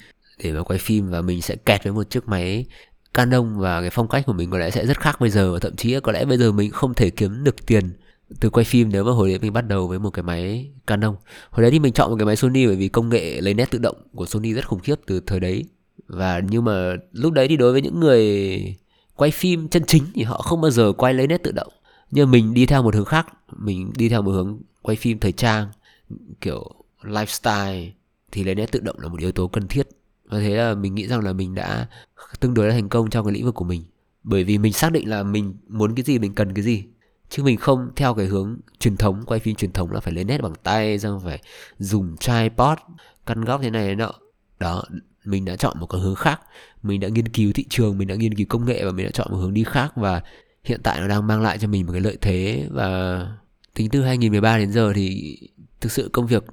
để 0.43 0.53
mà 0.53 0.63
quay 0.63 0.79
phim 0.79 1.09
và 1.09 1.21
mình 1.21 1.41
sẽ 1.41 1.55
kẹt 1.55 1.83
với 1.83 1.93
một 1.93 2.09
chiếc 2.09 2.27
máy 2.27 2.65
Canon 3.13 3.59
và 3.59 3.81
cái 3.81 3.89
phong 3.89 4.07
cách 4.07 4.23
của 4.25 4.33
mình 4.33 4.51
có 4.51 4.57
lẽ 4.57 4.71
sẽ 4.71 4.85
rất 4.85 4.99
khác 4.99 5.21
bây 5.21 5.29
giờ 5.29 5.53
và 5.53 5.59
thậm 5.59 5.75
chí 5.75 5.99
có 5.99 6.12
lẽ 6.12 6.25
bây 6.25 6.38
giờ 6.38 6.51
mình 6.51 6.71
không 6.71 6.93
thể 6.93 7.09
kiếm 7.09 7.43
được 7.43 7.65
tiền 7.65 7.93
từ 8.39 8.49
quay 8.49 8.63
phim 8.63 8.89
nếu 8.91 9.03
mà 9.03 9.12
hồi 9.12 9.29
đấy 9.29 9.39
mình 9.39 9.53
bắt 9.53 9.67
đầu 9.67 9.88
với 9.88 9.99
một 9.99 10.09
cái 10.09 10.23
máy 10.23 10.71
Canon. 10.88 11.15
Hồi 11.49 11.62
đấy 11.62 11.71
thì 11.71 11.79
mình 11.79 11.93
chọn 11.93 12.09
một 12.09 12.15
cái 12.19 12.25
máy 12.25 12.35
Sony 12.35 12.67
bởi 12.67 12.75
vì 12.75 12.88
công 12.88 13.09
nghệ 13.09 13.41
lấy 13.41 13.53
nét 13.53 13.71
tự 13.71 13.79
động 13.79 13.97
của 14.15 14.25
Sony 14.25 14.53
rất 14.53 14.67
khủng 14.67 14.79
khiếp 14.79 14.95
từ 15.05 15.19
thời 15.25 15.39
đấy 15.39 15.63
và 16.07 16.41
nhưng 16.49 16.65
mà 16.65 16.95
lúc 17.12 17.33
đấy 17.33 17.47
thì 17.47 17.57
đối 17.57 17.71
với 17.71 17.81
những 17.81 17.99
người 17.99 18.77
quay 19.15 19.31
phim 19.31 19.67
chân 19.67 19.83
chính 19.88 20.03
thì 20.13 20.23
họ 20.23 20.38
không 20.38 20.62
bao 20.62 20.71
giờ 20.71 20.91
quay 20.91 21.13
lấy 21.13 21.27
nét 21.27 21.43
tự 21.43 21.51
động. 21.51 21.73
Nhưng 22.12 22.31
mình 22.31 22.53
đi 22.53 22.65
theo 22.65 22.83
một 22.83 22.95
hướng 22.95 23.05
khác, 23.05 23.27
mình 23.57 23.91
đi 23.97 24.09
theo 24.09 24.21
một 24.21 24.31
hướng 24.31 24.62
quay 24.81 24.95
phim 24.95 25.19
thời 25.19 25.31
trang, 25.31 25.67
kiểu 26.41 26.71
lifestyle, 27.01 27.89
thì 28.31 28.43
lấy 28.43 28.55
nét 28.55 28.71
tự 28.71 28.79
động 28.79 28.99
là 28.99 29.07
một 29.07 29.19
yếu 29.19 29.31
tố 29.31 29.47
cần 29.47 29.67
thiết. 29.67 29.88
Và 30.25 30.39
thế 30.39 30.55
là 30.55 30.73
mình 30.73 30.95
nghĩ 30.95 31.07
rằng 31.07 31.23
là 31.23 31.33
mình 31.33 31.55
đã 31.55 31.88
tương 32.39 32.53
đối 32.53 32.67
là 32.67 32.73
thành 32.73 32.89
công 32.89 33.09
trong 33.09 33.25
cái 33.25 33.33
lĩnh 33.33 33.45
vực 33.45 33.55
của 33.55 33.65
mình. 33.65 33.83
Bởi 34.23 34.43
vì 34.43 34.57
mình 34.57 34.73
xác 34.73 34.91
định 34.91 35.09
là 35.09 35.23
mình 35.23 35.53
muốn 35.67 35.95
cái 35.95 36.03
gì, 36.03 36.19
mình 36.19 36.35
cần 36.35 36.53
cái 36.53 36.63
gì. 36.63 36.83
Chứ 37.29 37.43
mình 37.43 37.57
không 37.57 37.89
theo 37.95 38.13
cái 38.13 38.25
hướng 38.25 38.57
truyền 38.79 38.97
thống, 38.97 39.23
quay 39.25 39.39
phim 39.39 39.55
truyền 39.55 39.71
thống 39.71 39.91
là 39.91 39.99
phải 39.99 40.13
lấy 40.13 40.23
nét 40.23 40.41
bằng 40.41 40.53
tay, 40.63 40.99
xong 40.99 41.21
phải 41.23 41.41
dùng 41.79 42.17
tripod, 42.17 42.77
căn 43.25 43.45
góc 43.45 43.62
thế 43.62 43.69
này 43.69 43.88
thế 43.88 43.95
nọ. 43.95 44.12
Đó 44.59 44.83
mình 45.30 45.46
đã 45.46 45.56
chọn 45.56 45.80
một 45.80 45.86
cái 45.86 46.02
hướng 46.02 46.15
khác. 46.15 46.42
Mình 46.84 47.00
đã 47.00 47.08
nghiên 47.08 47.28
cứu 47.28 47.52
thị 47.54 47.65
trường, 47.70 47.98
mình 47.98 48.08
đã 48.08 48.15
nghiên 48.15 48.36
cứu 48.36 48.46
công 48.50 48.65
nghệ 48.65 48.86
và 48.86 48.92
mình 48.92 49.06
đã 49.06 49.12
chọn 49.12 49.28
một 49.32 49.38
hướng 49.38 49.54
đi 49.54 49.63
khác 49.63 49.92
và 49.96 50.22
hiện 50.63 50.80
tại 50.84 51.00
nó 51.02 51.08
đang 51.08 51.28
mang 51.28 51.42
lại 51.42 51.58
cho 51.58 51.68
mình 51.68 51.86
một 51.86 51.92
cái 51.92 52.02
lợi 52.02 52.18
thế. 52.22 52.68
Và 52.72 53.22
tính 53.76 53.89
từ 53.89 54.02
2013 54.02 54.58
đến 54.58 54.72
giờ 54.72 54.94
thì 54.96 55.38
thực 55.82 55.92
sự 55.92 56.10
công 56.13 56.28
việc 56.28 56.44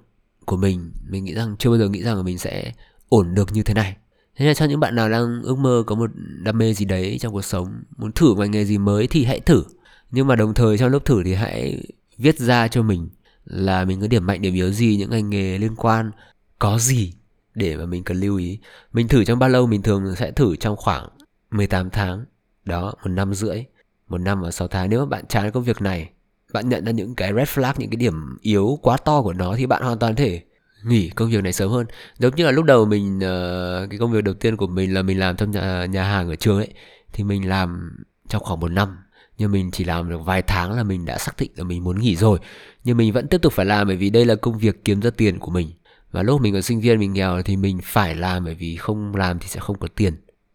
của 0.44 0.56
mình 0.56 0.92
mình 1.08 1.24
nghĩ 1.24 1.34
rằng, 1.34 1.56
chưa 1.58 1.70
bao 1.70 1.78
giờ 1.78 1.88
nghĩ 1.88 2.02
rằng 2.02 2.16
là 2.16 2.22
mình 2.22 2.38
sẽ 2.38 2.72
ổn 3.08 3.34
được 3.34 3.52
như 3.52 3.62
thế 3.62 3.74
này. 3.74 3.96
Thế 4.36 4.46
là 4.46 4.54
cho 4.54 4.64
những 4.64 4.80
bạn 4.80 4.94
nào 4.94 5.08
đang 5.08 5.42
ước 5.42 5.58
mơ 5.58 5.82
có 5.86 5.94
một 5.94 6.10
đam 6.42 6.58
mê 6.58 6.72
gì 6.74 6.84
đấy 6.84 7.18
trong 7.20 7.32
cuộc 7.32 7.44
sống, 7.44 7.82
muốn 7.96 8.12
thử 8.12 8.34
ngành 8.34 8.50
nghề 8.50 8.64
gì 8.64 8.78
mới 8.78 9.06
thì 9.06 9.24
hãy 9.24 9.40
thử. 9.40 9.64
Nhưng 10.10 10.26
mà 10.26 10.36
đồng 10.36 10.54
thời 10.54 10.78
trong 10.78 10.90
lúc 10.90 11.04
thử 11.04 11.22
thì 11.24 11.34
hãy 11.34 11.82
viết 12.18 12.38
ra 12.38 12.68
cho 12.68 12.82
mình 12.82 13.08
là 13.44 13.84
mình 13.84 14.00
có 14.00 14.06
điểm 14.06 14.26
mạnh, 14.26 14.42
điểm 14.42 14.54
yếu 14.54 14.70
gì, 14.70 14.96
những 14.96 15.10
ngành 15.10 15.30
nghề 15.30 15.58
liên 15.58 15.76
quan 15.76 16.10
có 16.58 16.78
gì 16.78 17.12
để 17.56 17.76
mà 17.76 17.86
mình 17.86 18.04
cần 18.04 18.20
lưu 18.20 18.36
ý. 18.36 18.58
Mình 18.92 19.08
thử 19.08 19.24
trong 19.24 19.38
bao 19.38 19.48
lâu 19.48 19.66
mình 19.66 19.82
thường 19.82 20.14
sẽ 20.16 20.30
thử 20.30 20.56
trong 20.56 20.76
khoảng 20.76 21.08
18 21.50 21.90
tháng. 21.90 22.24
Đó 22.64 22.94
một 23.02 23.10
năm 23.10 23.34
rưỡi 23.34 23.64
một 24.08 24.18
năm 24.18 24.42
và 24.42 24.50
6 24.50 24.68
tháng. 24.68 24.90
Nếu 24.90 25.00
mà 25.00 25.06
bạn 25.06 25.26
chán 25.28 25.50
công 25.50 25.62
việc 25.62 25.82
này 25.82 26.10
bạn 26.52 26.68
nhận 26.68 26.84
ra 26.84 26.92
những 26.92 27.14
cái 27.14 27.32
red 27.32 27.48
flag 27.48 27.72
những 27.78 27.90
cái 27.90 27.96
điểm 27.96 28.38
yếu 28.40 28.78
quá 28.82 28.96
to 28.96 29.22
của 29.22 29.32
nó 29.32 29.54
thì 29.56 29.66
bạn 29.66 29.82
hoàn 29.82 29.98
toàn 29.98 30.16
thể 30.16 30.42
nghỉ 30.84 31.08
công 31.08 31.30
việc 31.30 31.42
này 31.42 31.52
sớm 31.52 31.70
hơn. 31.70 31.86
Giống 32.18 32.34
như 32.34 32.44
là 32.44 32.50
lúc 32.50 32.64
đầu 32.64 32.84
mình 32.84 33.16
uh, 33.16 33.90
cái 33.90 33.98
công 33.98 34.12
việc 34.12 34.24
đầu 34.24 34.34
tiên 34.34 34.56
của 34.56 34.66
mình 34.66 34.94
là 34.94 35.02
mình 35.02 35.18
làm 35.18 35.36
trong 35.36 35.50
nhà, 35.50 35.86
nhà 35.86 36.04
hàng 36.04 36.28
ở 36.28 36.36
trường 36.36 36.56
ấy 36.56 36.74
thì 37.12 37.24
mình 37.24 37.48
làm 37.48 37.96
trong 38.28 38.42
khoảng 38.42 38.60
một 38.60 38.68
năm. 38.68 38.96
Nhưng 39.38 39.52
mình 39.52 39.70
chỉ 39.70 39.84
làm 39.84 40.10
được 40.10 40.24
vài 40.24 40.42
tháng 40.42 40.72
là 40.72 40.82
mình 40.82 41.04
đã 41.04 41.18
xác 41.18 41.32
định 41.38 41.50
là 41.56 41.64
mình 41.64 41.84
muốn 41.84 42.00
nghỉ 42.00 42.16
rồi. 42.16 42.38
Nhưng 42.84 42.96
mình 42.96 43.12
vẫn 43.12 43.28
tiếp 43.28 43.42
tục 43.42 43.52
phải 43.52 43.66
làm 43.66 43.86
bởi 43.86 43.96
vì 43.96 44.10
đây 44.10 44.24
là 44.24 44.34
công 44.34 44.58
việc 44.58 44.84
kiếm 44.84 45.00
ra 45.00 45.10
tiền 45.10 45.38
của 45.38 45.50
mình 45.50 45.70
và 46.16 46.22
lúc 46.22 46.40
mình 46.40 46.52
còn 46.52 46.62
sinh 46.62 46.80
viên 46.80 46.98
mình 46.98 47.12
nghèo 47.12 47.42
thì 47.42 47.56
mình 47.56 47.80
phải 47.82 48.14
làm 48.14 48.44
bởi 48.44 48.54
vì 48.54 48.76
không 48.76 49.16
làm 49.16 49.38
thì 49.38 49.48
sẽ 49.48 49.60
không 49.60 49.78
có 49.78 49.88
tiền. 49.94 50.14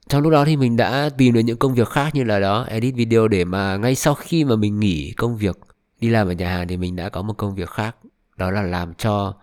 Trong 0.10 0.21
lúc 0.21 0.32
đó 0.32 0.45
thì 0.45 0.56
mình 0.56 0.78
đã 0.78 1.10
tìm 1.17 1.34
được 1.34 1.39
những 1.39 1.58
công 1.58 1.74
việc 1.74 1.88
khác 1.88 2.15
như 2.15 2.24
là 2.24 2.39
đó 2.39 2.63
edit 2.63 2.95
video 2.95 3.28
để 3.28 3.45
mà 3.45 3.78
ngay 3.78 3.95
sau 3.95 4.13
khi 4.13 4.43
mà 4.43 4.56
mình 4.56 4.80
nghỉ 4.80 5.12
công 5.12 5.38
việc 5.38 5.60
đi 6.00 6.10
làm 6.10 6.28
ở 6.28 6.32
nhà 6.32 6.50
hàng 6.50 6.67
thì 6.67 6.78
mình 6.78 6.95
đã 6.95 7.10
có 7.10 7.21
một 7.21 7.34
công 7.38 7.56
việc 7.56 7.69
khác. 7.69 7.95
Đó 8.38 8.52
là 8.52 8.62
làm 8.62 8.93
cho 8.93 9.34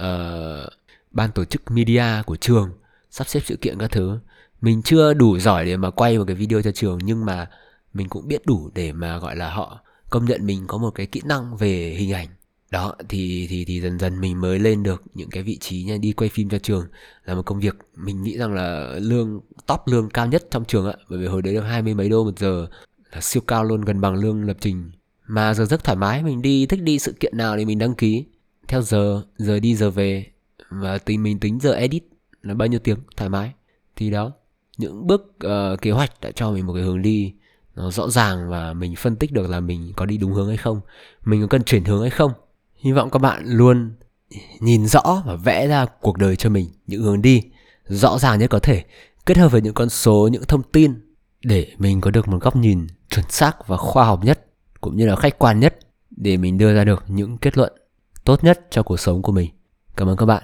uh, 0.00 0.72
ban 1.10 1.30
tổ 1.32 1.44
chức 1.44 1.70
media 1.70 2.22
của 2.26 2.36
trường 2.36 2.70
sắp 3.10 3.28
xếp 3.28 3.40
sự 3.44 3.56
kiện 3.56 3.78
các 3.78 3.90
thứ. 3.90 4.18
Mình 4.60 4.82
chưa 4.82 5.14
đủ 5.14 5.38
giỏi 5.38 5.64
để 5.64 5.76
mà 5.76 5.90
quay 5.90 6.18
một 6.18 6.24
cái 6.26 6.36
video 6.36 6.62
cho 6.62 6.72
trường 6.72 6.98
nhưng 7.04 7.24
mà 7.24 7.46
mình 7.92 8.08
cũng 8.08 8.28
biết 8.28 8.46
đủ 8.46 8.70
để 8.74 8.92
mà 8.92 9.18
gọi 9.18 9.36
là 9.36 9.50
họ 9.50 9.80
công 10.10 10.24
nhận 10.24 10.46
mình 10.46 10.66
có 10.66 10.78
một 10.78 10.90
cái 10.90 11.06
kỹ 11.06 11.20
năng 11.24 11.56
về 11.56 11.94
hình 11.98 12.12
ảnh 12.12 12.28
đó 12.70 12.94
thì 13.08 13.46
thì 13.50 13.64
thì 13.64 13.80
dần 13.80 13.98
dần 13.98 14.20
mình 14.20 14.40
mới 14.40 14.58
lên 14.58 14.82
được 14.82 15.02
những 15.14 15.30
cái 15.30 15.42
vị 15.42 15.58
trí 15.60 15.82
nha 15.82 15.96
đi 15.96 16.12
quay 16.12 16.30
phim 16.30 16.48
cho 16.48 16.58
trường 16.58 16.86
là 17.24 17.34
một 17.34 17.42
công 17.42 17.60
việc 17.60 17.76
mình 17.96 18.22
nghĩ 18.22 18.38
rằng 18.38 18.54
là 18.54 18.92
lương 18.98 19.40
top 19.66 19.80
lương 19.86 20.08
cao 20.10 20.26
nhất 20.26 20.46
trong 20.50 20.64
trường 20.64 20.86
ạ 20.86 20.94
bởi 21.08 21.18
vì 21.18 21.26
hồi 21.26 21.42
đấy 21.42 21.54
được 21.54 21.60
hai 21.62 21.82
mươi 21.82 21.94
mấy 21.94 22.08
đô 22.08 22.24
một 22.24 22.38
giờ 22.38 22.68
là 23.12 23.20
siêu 23.20 23.42
cao 23.46 23.64
luôn 23.64 23.80
gần 23.80 24.00
bằng 24.00 24.14
lương 24.14 24.44
lập 24.44 24.56
trình. 24.60 24.90
Mà 25.26 25.54
giờ 25.54 25.64
rất 25.64 25.84
thoải 25.84 25.96
mái 25.96 26.22
mình 26.22 26.42
đi 26.42 26.66
thích 26.66 26.82
đi 26.82 26.98
sự 26.98 27.12
kiện 27.20 27.36
nào 27.36 27.56
thì 27.56 27.64
mình 27.64 27.78
đăng 27.78 27.94
ký. 27.94 28.24
Theo 28.68 28.82
giờ 28.82 29.22
giờ 29.38 29.60
đi 29.60 29.74
giờ 29.74 29.90
về. 29.90 30.26
Và 30.70 30.98
tính 30.98 31.22
mình 31.22 31.40
tính 31.40 31.58
giờ 31.60 31.72
edit 31.72 32.04
là 32.42 32.54
bao 32.54 32.68
nhiêu 32.68 32.80
tiếng 32.84 32.98
thoải 33.16 33.30
mái. 33.30 33.52
Thì 33.96 34.10
đó 34.10 34.32
những 34.78 35.06
bước 35.06 35.22
uh, 35.46 35.80
kế 35.82 35.90
hoạch 35.90 36.20
đã 36.20 36.30
cho 36.34 36.50
mình 36.50 36.66
một 36.66 36.72
cái 36.74 36.82
hướng 36.82 37.02
đi 37.02 37.34
nó 37.76 37.90
rõ 37.90 38.08
ràng 38.10 38.50
và 38.50 38.72
mình 38.72 38.94
phân 38.96 39.16
tích 39.16 39.32
được 39.32 39.50
là 39.50 39.60
mình 39.60 39.92
có 39.96 40.06
đi 40.06 40.18
đúng 40.18 40.32
hướng 40.32 40.48
hay 40.48 40.56
không. 40.56 40.80
Mình 41.24 41.40
có 41.40 41.46
cần 41.46 41.62
chuyển 41.62 41.84
hướng 41.84 42.00
hay 42.00 42.10
không 42.10 42.32
hy 42.76 42.92
vọng 42.92 43.10
các 43.10 43.18
bạn 43.18 43.42
luôn 43.44 43.92
nhìn 44.60 44.86
rõ 44.86 45.22
và 45.26 45.36
vẽ 45.36 45.66
ra 45.66 45.86
cuộc 46.00 46.18
đời 46.18 46.36
cho 46.36 46.50
mình, 46.50 46.68
những 46.86 47.02
hướng 47.02 47.22
đi 47.22 47.42
rõ 47.84 48.18
ràng 48.18 48.38
nhất 48.38 48.50
có 48.50 48.58
thể, 48.58 48.84
kết 49.26 49.36
hợp 49.36 49.52
với 49.52 49.60
những 49.60 49.74
con 49.74 49.88
số, 49.88 50.28
những 50.32 50.44
thông 50.44 50.62
tin 50.62 50.94
để 51.42 51.72
mình 51.78 52.00
có 52.00 52.10
được 52.10 52.28
một 52.28 52.38
góc 52.42 52.56
nhìn 52.56 52.86
chuẩn 53.10 53.24
xác 53.28 53.68
và 53.68 53.76
khoa 53.76 54.04
học 54.04 54.24
nhất, 54.24 54.46
cũng 54.80 54.96
như 54.96 55.06
là 55.06 55.16
khách 55.16 55.38
quan 55.38 55.60
nhất 55.60 55.78
để 56.10 56.36
mình 56.36 56.58
đưa 56.58 56.74
ra 56.74 56.84
được 56.84 57.04
những 57.08 57.38
kết 57.38 57.56
luận 57.56 57.72
tốt 58.24 58.44
nhất 58.44 58.66
cho 58.70 58.82
cuộc 58.82 59.00
sống 59.00 59.22
của 59.22 59.32
mình. 59.32 59.50
Cảm 59.96 60.08
ơn 60.08 60.16
các 60.16 60.26
bạn. 60.26 60.42